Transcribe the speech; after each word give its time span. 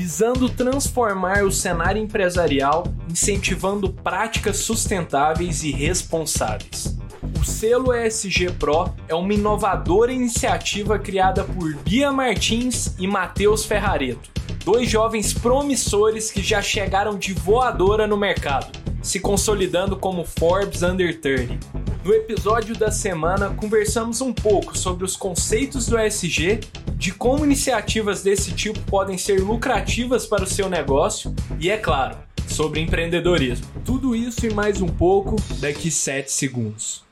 visando 0.00 0.48
transformar 0.48 1.44
o 1.44 1.52
cenário 1.52 2.02
empresarial, 2.02 2.84
incentivando 3.06 3.92
práticas 3.92 4.56
sustentáveis 4.56 5.62
e 5.62 5.72
responsáveis. 5.72 6.96
O 7.38 7.44
selo 7.44 7.92
ESG 7.92 8.50
Pro 8.52 8.94
é 9.06 9.14
uma 9.14 9.34
inovadora 9.34 10.10
iniciativa 10.10 10.98
criada 10.98 11.44
por 11.44 11.74
Bia 11.84 12.10
Martins 12.10 12.94
e 12.98 13.06
Matheus 13.06 13.66
Ferrareto, 13.66 14.30
dois 14.64 14.88
jovens 14.88 15.34
promissores 15.34 16.30
que 16.30 16.42
já 16.42 16.62
chegaram 16.62 17.18
de 17.18 17.34
voadora 17.34 18.06
no 18.06 18.16
mercado, 18.16 18.72
se 19.02 19.20
consolidando 19.20 19.98
como 19.98 20.24
Forbes 20.24 20.82
Under 20.82 21.20
30. 21.20 21.58
No 22.02 22.14
episódio 22.14 22.74
da 22.74 22.90
semana, 22.90 23.50
conversamos 23.50 24.22
um 24.22 24.32
pouco 24.32 24.76
sobre 24.76 25.04
os 25.04 25.16
conceitos 25.16 25.86
do 25.86 25.98
ESG, 25.98 26.60
de 26.94 27.12
como 27.12 27.44
iniciativas 27.44 28.22
desse 28.22 28.54
tipo 28.54 28.80
podem 28.90 29.18
ser 29.18 29.42
lucrativas 29.42 30.26
para 30.26 30.44
o 30.44 30.46
seu 30.46 30.70
negócio 30.70 31.34
e, 31.58 31.70
é 31.70 31.76
claro, 31.76 32.16
sobre 32.48 32.80
empreendedorismo. 32.80 33.66
Tudo 33.84 34.16
isso 34.16 34.46
e 34.46 34.54
mais 34.54 34.80
um 34.80 34.88
pouco 34.88 35.36
daqui 35.60 35.90
7 35.90 36.32
segundos. 36.32 37.04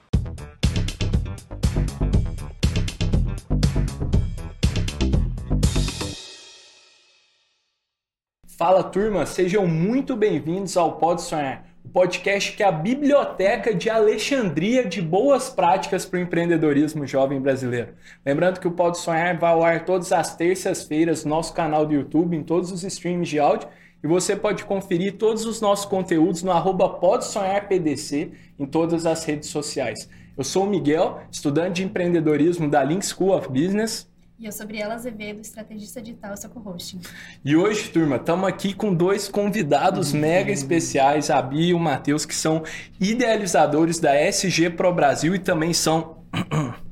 Fala 8.57 8.83
turma, 8.83 9.27
sejam 9.27 9.67
muito 9.67 10.17
bem-vindos 10.17 10.79
ao 10.79 10.97
Pode 10.97 11.23
Sonhar, 11.23 11.65
podcast 11.89 12.53
que 12.53 12.63
é 12.63 12.67
a 12.67 12.73
biblioteca 12.73 13.75
de 13.75 13.89
Alexandria 13.89 14.85
de 14.85 15.01
boas 15.01 15.49
práticas 15.49 16.05
para 16.05 16.19
o 16.19 16.23
empreendedorismo 16.23 17.07
jovem 17.07 17.41
brasileiro. 17.41 17.95
Lembrando 18.25 18.61
que 18.61 18.69
o 18.69 18.73
Pode 18.73 18.99
Sonhar 18.99 19.39
vai 19.39 19.51
ao 19.51 19.63
ar 19.65 19.85
todas 19.85 20.13
as 20.13 20.37
terças-feiras 20.37 21.25
no 21.25 21.31
nosso 21.31 21.55
canal 21.55 21.87
do 21.87 21.95
YouTube, 21.95 22.37
em 22.37 22.43
todos 22.43 22.71
os 22.71 22.85
streams 22.85 23.29
de 23.29 23.39
áudio, 23.39 23.69
e 24.03 24.07
você 24.07 24.37
pode 24.37 24.65
conferir 24.65 25.17
todos 25.17 25.45
os 25.45 25.61
nossos 25.61 25.87
conteúdos 25.87 26.43
no 26.43 26.53
arroba 26.53 26.89
Pode 26.89 27.25
Sonhar 27.25 27.67
PDC 27.67 28.31
em 28.59 28.67
todas 28.67 29.07
as 29.07 29.25
redes 29.25 29.49
sociais. 29.49 30.09
Eu 30.37 30.45
sou 30.45 30.65
o 30.65 30.71
Miguel, 30.71 31.21
estudante 31.33 31.77
de 31.77 31.85
empreendedorismo 31.85 32.69
da 32.69 32.85
Link 32.85 33.05
School 33.05 33.37
of 33.37 33.49
Business. 33.49 34.09
E 34.41 34.47
eu 34.47 34.53
sou 34.53 34.65
Briela 34.65 34.95
Azevedo, 34.95 35.41
estrategista 35.41 36.01
digital 36.01 36.33
e 36.33 36.49
co-hosting. 36.49 37.01
E 37.45 37.57
hoje, 37.57 37.89
turma, 37.89 38.15
estamos 38.15 38.49
aqui 38.49 38.73
com 38.73 38.95
dois 38.95 39.29
convidados 39.29 40.13
uhum. 40.13 40.21
mega 40.21 40.53
especiais, 40.53 41.29
a 41.29 41.43
Bia 41.43 41.71
e 41.71 41.75
o 41.75 41.79
Matheus, 41.81 42.25
que 42.25 42.35
são 42.35 42.63
idealizadores 43.01 43.99
da 43.99 44.15
SG 44.15 44.71
Pro 44.71 44.95
Brasil 44.95 45.35
e 45.35 45.41
também 45.41 45.73
são 45.73 46.19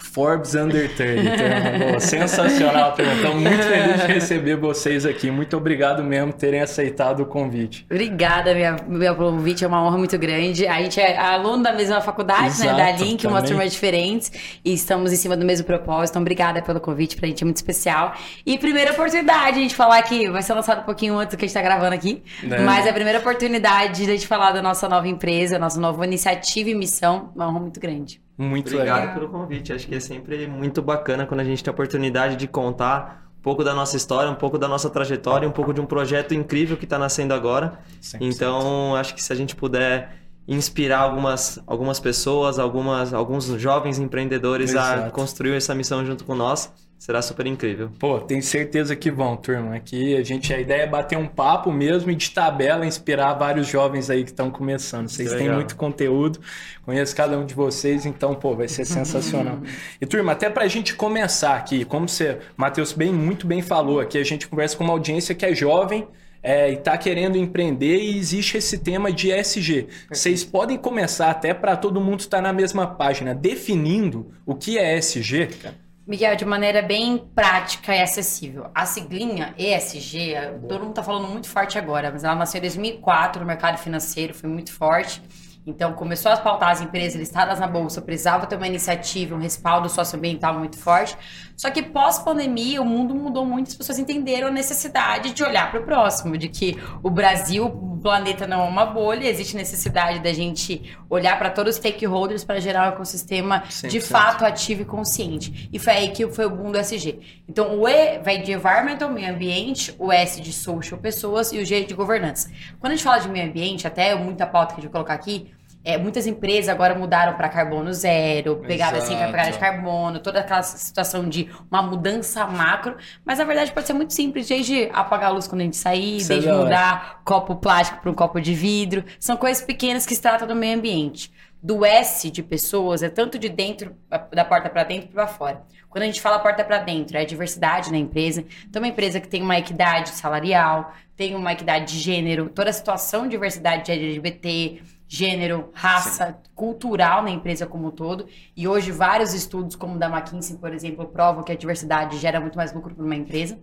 Forbes 0.00 0.54
Under 0.54 0.92
30. 0.94 2.00
sensacional, 2.00 2.94
turma. 2.94 3.12
Estamos 3.12 3.42
muito 3.42 3.62
felizes 3.62 4.00
de 4.00 4.12
receber 4.12 4.56
vocês 4.56 5.06
aqui. 5.06 5.30
Muito 5.30 5.56
obrigado 5.56 6.02
mesmo 6.02 6.32
por 6.32 6.38
terem 6.38 6.60
aceitado 6.60 7.20
o 7.20 7.26
convite. 7.26 7.86
Obrigada, 7.90 8.54
minha, 8.54 8.76
meu 8.88 9.14
convite. 9.14 9.64
É 9.64 9.68
uma 9.68 9.84
honra 9.84 9.98
muito 9.98 10.18
grande. 10.18 10.66
A 10.66 10.82
gente 10.82 11.00
é 11.00 11.16
aluno 11.16 11.62
da 11.62 11.72
mesma 11.72 12.00
faculdade, 12.00 12.48
Exato, 12.48 12.76
né? 12.76 12.92
Da 12.92 12.98
Link, 12.98 13.22
também. 13.22 13.36
uma 13.36 13.42
turma 13.42 13.68
diferente. 13.68 14.60
E 14.64 14.72
estamos 14.72 15.12
em 15.12 15.16
cima 15.16 15.36
do 15.36 15.44
mesmo 15.44 15.66
propósito. 15.66 16.12
Então, 16.12 16.22
obrigada 16.22 16.62
pelo 16.62 16.80
convite. 16.80 17.16
Pra 17.16 17.28
gente 17.28 17.42
é 17.42 17.44
muito 17.44 17.56
especial. 17.58 18.14
E 18.44 18.58
primeira 18.58 18.92
oportunidade 18.92 19.52
de 19.54 19.58
a 19.58 19.62
gente 19.62 19.74
falar 19.74 19.98
aqui. 19.98 20.28
Vai 20.28 20.42
ser 20.42 20.54
lançado 20.54 20.80
um 20.80 20.84
pouquinho 20.84 21.16
antes 21.18 21.34
do 21.34 21.38
que 21.38 21.44
a 21.44 21.48
gente 21.48 21.54
tá 21.54 21.62
gravando 21.62 21.94
aqui. 21.94 22.22
É. 22.42 22.60
Mas 22.60 22.86
é 22.86 22.90
a 22.90 22.92
primeira 22.92 23.18
oportunidade 23.18 24.04
de 24.04 24.10
a 24.10 24.14
gente 24.14 24.26
falar 24.26 24.52
da 24.52 24.62
nossa 24.62 24.88
nova 24.88 25.06
empresa, 25.06 25.58
nossa 25.58 25.78
nova 25.78 26.04
iniciativa 26.04 26.70
e 26.70 26.74
missão. 26.74 27.30
Uma 27.34 27.48
honra 27.48 27.60
muito 27.60 27.78
grande. 27.78 28.20
Muito 28.40 28.72
Obrigado 28.72 29.00
legal. 29.00 29.14
pelo 29.14 29.28
convite. 29.28 29.70
Acho 29.70 29.86
que 29.86 29.94
é 29.94 30.00
sempre 30.00 30.46
muito 30.46 30.80
bacana 30.80 31.26
quando 31.26 31.40
a 31.40 31.44
gente 31.44 31.62
tem 31.62 31.70
a 31.70 31.74
oportunidade 31.74 32.36
de 32.36 32.48
contar 32.48 33.30
um 33.38 33.42
pouco 33.42 33.62
da 33.62 33.74
nossa 33.74 33.98
história, 33.98 34.30
um 34.30 34.34
pouco 34.34 34.56
da 34.56 34.66
nossa 34.66 34.88
trajetória, 34.88 35.46
um 35.46 35.52
pouco 35.52 35.74
de 35.74 35.80
um 35.80 35.84
projeto 35.84 36.32
incrível 36.32 36.74
que 36.78 36.84
está 36.84 36.98
nascendo 36.98 37.34
agora. 37.34 37.78
100%. 38.00 38.16
Então, 38.22 38.96
acho 38.96 39.14
que 39.14 39.22
se 39.22 39.30
a 39.30 39.36
gente 39.36 39.54
puder 39.54 40.16
inspirar 40.48 41.00
algumas, 41.00 41.62
algumas 41.66 42.00
pessoas, 42.00 42.58
algumas, 42.58 43.12
alguns 43.12 43.44
jovens 43.44 43.98
empreendedores 43.98 44.70
Exato. 44.70 45.08
a 45.08 45.10
construir 45.10 45.54
essa 45.54 45.74
missão 45.74 46.04
junto 46.04 46.24
com 46.24 46.34
nós, 46.34 46.72
Será 47.00 47.22
super 47.22 47.46
incrível. 47.46 47.90
Pô, 47.98 48.20
tenho 48.20 48.42
certeza 48.42 48.94
que 48.94 49.10
vão, 49.10 49.34
turma. 49.34 49.74
Aqui 49.74 50.14
a 50.14 50.22
gente 50.22 50.52
a 50.52 50.60
ideia 50.60 50.82
é 50.82 50.86
bater 50.86 51.16
um 51.16 51.26
papo 51.26 51.72
mesmo 51.72 52.10
e 52.10 52.14
de 52.14 52.30
tabela 52.30 52.84
inspirar 52.84 53.32
vários 53.32 53.68
jovens 53.68 54.10
aí 54.10 54.22
que 54.22 54.28
estão 54.28 54.50
começando. 54.50 55.08
Vocês 55.08 55.32
têm 55.32 55.50
muito 55.50 55.76
conteúdo, 55.76 56.40
conheço 56.84 57.16
cada 57.16 57.38
um 57.38 57.46
de 57.46 57.54
vocês, 57.54 58.04
então, 58.04 58.34
pô, 58.34 58.54
vai 58.54 58.68
ser 58.68 58.84
sensacional. 58.84 59.60
e 59.98 60.04
turma, 60.04 60.32
até 60.32 60.50
pra 60.50 60.68
gente 60.68 60.94
começar 60.94 61.56
aqui, 61.56 61.86
como 61.86 62.06
você, 62.06 62.38
Matheus, 62.54 62.92
bem 62.92 63.10
muito 63.10 63.46
bem 63.46 63.62
falou, 63.62 63.98
aqui 63.98 64.18
a 64.18 64.24
gente 64.24 64.46
conversa 64.46 64.76
com 64.76 64.84
uma 64.84 64.92
audiência 64.92 65.34
que 65.34 65.46
é 65.46 65.54
jovem, 65.54 66.06
é, 66.42 66.70
e 66.70 66.74
está 66.74 66.98
querendo 66.98 67.38
empreender 67.38 67.96
e 67.96 68.18
existe 68.18 68.58
esse 68.58 68.76
tema 68.76 69.10
de 69.10 69.30
ESG. 69.32 69.88
Vocês 70.10 70.44
podem 70.44 70.76
começar 70.76 71.30
até 71.30 71.54
para 71.54 71.78
todo 71.78 71.98
mundo 71.98 72.20
estar 72.20 72.38
tá 72.38 72.42
na 72.42 72.52
mesma 72.52 72.86
página, 72.86 73.34
definindo 73.34 74.34
o 74.44 74.54
que 74.54 74.76
é 74.76 74.98
ESG, 74.98 75.46
cara. 75.62 75.89
Miguel, 76.10 76.34
de 76.34 76.44
maneira 76.44 76.82
bem 76.82 77.18
prática 77.36 77.94
e 77.94 78.02
acessível. 78.02 78.66
A 78.74 78.84
siglinha 78.84 79.54
ESG, 79.56 80.34
todo 80.68 80.80
mundo 80.80 80.90
está 80.90 81.04
falando 81.04 81.28
muito 81.28 81.48
forte 81.48 81.78
agora, 81.78 82.10
mas 82.10 82.24
ela 82.24 82.34
nasceu 82.34 82.58
em 82.58 82.62
2004 82.62 83.40
no 83.40 83.46
mercado 83.46 83.78
financeiro, 83.78 84.34
foi 84.34 84.50
muito 84.50 84.72
forte. 84.72 85.22
Então, 85.64 85.92
começou 85.92 86.32
a 86.32 86.36
pautar 86.36 86.70
as 86.70 86.80
empresas 86.80 87.14
listadas 87.14 87.60
na 87.60 87.68
bolsa, 87.68 88.02
precisava 88.02 88.44
ter 88.44 88.56
uma 88.56 88.66
iniciativa, 88.66 89.36
um 89.36 89.38
respaldo 89.38 89.88
socioambiental 89.88 90.58
muito 90.58 90.76
forte. 90.76 91.16
Só 91.56 91.70
que 91.70 91.80
pós-pandemia, 91.80 92.82
o 92.82 92.84
mundo 92.84 93.14
mudou 93.14 93.44
muito, 93.44 93.68
as 93.68 93.76
pessoas 93.76 94.00
entenderam 94.00 94.48
a 94.48 94.50
necessidade 94.50 95.32
de 95.32 95.44
olhar 95.44 95.70
para 95.70 95.78
o 95.78 95.84
próximo, 95.84 96.36
de 96.36 96.48
que 96.48 96.76
o 97.04 97.10
Brasil, 97.10 97.68
planeta 98.00 98.46
não 98.46 98.62
é 98.62 98.68
uma 98.68 98.86
bolha, 98.86 99.26
existe 99.26 99.56
necessidade 99.56 100.20
da 100.20 100.32
gente 100.32 100.96
olhar 101.08 101.38
para 101.38 101.50
todos 101.50 101.74
os 101.74 101.76
stakeholders 101.76 102.44
para 102.44 102.60
gerar 102.60 102.90
um 102.90 102.94
ecossistema 102.94 103.62
100%. 103.68 103.88
de 103.88 104.00
fato 104.00 104.44
ativo 104.44 104.82
e 104.82 104.84
consciente. 104.84 105.68
E 105.72 105.78
foi 105.78 105.92
aí 105.92 106.08
que 106.10 106.26
foi 106.30 106.46
o 106.46 106.50
boom 106.50 106.72
do 106.72 106.78
SG. 106.78 107.20
Então, 107.48 107.78
o 107.78 107.88
E 107.88 108.18
vai 108.18 108.38
de 108.38 108.52
environmental, 108.52 109.10
meio 109.10 109.32
ambiente, 109.32 109.94
o 109.98 110.12
S 110.12 110.40
de 110.40 110.52
social, 110.52 110.98
pessoas, 111.00 111.52
e 111.52 111.58
o 111.58 111.64
G 111.64 111.84
de 111.84 111.94
governança. 111.94 112.50
Quando 112.78 112.92
a 112.92 112.96
gente 112.96 113.04
fala 113.04 113.18
de 113.18 113.28
meio 113.28 113.48
ambiente, 113.48 113.86
até 113.86 114.14
muita 114.14 114.46
pauta 114.46 114.74
que 114.74 114.80
a 114.80 114.82
gente 114.82 114.90
vai 114.90 114.92
colocar 114.92 115.14
aqui, 115.14 115.50
é, 115.82 115.96
muitas 115.96 116.26
empresas 116.26 116.68
agora 116.68 116.94
mudaram 116.94 117.36
para 117.36 117.48
carbono 117.48 117.92
zero, 117.92 118.56
pegada 118.56 118.98
assim 118.98 119.16
para 119.16 119.28
pegada 119.28 119.50
de 119.50 119.58
carbono, 119.58 120.18
toda 120.18 120.40
aquela 120.40 120.62
situação 120.62 121.28
de 121.28 121.48
uma 121.70 121.82
mudança 121.82 122.46
macro. 122.46 122.96
Mas 123.24 123.38
na 123.38 123.44
verdade 123.44 123.72
pode 123.72 123.86
ser 123.86 123.94
muito 123.94 124.12
simples, 124.12 124.46
desde 124.46 124.90
apagar 124.92 125.30
a 125.30 125.32
luz 125.32 125.48
quando 125.48 125.62
a 125.62 125.64
gente 125.64 125.76
sair, 125.76 126.20
Sei 126.20 126.40
desde 126.40 126.52
mudar 126.52 127.22
copo 127.24 127.56
plástico 127.56 128.00
para 128.00 128.10
um 128.10 128.14
copo 128.14 128.40
de 128.40 128.54
vidro. 128.54 129.04
São 129.18 129.36
coisas 129.36 129.64
pequenas 129.64 130.04
que 130.04 130.14
se 130.14 130.20
tratam 130.20 130.46
do 130.46 130.54
meio 130.54 130.76
ambiente. 130.76 131.32
Do 131.62 131.84
S 131.84 132.30
de 132.30 132.42
pessoas 132.42 133.02
é 133.02 133.08
tanto 133.08 133.38
de 133.38 133.48
dentro, 133.48 133.94
da 134.32 134.44
porta 134.44 134.68
para 134.70 134.84
dentro 134.84 135.08
para 135.08 135.26
fora. 135.26 135.62
Quando 135.90 136.04
a 136.04 136.06
gente 136.06 136.20
fala 136.20 136.38
porta 136.38 136.64
para 136.64 136.78
dentro, 136.78 137.18
é 137.18 137.22
a 137.22 137.24
diversidade 137.24 137.90
na 137.90 137.98
empresa. 137.98 138.44
Então, 138.66 138.80
uma 138.80 138.88
empresa 138.88 139.20
que 139.20 139.28
tem 139.28 139.42
uma 139.42 139.58
equidade 139.58 140.10
salarial, 140.10 140.94
tem 141.16 141.34
uma 141.34 141.52
equidade 141.52 141.92
de 141.92 141.98
gênero, 141.98 142.48
toda 142.48 142.70
a 142.70 142.72
situação 142.72 143.24
de 143.24 143.30
diversidade 143.30 143.84
de 143.84 143.92
LGBT, 143.92 144.82
gênero, 145.12 145.70
raça, 145.74 146.28
Sim. 146.28 146.50
cultural 146.54 147.20
na 147.20 147.30
empresa 147.30 147.66
como 147.66 147.88
um 147.88 147.90
todo. 147.90 148.28
E 148.56 148.68
hoje 148.68 148.92
vários 148.92 149.34
estudos, 149.34 149.74
como 149.74 149.96
o 149.96 149.98
da 149.98 150.08
McKinsey, 150.08 150.56
por 150.56 150.72
exemplo, 150.72 151.04
provam 151.04 151.42
que 151.42 151.50
a 151.50 151.56
diversidade 151.56 152.16
gera 152.16 152.40
muito 152.40 152.56
mais 152.56 152.72
lucro 152.72 152.94
para 152.94 153.04
uma 153.04 153.16
empresa. 153.16 153.58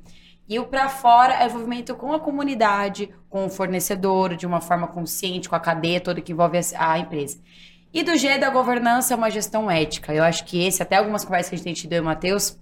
E 0.46 0.60
o 0.60 0.66
para 0.66 0.90
fora 0.90 1.36
é 1.36 1.46
o 1.46 1.50
envolvimento 1.50 1.96
com 1.96 2.12
a 2.12 2.20
comunidade, 2.20 3.10
com 3.30 3.46
o 3.46 3.50
fornecedor, 3.50 4.36
de 4.36 4.46
uma 4.46 4.60
forma 4.60 4.88
consciente, 4.88 5.48
com 5.48 5.56
a 5.56 5.60
cadeia 5.60 6.02
toda 6.02 6.20
que 6.20 6.34
envolve 6.34 6.60
a 6.78 7.00
empresa. 7.00 7.40
E 7.94 8.04
do 8.04 8.18
G 8.18 8.38
da 8.38 8.50
governança 8.50 9.14
é 9.14 9.18
uma 9.18 9.32
gestão 9.32 9.72
ética. 9.72 10.14
Eu 10.14 10.26
acho 10.26 10.44
que 10.44 10.66
esse, 10.66 10.84
até 10.84 10.98
algumas 10.98 11.24
conversas 11.24 11.50
que 11.50 11.56
a 11.56 11.58
gente 11.58 11.66
tem 11.66 11.74
tido 11.74 11.94
eu 11.94 12.00
e 12.00 12.02
o 12.02 12.06
Matheus, 12.06 12.60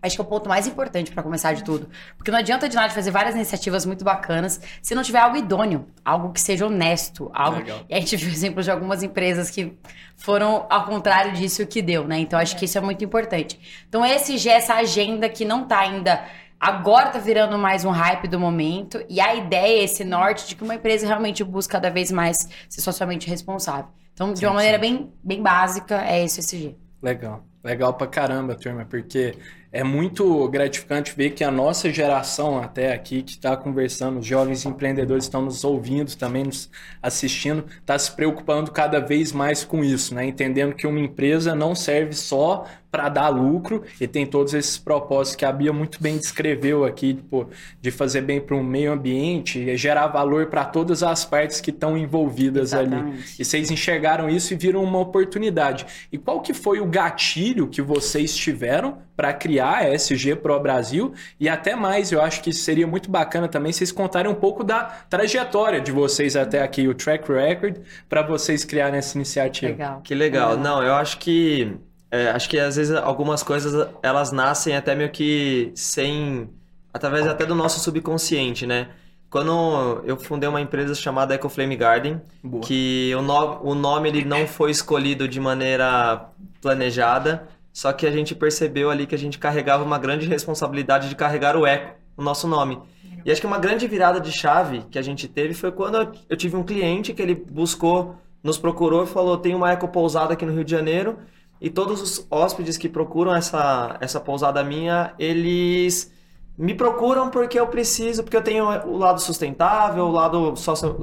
Acho 0.00 0.16
que 0.16 0.20
é 0.20 0.24
o 0.24 0.26
ponto 0.26 0.48
mais 0.48 0.66
importante 0.66 1.10
para 1.10 1.22
começar 1.22 1.52
de 1.54 1.64
tudo. 1.64 1.88
Porque 2.16 2.30
não 2.30 2.38
adianta 2.38 2.68
de 2.68 2.76
nada 2.76 2.92
fazer 2.92 3.10
várias 3.10 3.34
iniciativas 3.34 3.84
muito 3.84 4.04
bacanas 4.04 4.60
se 4.80 4.94
não 4.94 5.02
tiver 5.02 5.18
algo 5.18 5.36
idôneo, 5.36 5.86
algo 6.04 6.32
que 6.32 6.40
seja 6.40 6.66
honesto, 6.66 7.30
algo. 7.34 7.58
Legal. 7.58 7.80
E 7.88 7.94
a 7.94 8.00
gente 8.00 8.16
viu 8.16 8.30
exemplos 8.30 8.64
de 8.64 8.70
algumas 8.70 9.02
empresas 9.02 9.50
que 9.50 9.76
foram 10.16 10.66
ao 10.70 10.84
contrário 10.84 11.32
disso 11.32 11.66
que 11.66 11.82
deu, 11.82 12.06
né? 12.06 12.18
Então 12.18 12.38
acho 12.38 12.56
que 12.56 12.64
isso 12.64 12.78
é 12.78 12.80
muito 12.80 13.04
importante. 13.04 13.58
Então 13.88 14.04
esse 14.04 14.38
já 14.38 14.52
essa 14.52 14.74
agenda 14.74 15.28
que 15.28 15.44
não 15.44 15.66
tá 15.66 15.80
ainda 15.80 16.24
agora 16.60 17.10
tá 17.10 17.18
virando 17.18 17.56
mais 17.58 17.84
um 17.84 17.90
hype 17.90 18.26
do 18.28 18.38
momento 18.38 19.04
e 19.08 19.20
a 19.20 19.34
ideia 19.34 19.84
esse 19.84 20.04
norte 20.04 20.48
de 20.48 20.56
que 20.56 20.62
uma 20.62 20.74
empresa 20.74 21.06
realmente 21.06 21.42
busca 21.44 21.72
cada 21.72 21.90
vez 21.90 22.10
mais 22.10 22.36
ser 22.68 22.80
socialmente 22.80 23.28
responsável. 23.28 23.90
Então, 24.12 24.32
de 24.32 24.44
uma 24.44 24.50
sim, 24.50 24.56
maneira 24.56 24.78
bem, 24.78 25.12
bem 25.22 25.40
básica, 25.40 26.02
é 26.04 26.24
esse 26.24 26.40
SG. 26.40 26.76
Legal. 27.00 27.44
Legal 27.62 27.94
pra 27.94 28.06
caramba, 28.06 28.56
turma, 28.56 28.84
porque 28.84 29.36
é 29.70 29.84
muito 29.84 30.48
gratificante 30.48 31.14
ver 31.14 31.30
que 31.30 31.44
a 31.44 31.50
nossa 31.50 31.92
geração 31.92 32.58
até 32.58 32.92
aqui 32.92 33.22
que 33.22 33.32
está 33.32 33.56
conversando, 33.56 34.18
os 34.18 34.26
jovens 34.26 34.64
empreendedores 34.64 35.24
estão 35.24 35.42
nos 35.42 35.62
ouvindo, 35.62 36.14
também 36.16 36.44
nos 36.44 36.70
assistindo, 37.02 37.64
está 37.80 37.98
se 37.98 38.10
preocupando 38.12 38.70
cada 38.70 38.98
vez 38.98 39.32
mais 39.32 39.64
com 39.64 39.84
isso, 39.84 40.14
né? 40.14 40.24
Entendendo 40.24 40.74
que 40.74 40.86
uma 40.86 41.00
empresa 41.00 41.54
não 41.54 41.74
serve 41.74 42.14
só 42.14 42.64
para 42.90 43.08
dar 43.08 43.28
lucro 43.28 43.82
e 44.00 44.06
tem 44.06 44.26
todos 44.26 44.54
esses 44.54 44.78
propósitos 44.78 45.36
que 45.36 45.44
a 45.44 45.52
Bia 45.52 45.72
muito 45.72 46.02
bem 46.02 46.16
descreveu 46.16 46.84
aqui, 46.84 47.14
tipo, 47.14 47.48
de 47.80 47.90
fazer 47.90 48.22
bem 48.22 48.40
para 48.40 48.56
o 48.56 48.64
meio 48.64 48.92
ambiente 48.92 49.58
e 49.58 49.76
gerar 49.76 50.06
valor 50.06 50.46
para 50.46 50.64
todas 50.64 51.02
as 51.02 51.24
partes 51.24 51.60
que 51.60 51.70
estão 51.70 51.96
envolvidas 51.98 52.72
Exatamente. 52.72 53.12
ali. 53.12 53.24
E 53.38 53.44
vocês 53.44 53.70
enxergaram 53.70 54.28
isso 54.28 54.54
e 54.54 54.56
viram 54.56 54.82
uma 54.82 54.98
oportunidade. 54.98 55.86
E 56.10 56.16
qual 56.16 56.40
que 56.40 56.54
foi 56.54 56.80
o 56.80 56.86
gatilho 56.86 57.68
que 57.68 57.82
vocês 57.82 58.34
tiveram 58.34 58.98
para 59.14 59.32
criar 59.32 59.78
a 59.78 59.94
SG 59.94 60.36
Pro 60.36 60.58
Brasil? 60.58 61.12
E 61.38 61.48
até 61.48 61.76
mais, 61.76 62.10
eu 62.10 62.22
acho 62.22 62.42
que 62.42 62.52
seria 62.52 62.86
muito 62.86 63.10
bacana 63.10 63.48
também 63.48 63.72
vocês 63.72 63.92
contarem 63.92 64.30
um 64.30 64.34
pouco 64.34 64.64
da 64.64 64.84
trajetória 65.10 65.80
de 65.80 65.92
vocês 65.92 66.36
até 66.36 66.62
aqui, 66.62 66.88
o 66.88 66.94
track 66.94 67.30
record, 67.30 67.76
para 68.08 68.22
vocês 68.22 68.64
criarem 68.64 68.98
essa 68.98 69.16
iniciativa. 69.16 69.72
Legal. 69.72 70.00
Que 70.02 70.14
legal. 70.14 70.56
Não, 70.56 70.82
eu 70.82 70.94
acho 70.94 71.18
que 71.18 71.76
é, 72.10 72.30
acho 72.30 72.48
que 72.48 72.58
às 72.58 72.76
vezes 72.76 72.94
algumas 72.96 73.42
coisas 73.42 73.88
elas 74.02 74.32
nascem 74.32 74.74
até 74.76 74.94
meio 74.94 75.10
que 75.10 75.70
sem. 75.74 76.48
através 76.92 77.26
até 77.26 77.44
do 77.44 77.54
nosso 77.54 77.80
subconsciente, 77.80 78.66
né? 78.66 78.88
Quando 79.30 80.02
eu 80.06 80.16
fundei 80.16 80.48
uma 80.48 80.60
empresa 80.60 80.94
chamada 80.94 81.34
EcoFlame 81.34 81.76
Garden, 81.76 82.20
Boa. 82.42 82.62
que 82.62 83.12
o, 83.14 83.20
no, 83.20 83.60
o 83.62 83.74
nome 83.74 84.08
ele 84.08 84.24
não 84.24 84.46
foi 84.46 84.70
escolhido 84.70 85.28
de 85.28 85.38
maneira 85.38 86.30
planejada, 86.62 87.46
só 87.70 87.92
que 87.92 88.06
a 88.06 88.10
gente 88.10 88.34
percebeu 88.34 88.90
ali 88.90 89.06
que 89.06 89.14
a 89.14 89.18
gente 89.18 89.38
carregava 89.38 89.84
uma 89.84 89.98
grande 89.98 90.26
responsabilidade 90.26 91.10
de 91.10 91.14
carregar 91.14 91.56
o 91.56 91.66
eco, 91.66 91.94
o 92.16 92.22
nosso 92.22 92.48
nome. 92.48 92.80
E 93.22 93.30
acho 93.30 93.40
que 93.42 93.46
uma 93.46 93.58
grande 93.58 93.86
virada 93.86 94.18
de 94.18 94.32
chave 94.32 94.82
que 94.90 94.98
a 94.98 95.02
gente 95.02 95.28
teve 95.28 95.52
foi 95.52 95.70
quando 95.72 96.10
eu 96.26 96.36
tive 96.36 96.56
um 96.56 96.62
cliente 96.62 97.12
que 97.12 97.20
ele 97.20 97.34
buscou, 97.34 98.16
nos 98.42 98.56
procurou 98.56 99.04
e 99.04 99.06
falou: 99.06 99.36
tem 99.36 99.54
uma 99.54 99.70
eco 99.70 99.88
pousada 99.88 100.32
aqui 100.32 100.46
no 100.46 100.54
Rio 100.54 100.64
de 100.64 100.70
Janeiro 100.70 101.18
e 101.60 101.68
todos 101.68 102.00
os 102.00 102.26
hóspedes 102.30 102.76
que 102.76 102.88
procuram 102.88 103.34
essa, 103.34 103.96
essa 104.00 104.20
pousada 104.20 104.62
minha, 104.62 105.12
eles 105.18 106.12
me 106.56 106.74
procuram 106.74 107.30
porque 107.30 107.58
eu 107.58 107.66
preciso, 107.66 108.22
porque 108.22 108.36
eu 108.36 108.42
tenho 108.42 108.64
o 108.86 108.96
lado 108.96 109.20
sustentável, 109.20 110.04
o 110.04 110.10
lado, 110.10 110.56
socio, 110.56 110.96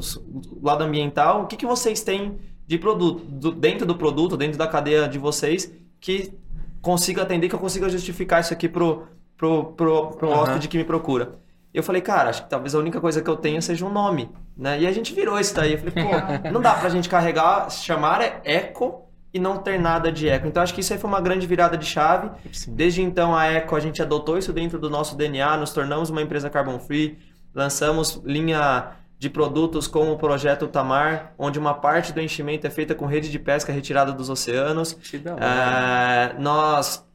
o 0.51 0.65
lado 0.65 0.83
ambiental. 0.83 1.43
O 1.43 1.47
que, 1.47 1.55
que 1.57 1.65
vocês 1.65 2.01
têm 2.03 2.37
de 2.67 2.77
produto, 2.77 3.23
do, 3.25 3.51
dentro 3.51 3.85
do 3.85 3.95
produto, 3.95 4.35
dentro 4.37 4.57
da 4.57 4.67
cadeia 4.67 5.07
de 5.07 5.17
vocês, 5.17 5.71
que 5.99 6.33
consiga 6.81 7.21
atender, 7.21 7.49
que 7.49 7.55
eu 7.55 7.59
consiga 7.59 7.89
justificar 7.89 8.41
isso 8.41 8.53
aqui 8.53 8.67
pro, 8.69 9.07
pro, 9.37 9.73
pro, 9.73 10.07
pro 10.11 10.27
uhum. 10.29 10.35
hóspede 10.35 10.67
que 10.67 10.77
me 10.77 10.83
procura. 10.83 11.39
Eu 11.73 11.83
falei, 11.83 12.01
cara, 12.01 12.29
acho 12.29 12.43
que 12.43 12.49
talvez 12.49 12.73
a 12.73 12.79
única 12.79 13.01
coisa 13.01 13.21
que 13.21 13.29
eu 13.29 13.35
tenha 13.35 13.61
seja 13.61 13.85
um 13.85 13.91
nome, 13.91 14.29
né? 14.55 14.79
E 14.79 14.87
a 14.87 14.91
gente 14.93 15.13
virou 15.13 15.37
isso 15.37 15.53
daí. 15.53 15.73
Eu 15.73 15.79
falei, 15.79 15.93
pô, 15.93 16.11
não 16.51 16.61
dá 16.61 16.73
pra 16.73 16.87
gente 16.89 17.09
carregar, 17.09 17.69
chamar 17.69 18.21
é 18.21 18.41
eco 18.45 19.04
e 19.35 19.39
não 19.39 19.57
ter 19.57 19.77
nada 19.77 20.09
de 20.09 20.29
eco. 20.29 20.47
Então 20.47 20.63
acho 20.63 20.73
que 20.73 20.79
isso 20.79 20.93
aí 20.93 20.97
foi 20.97 21.09
uma 21.09 21.19
grande 21.19 21.45
virada 21.45 21.77
de 21.77 21.85
chave. 21.85 22.31
Sim. 22.53 22.73
Desde 22.73 23.01
então 23.01 23.35
a 23.35 23.47
Eco 23.47 23.75
a 23.75 23.81
gente 23.81 24.01
adotou 24.01 24.37
isso 24.37 24.53
dentro 24.53 24.79
do 24.79 24.89
nosso 24.89 25.17
DNA, 25.17 25.57
nos 25.57 25.73
tornamos 25.73 26.09
uma 26.09 26.21
empresa 26.21 26.49
carbon 26.49 26.79
free, 26.79 27.17
lançamos 27.53 28.21
linha 28.23 28.91
de 29.19 29.29
produtos 29.29 29.87
como 29.87 30.13
o 30.13 30.17
projeto 30.17 30.67
Tamar, 30.67 31.33
onde 31.37 31.59
uma 31.59 31.73
parte 31.73 32.13
do 32.13 32.21
enchimento 32.21 32.65
é 32.65 32.69
feita 32.69 32.95
com 32.95 33.05
rede 33.05 33.29
de 33.29 33.37
pesca 33.37 33.73
retirada 33.73 34.13
dos 34.13 34.29
oceanos. 34.29 34.97
É, 35.13 36.39
nós 36.39 37.05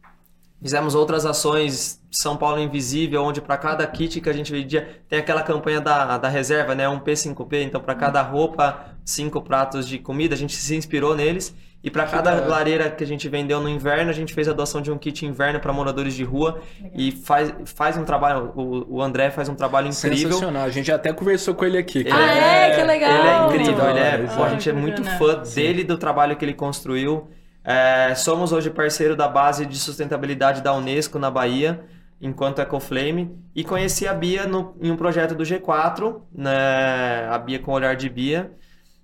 fizemos 0.60 0.94
outras 0.94 1.24
ações, 1.24 2.02
São 2.10 2.36
Paulo 2.36 2.60
Invisível, 2.60 3.24
onde 3.24 3.40
para 3.40 3.56
cada 3.56 3.86
kit 3.86 4.20
que 4.20 4.28
a 4.28 4.32
gente 4.34 4.52
vendia, 4.52 5.02
tem 5.08 5.18
aquela 5.18 5.42
campanha 5.42 5.80
da, 5.80 6.18
da 6.18 6.28
reserva, 6.28 6.74
né? 6.74 6.86
Um 6.86 7.00
P5P, 7.00 7.62
então 7.64 7.80
para 7.80 7.94
cada 7.94 8.20
roupa, 8.20 8.94
cinco 9.06 9.40
pratos 9.40 9.88
de 9.88 9.98
comida, 9.98 10.34
a 10.34 10.38
gente 10.38 10.54
se 10.54 10.76
inspirou 10.76 11.16
neles. 11.16 11.54
E 11.82 11.90
para 11.90 12.04
cada 12.06 12.32
legal. 12.32 12.48
lareira 12.50 12.90
que 12.90 13.02
a 13.02 13.06
gente 13.06 13.26
vendeu 13.28 13.58
no 13.58 13.68
inverno, 13.68 14.10
a 14.10 14.12
gente 14.12 14.34
fez 14.34 14.46
a 14.48 14.52
doação 14.52 14.82
de 14.82 14.92
um 14.92 14.98
kit 14.98 15.24
inverno 15.24 15.58
para 15.60 15.72
moradores 15.72 16.12
de 16.12 16.22
rua 16.22 16.60
legal. 16.78 16.92
e 16.94 17.10
faz, 17.10 17.54
faz 17.64 17.96
um 17.96 18.04
trabalho, 18.04 18.52
o, 18.54 18.96
o, 18.96 19.02
André 19.02 19.30
faz 19.30 19.48
um 19.48 19.54
trabalho 19.54 19.88
incrível. 19.88 20.32
Sensacional, 20.32 20.64
a 20.64 20.68
gente 20.68 20.92
até 20.92 21.10
conversou 21.10 21.54
com 21.54 21.64
ele 21.64 21.78
aqui. 21.78 22.00
Ele 22.00 22.12
ah, 22.12 22.34
é, 22.34 22.70
é, 22.70 22.76
que 22.76 22.82
legal! 22.82 23.10
Ele 23.10 23.28
é 23.28 23.46
incrível, 23.46 23.90
ele 23.90 23.98
é, 23.98 24.18
pô, 24.36 24.42
a 24.42 24.50
gente 24.50 24.68
é 24.68 24.72
muito 24.74 25.02
fã 25.02 25.42
Sim. 25.42 25.54
dele, 25.54 25.84
do 25.84 25.96
trabalho 25.96 26.36
que 26.36 26.44
ele 26.44 26.54
construiu. 26.54 27.28
É, 27.64 28.14
somos 28.14 28.52
hoje 28.52 28.68
parceiro 28.68 29.16
da 29.16 29.28
base 29.28 29.64
de 29.64 29.78
sustentabilidade 29.78 30.62
da 30.62 30.74
Unesco 30.74 31.18
na 31.18 31.30
Bahia, 31.30 31.80
enquanto 32.20 32.60
EcoFlame, 32.60 33.34
e 33.54 33.64
conheci 33.64 34.06
a 34.06 34.12
Bia 34.12 34.46
no, 34.46 34.76
em 34.82 34.90
um 34.90 34.96
projeto 34.96 35.34
do 35.34 35.44
G4, 35.44 36.20
né, 36.30 37.26
a 37.30 37.38
Bia 37.38 37.58
com 37.58 37.72
olhar 37.72 37.96
de 37.96 38.08
Bia, 38.10 38.52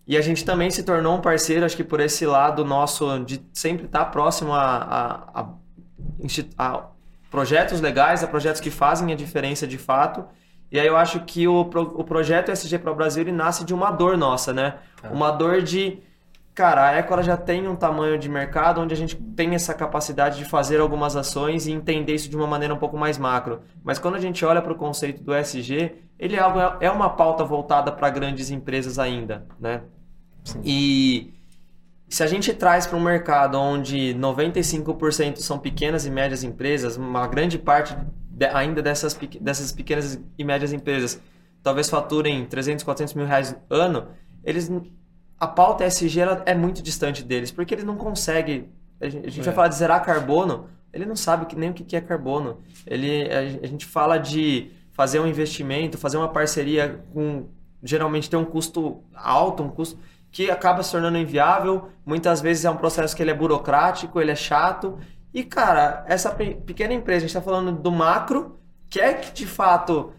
e 0.07 0.17
a 0.17 0.21
gente 0.21 0.45
também 0.45 0.71
se 0.71 0.85
tornou 0.85 1.17
um 1.17 1.21
parceiro, 1.21 1.65
acho 1.65 1.77
que 1.77 1.83
por 1.83 1.99
esse 1.99 2.25
lado 2.25 2.65
nosso 2.65 3.19
de 3.25 3.43
sempre 3.53 3.87
estar 3.87 4.05
próximo 4.07 4.53
a, 4.53 5.27
a, 5.35 5.41
a, 5.41 5.49
a 6.59 6.83
projetos 7.29 7.81
legais, 7.81 8.23
a 8.23 8.29
projetos 8.29 8.61
que 8.61 8.71
fazem 8.71 9.13
a 9.13 9.17
diferença 9.17 9.67
de 9.67 9.77
fato. 9.77 10.25
E 10.71 10.79
aí 10.79 10.87
eu 10.87 10.97
acho 10.97 11.21
que 11.21 11.49
o, 11.49 11.61
o 11.61 12.05
projeto 12.05 12.51
SG 12.53 12.79
Pro 12.79 12.95
Brasil 12.95 13.23
ele 13.23 13.33
nasce 13.33 13.65
de 13.65 13.75
uma 13.75 13.91
dor 13.91 14.17
nossa, 14.17 14.53
né? 14.53 14.77
É. 15.03 15.09
Uma 15.09 15.33
dor 15.33 15.61
de, 15.61 15.99
cara, 16.55 16.89
a 16.89 16.93
Eco 16.93 17.21
já 17.23 17.37
tem 17.37 17.67
um 17.67 17.75
tamanho 17.75 18.17
de 18.17 18.29
mercado 18.29 18.81
onde 18.81 18.95
a 18.95 18.97
gente 18.97 19.17
tem 19.17 19.57
essa 19.57 19.75
capacidade 19.75 20.39
de 20.39 20.45
fazer 20.45 20.81
algumas 20.81 21.17
ações 21.17 21.67
e 21.67 21.73
entender 21.73 22.15
isso 22.15 22.31
de 22.31 22.37
uma 22.37 22.47
maneira 22.47 22.73
um 22.73 22.79
pouco 22.79 22.97
mais 22.97 23.19
macro. 23.19 23.63
Mas 23.83 23.99
quando 23.99 24.15
a 24.15 24.21
gente 24.21 24.45
olha 24.45 24.63
para 24.63 24.73
o 24.73 24.77
conceito 24.77 25.23
do 25.23 25.35
SG, 25.35 25.97
ele 26.17 26.37
é, 26.37 26.41
algo, 26.41 26.61
é 26.81 26.91
uma 26.91 27.11
pauta 27.11 27.43
voltada 27.45 27.91
para 27.91 28.09
grandes 28.09 28.51
empresas 28.51 28.99
ainda, 29.01 29.47
né? 29.59 29.83
Sim. 30.47 30.61
E 30.65 31.35
se 32.09 32.23
a 32.23 32.27
gente 32.27 32.55
traz 32.55 32.87
para 32.87 32.97
um 32.97 33.01
mercado 33.01 33.59
onde 33.59 34.15
95% 34.15 35.39
são 35.39 35.59
pequenas 35.59 36.07
e 36.07 36.11
médias 36.11 36.45
empresas, 36.45 36.97
uma 36.97 37.27
grande 37.27 37.59
parte 37.59 37.97
ainda 38.53 38.81
dessas, 38.81 39.19
dessas 39.41 39.73
pequenas 39.73 40.21
e 40.39 40.45
médias 40.45 40.73
empresas 40.73 41.21
talvez 41.63 41.91
faturem 41.91 42.45
300, 42.47 42.85
400 42.85 43.15
mil 43.15 43.27
reais 43.27 43.57
ano, 43.69 44.07
eles, 44.45 44.71
a 45.41 45.49
pauta 45.49 45.85
SG 45.85 46.21
é 46.45 46.55
muito 46.55 46.81
distante 46.81 47.25
deles, 47.25 47.51
porque 47.51 47.75
eles 47.75 47.85
não 47.85 47.97
conseguem. 47.97 48.69
A 49.01 49.09
gente, 49.09 49.27
a 49.27 49.31
gente 49.31 49.41
é. 49.41 49.45
vai 49.47 49.55
falar 49.55 49.69
de 49.69 49.75
zerar 49.75 50.05
carbono, 50.05 50.69
ele 50.93 51.05
não 51.05 51.17
sabe 51.17 51.53
nem 51.57 51.71
o 51.71 51.75
que 51.75 51.97
é 51.97 52.01
carbono. 52.01 52.61
Ele, 52.87 53.29
a 53.33 53.67
gente 53.67 53.85
fala 53.85 54.17
de 54.17 54.71
fazer 54.93 55.19
um 55.19 55.27
investimento, 55.27 55.99
fazer 55.99 56.17
uma 56.17 56.29
parceria 56.29 57.05
com. 57.13 57.49
Geralmente 57.83 58.31
tem 58.31 58.39
um 58.39 58.45
custo 58.45 59.03
alto, 59.13 59.63
um 59.63 59.69
custo 59.69 59.99
que 60.37 60.51
acaba 60.51 60.83
se 60.83 60.93
tornando 60.93 61.17
inviável. 61.17 61.89
Muitas 62.05 62.43
vezes 62.43 62.67
é 62.67 62.71
um 62.71 62.77
processo 62.77 63.17
que 63.17 63.23
ele 63.23 63.31
é 63.31 63.35
burocrático, 63.35 64.21
ele 64.21 64.31
é 64.31 64.37
chato. 64.37 64.99
E, 65.33 65.43
cara, 65.43 66.05
essa 66.07 66.31
pequena 66.31 66.93
empresa, 66.93 67.17
a 67.17 67.21
gente 67.21 67.31
está 67.31 67.41
falando 67.41 67.73
do 67.73 67.91
macro, 67.91 68.59
que 68.91 69.01
é 69.01 69.15
que 69.15 69.33
de 69.33 69.47
fato 69.47 70.13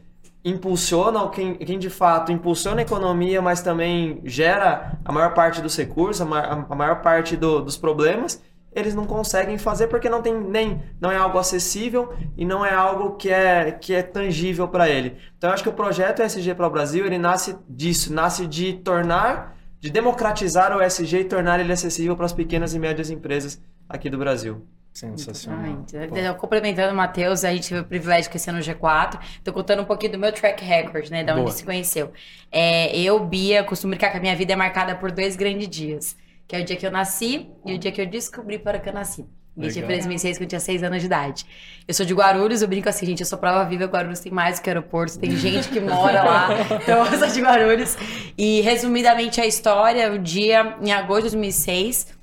impulsiona, 0.44 1.30
quem, 1.30 1.54
quem 1.58 1.78
de 1.78 1.92
fato 1.92 2.32
impulsiona 2.32 2.80
a 2.80 2.82
economia, 2.82 3.44
mas 3.44 3.62
também 3.62 4.20
gera 4.24 4.98
a 5.06 5.12
maior 5.12 5.36
parte 5.36 5.62
dos 5.62 5.78
recursos, 5.78 6.20
a 6.20 6.26
maior, 6.26 6.66
a 6.68 6.76
maior 6.76 7.02
parte 7.04 7.38
do, 7.38 7.62
dos 7.62 7.78
problemas, 7.78 8.42
eles 8.72 8.96
não 8.96 9.06
conseguem 9.06 9.60
fazer 9.60 9.86
porque 9.86 10.10
não 10.10 10.24
tem 10.24 10.34
nem 10.34 10.82
não 11.00 11.12
é 11.12 11.18
algo 11.18 11.38
acessível 11.38 12.12
e 12.36 12.44
não 12.44 12.66
é 12.66 12.74
algo 12.74 13.18
que 13.18 13.30
é 13.30 13.72
que 13.72 13.94
é 13.94 14.02
tangível 14.02 14.68
para 14.68 14.90
ele. 14.90 15.16
Então 15.38 15.52
eu 15.52 15.54
acho 15.54 15.62
que 15.62 15.70
o 15.70 15.74
projeto 15.74 16.24
SG 16.24 16.56
para 16.56 16.66
o 16.66 16.72
Brasil 16.72 17.06
ele 17.06 17.20
nasce 17.20 17.56
disso, 17.70 18.12
nasce 18.12 18.48
de 18.48 18.74
tornar 18.74 19.57
de 19.80 19.90
democratizar 19.90 20.76
o 20.76 20.82
SG 20.82 21.20
e 21.20 21.26
tornar 21.26 21.60
ele 21.60 21.72
acessível 21.72 22.16
para 22.16 22.26
as 22.26 22.34
pequenas 22.34 22.74
e 22.74 22.80
médias 22.80 23.10
empresas 23.10 23.62
aqui 23.88 24.10
do 24.10 24.18
Brasil. 24.18 24.66
Sensacional. 24.94 25.86
Então, 25.94 26.34
complementando 26.36 26.92
o 26.92 26.98
Matheus, 26.98 27.44
a 27.44 27.54
gente 27.54 27.70
teve 27.70 27.82
o 27.82 27.86
privilégio 27.86 28.24
de 28.24 28.30
conhecer 28.30 28.52
no 28.52 28.60
G4. 28.60 29.20
Estou 29.38 29.54
contando 29.54 29.84
um 29.84 29.86
pouquinho 29.86 30.14
do 30.14 30.18
meu 30.18 30.34
track 30.34 30.64
record, 30.66 31.12
né? 31.12 31.24
Da 31.24 31.36
onde 31.36 31.54
se 31.54 31.64
conheceu. 31.64 32.12
É, 32.52 32.98
eu, 33.00 33.20
Bia, 33.20 33.64
costumo 33.64 33.92
brincar 33.92 34.10
que 34.10 34.18
a 34.18 34.20
minha 34.20 34.36
vida 34.36 34.54
é 34.54 34.56
marcada 34.56 34.96
por 34.96 35.12
dois 35.12 35.36
grandes 35.36 35.70
dias. 35.70 36.18
Que 36.48 36.56
é 36.56 36.62
o 36.62 36.66
dia 36.66 36.76
que 36.76 36.88
eu 36.88 36.90
nasci 36.90 37.48
e 37.64 37.76
o 37.76 37.78
dia 37.78 37.92
que 37.92 38.02
eu 38.02 38.08
descobri 38.08 38.58
para 38.58 38.80
que 38.80 38.90
eu 38.90 38.94
nasci. 38.94 39.24
Desde 39.58 39.82
2006, 39.82 40.38
que 40.38 40.44
eu 40.44 40.48
tinha 40.48 40.60
6 40.60 40.84
anos 40.84 41.00
de 41.00 41.08
idade. 41.08 41.46
Eu 41.88 41.94
sou 41.94 42.06
de 42.06 42.14
Guarulhos, 42.14 42.62
eu 42.62 42.68
brinco 42.68 42.88
assim, 42.88 43.08
gente, 43.08 43.22
eu 43.22 43.26
sou 43.26 43.40
prova 43.40 43.66
viva, 43.66 43.86
Guarulhos 43.86 44.20
tem 44.20 44.32
mais 44.32 44.60
do 44.60 44.62
que 44.62 44.70
aeroporto, 44.70 45.18
tem 45.18 45.32
gente 45.36 45.70
que 45.70 45.80
mora 45.80 46.24
lá, 46.24 46.50
então 46.82 47.04
eu 47.04 47.18
sou 47.18 47.28
de 47.28 47.42
Guarulhos. 47.42 47.98
E, 48.38 48.62
resumidamente, 48.62 49.42
a 49.42 49.48
história, 49.48 50.14
o 50.14 50.20
dia, 50.20 50.78
em 50.80 50.92
agosto 50.92 51.24
de 51.24 51.32
2006, 51.32 52.16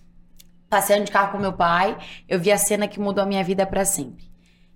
passeando 0.70 1.04
de 1.04 1.10
carro 1.10 1.32
com 1.32 1.38
meu 1.38 1.52
pai, 1.52 1.98
eu 2.28 2.38
vi 2.38 2.52
a 2.52 2.56
cena 2.56 2.86
que 2.86 3.00
mudou 3.00 3.24
a 3.24 3.26
minha 3.26 3.42
vida 3.42 3.66
para 3.66 3.84
sempre. 3.84 4.24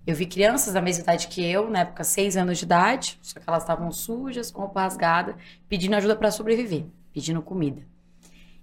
Eu 0.05 0.15
vi 0.15 0.25
crianças 0.25 0.73
da 0.73 0.81
mesma 0.81 1.03
idade 1.03 1.27
que 1.27 1.45
eu, 1.45 1.69
na 1.69 1.79
época 1.79 2.03
6 2.03 2.35
anos 2.35 2.57
de 2.57 2.65
idade, 2.65 3.17
só 3.21 3.39
que 3.39 3.45
elas 3.47 3.63
estavam 3.63 3.91
sujas, 3.91 4.51
com 4.51 4.61
roupa 4.63 4.81
rasgada, 4.81 5.35
pedindo 5.67 5.95
ajuda 5.95 6.15
para 6.15 6.31
sobreviver, 6.31 6.85
pedindo 7.13 7.41
comida. 7.41 7.83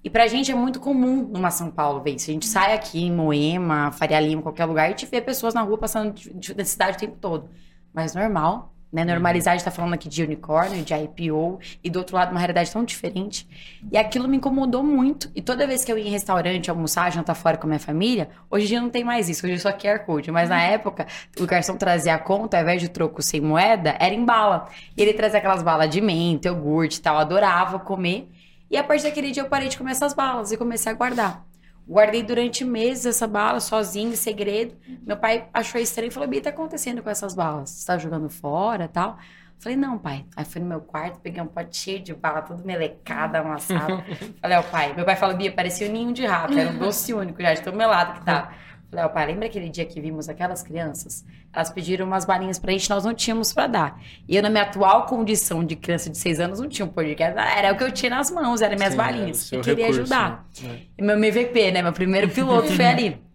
E 0.06 0.08
pra 0.08 0.28
gente 0.28 0.52
é 0.52 0.54
muito 0.54 0.78
comum 0.78 1.28
numa 1.32 1.50
São 1.50 1.68
Paulo 1.68 2.00
ver 2.00 2.14
isso. 2.14 2.30
A 2.30 2.32
gente 2.32 2.46
sai 2.46 2.72
aqui 2.72 3.02
em 3.02 3.10
Moema, 3.10 3.90
Faria 3.90 4.20
Lima, 4.20 4.40
qualquer 4.40 4.64
lugar, 4.64 4.88
e 4.88 4.94
te 4.94 5.04
vê 5.04 5.20
pessoas 5.20 5.52
na 5.52 5.62
rua 5.62 5.76
passando 5.78 6.12
de 6.14 6.54
necessidade 6.56 6.96
o 6.96 7.00
tempo 7.00 7.16
todo. 7.20 7.50
Mas 7.92 8.14
normal, 8.14 8.72
Né? 8.92 9.04
Normalizar, 9.04 9.52
a 9.52 9.56
gente 9.56 9.64
tá 9.64 9.70
falando 9.70 9.94
aqui 9.94 10.08
de 10.08 10.22
unicórnio, 10.22 10.82
de 10.84 10.94
IPO, 10.94 11.58
e 11.82 11.90
do 11.90 11.98
outro 11.98 12.16
lado 12.16 12.30
uma 12.30 12.38
realidade 12.38 12.70
tão 12.70 12.84
diferente. 12.84 13.46
E 13.90 13.98
aquilo 13.98 14.28
me 14.28 14.36
incomodou 14.36 14.82
muito. 14.82 15.30
E 15.34 15.42
toda 15.42 15.66
vez 15.66 15.84
que 15.84 15.90
eu 15.90 15.98
ia 15.98 16.06
em 16.06 16.10
restaurante, 16.10 16.70
almoçar, 16.70 17.10
jantar 17.12 17.34
fora 17.34 17.56
com 17.56 17.66
a 17.66 17.70
minha 17.70 17.80
família, 17.80 18.30
hoje 18.50 18.66
em 18.66 18.68
dia 18.68 18.80
não 18.80 18.88
tem 18.90 19.02
mais 19.04 19.28
isso, 19.28 19.44
hoje 19.44 19.56
é 19.56 19.58
só 19.58 19.72
QR 19.72 20.04
Code. 20.06 20.30
Mas 20.30 20.48
na 20.48 20.62
época, 20.62 21.06
o 21.38 21.46
garçom 21.46 21.76
trazia 21.76 22.14
a 22.14 22.18
conta, 22.18 22.56
ao 22.56 22.62
invés 22.62 22.80
de 22.80 22.88
troco 22.88 23.20
sem 23.20 23.40
moeda, 23.40 23.96
era 23.98 24.14
em 24.14 24.24
bala. 24.24 24.68
E 24.96 25.02
ele 25.02 25.12
trazia 25.12 25.38
aquelas 25.40 25.62
balas 25.62 25.90
de 25.90 26.00
menta, 26.00 26.48
iogurte 26.48 26.98
e 26.98 27.02
tal, 27.02 27.18
adorava 27.18 27.78
comer. 27.80 28.30
E 28.70 28.76
a 28.76 28.84
partir 28.84 29.04
daquele 29.04 29.30
dia 29.30 29.42
eu 29.42 29.48
parei 29.48 29.68
de 29.68 29.78
comer 29.78 29.92
essas 29.92 30.14
balas 30.14 30.52
e 30.52 30.56
comecei 30.56 30.90
a 30.90 30.94
guardar. 30.94 31.44
Guardei 31.88 32.22
durante 32.22 32.64
meses 32.64 33.06
essa 33.06 33.28
bala, 33.28 33.60
sozinho, 33.60 34.12
em 34.12 34.16
segredo. 34.16 34.76
Meu 35.06 35.16
pai 35.16 35.48
achou 35.54 35.80
estranho 35.80 36.08
e 36.08 36.10
falou: 36.10 36.28
Bia, 36.28 36.42
tá 36.42 36.50
acontecendo 36.50 37.00
com 37.00 37.08
essas 37.08 37.32
balas? 37.32 37.70
Você 37.70 37.86
tá 37.86 37.96
jogando 37.96 38.28
fora 38.28 38.88
tal? 38.88 39.18
Falei, 39.58 39.76
não, 39.76 39.96
pai. 39.98 40.26
Aí 40.36 40.44
fui 40.44 40.60
no 40.60 40.66
meu 40.66 40.80
quarto, 40.80 41.18
peguei 41.20 41.42
um 41.42 41.46
pote 41.46 41.76
cheio 41.76 42.00
de 42.00 42.14
bala, 42.14 42.42
tudo 42.42 42.64
melecada, 42.64 43.38
amassada. 43.38 44.04
Falei, 44.40 44.58
ó, 44.58 44.62
pai. 44.62 44.94
Meu 44.94 45.04
pai 45.04 45.16
falou, 45.16 45.36
Bia, 45.36 45.50
parecia 45.50 45.88
um 45.88 45.92
ninho 45.92 46.12
de 46.12 46.26
rato, 46.26 46.58
era 46.58 46.70
um 46.70 46.78
doce 46.78 47.14
único 47.14 47.40
já, 47.40 47.54
de 47.54 47.62
tão 47.62 47.74
melado 47.74 48.18
que 48.18 48.24
tava. 48.24 48.52
Ó, 49.04 49.08
pai, 49.08 49.26
lembra 49.26 49.46
aquele 49.46 49.68
dia 49.68 49.84
que 49.84 50.00
vimos 50.00 50.28
aquelas 50.28 50.62
crianças? 50.62 51.24
Elas 51.52 51.70
pediram 51.70 52.06
umas 52.06 52.24
balinhas 52.24 52.58
pra 52.58 52.72
gente, 52.72 52.88
nós 52.90 53.04
não 53.04 53.14
tínhamos 53.14 53.52
pra 53.52 53.66
dar. 53.66 54.00
E 54.28 54.36
eu, 54.36 54.42
na 54.42 54.50
minha 54.50 54.62
atual 54.62 55.06
condição 55.06 55.64
de 55.64 55.76
criança 55.76 56.08
de 56.10 56.18
seis 56.18 56.38
anos, 56.40 56.60
não 56.60 56.68
tinha 56.68 56.84
um 56.86 56.88
podcast. 56.88 57.38
Era 57.38 57.72
o 57.72 57.76
que 57.76 57.84
eu 57.84 57.92
tinha 57.92 58.10
nas 58.10 58.30
mãos, 58.30 58.60
eram 58.62 58.76
minhas 58.76 58.92
Sim, 58.92 58.96
balinhas. 58.98 59.38
E 59.42 59.44
seu 59.48 59.60
queria 59.60 59.86
recurso, 59.86 60.00
ajudar. 60.02 60.46
né? 60.62 60.80
E 60.98 61.02
meu 61.02 61.16
MVP, 61.16 61.72
né? 61.72 61.82
Meu 61.82 61.92
primeiro 61.92 62.28
piloto 62.28 62.68
foi 62.72 62.84
ali. 62.84 63.20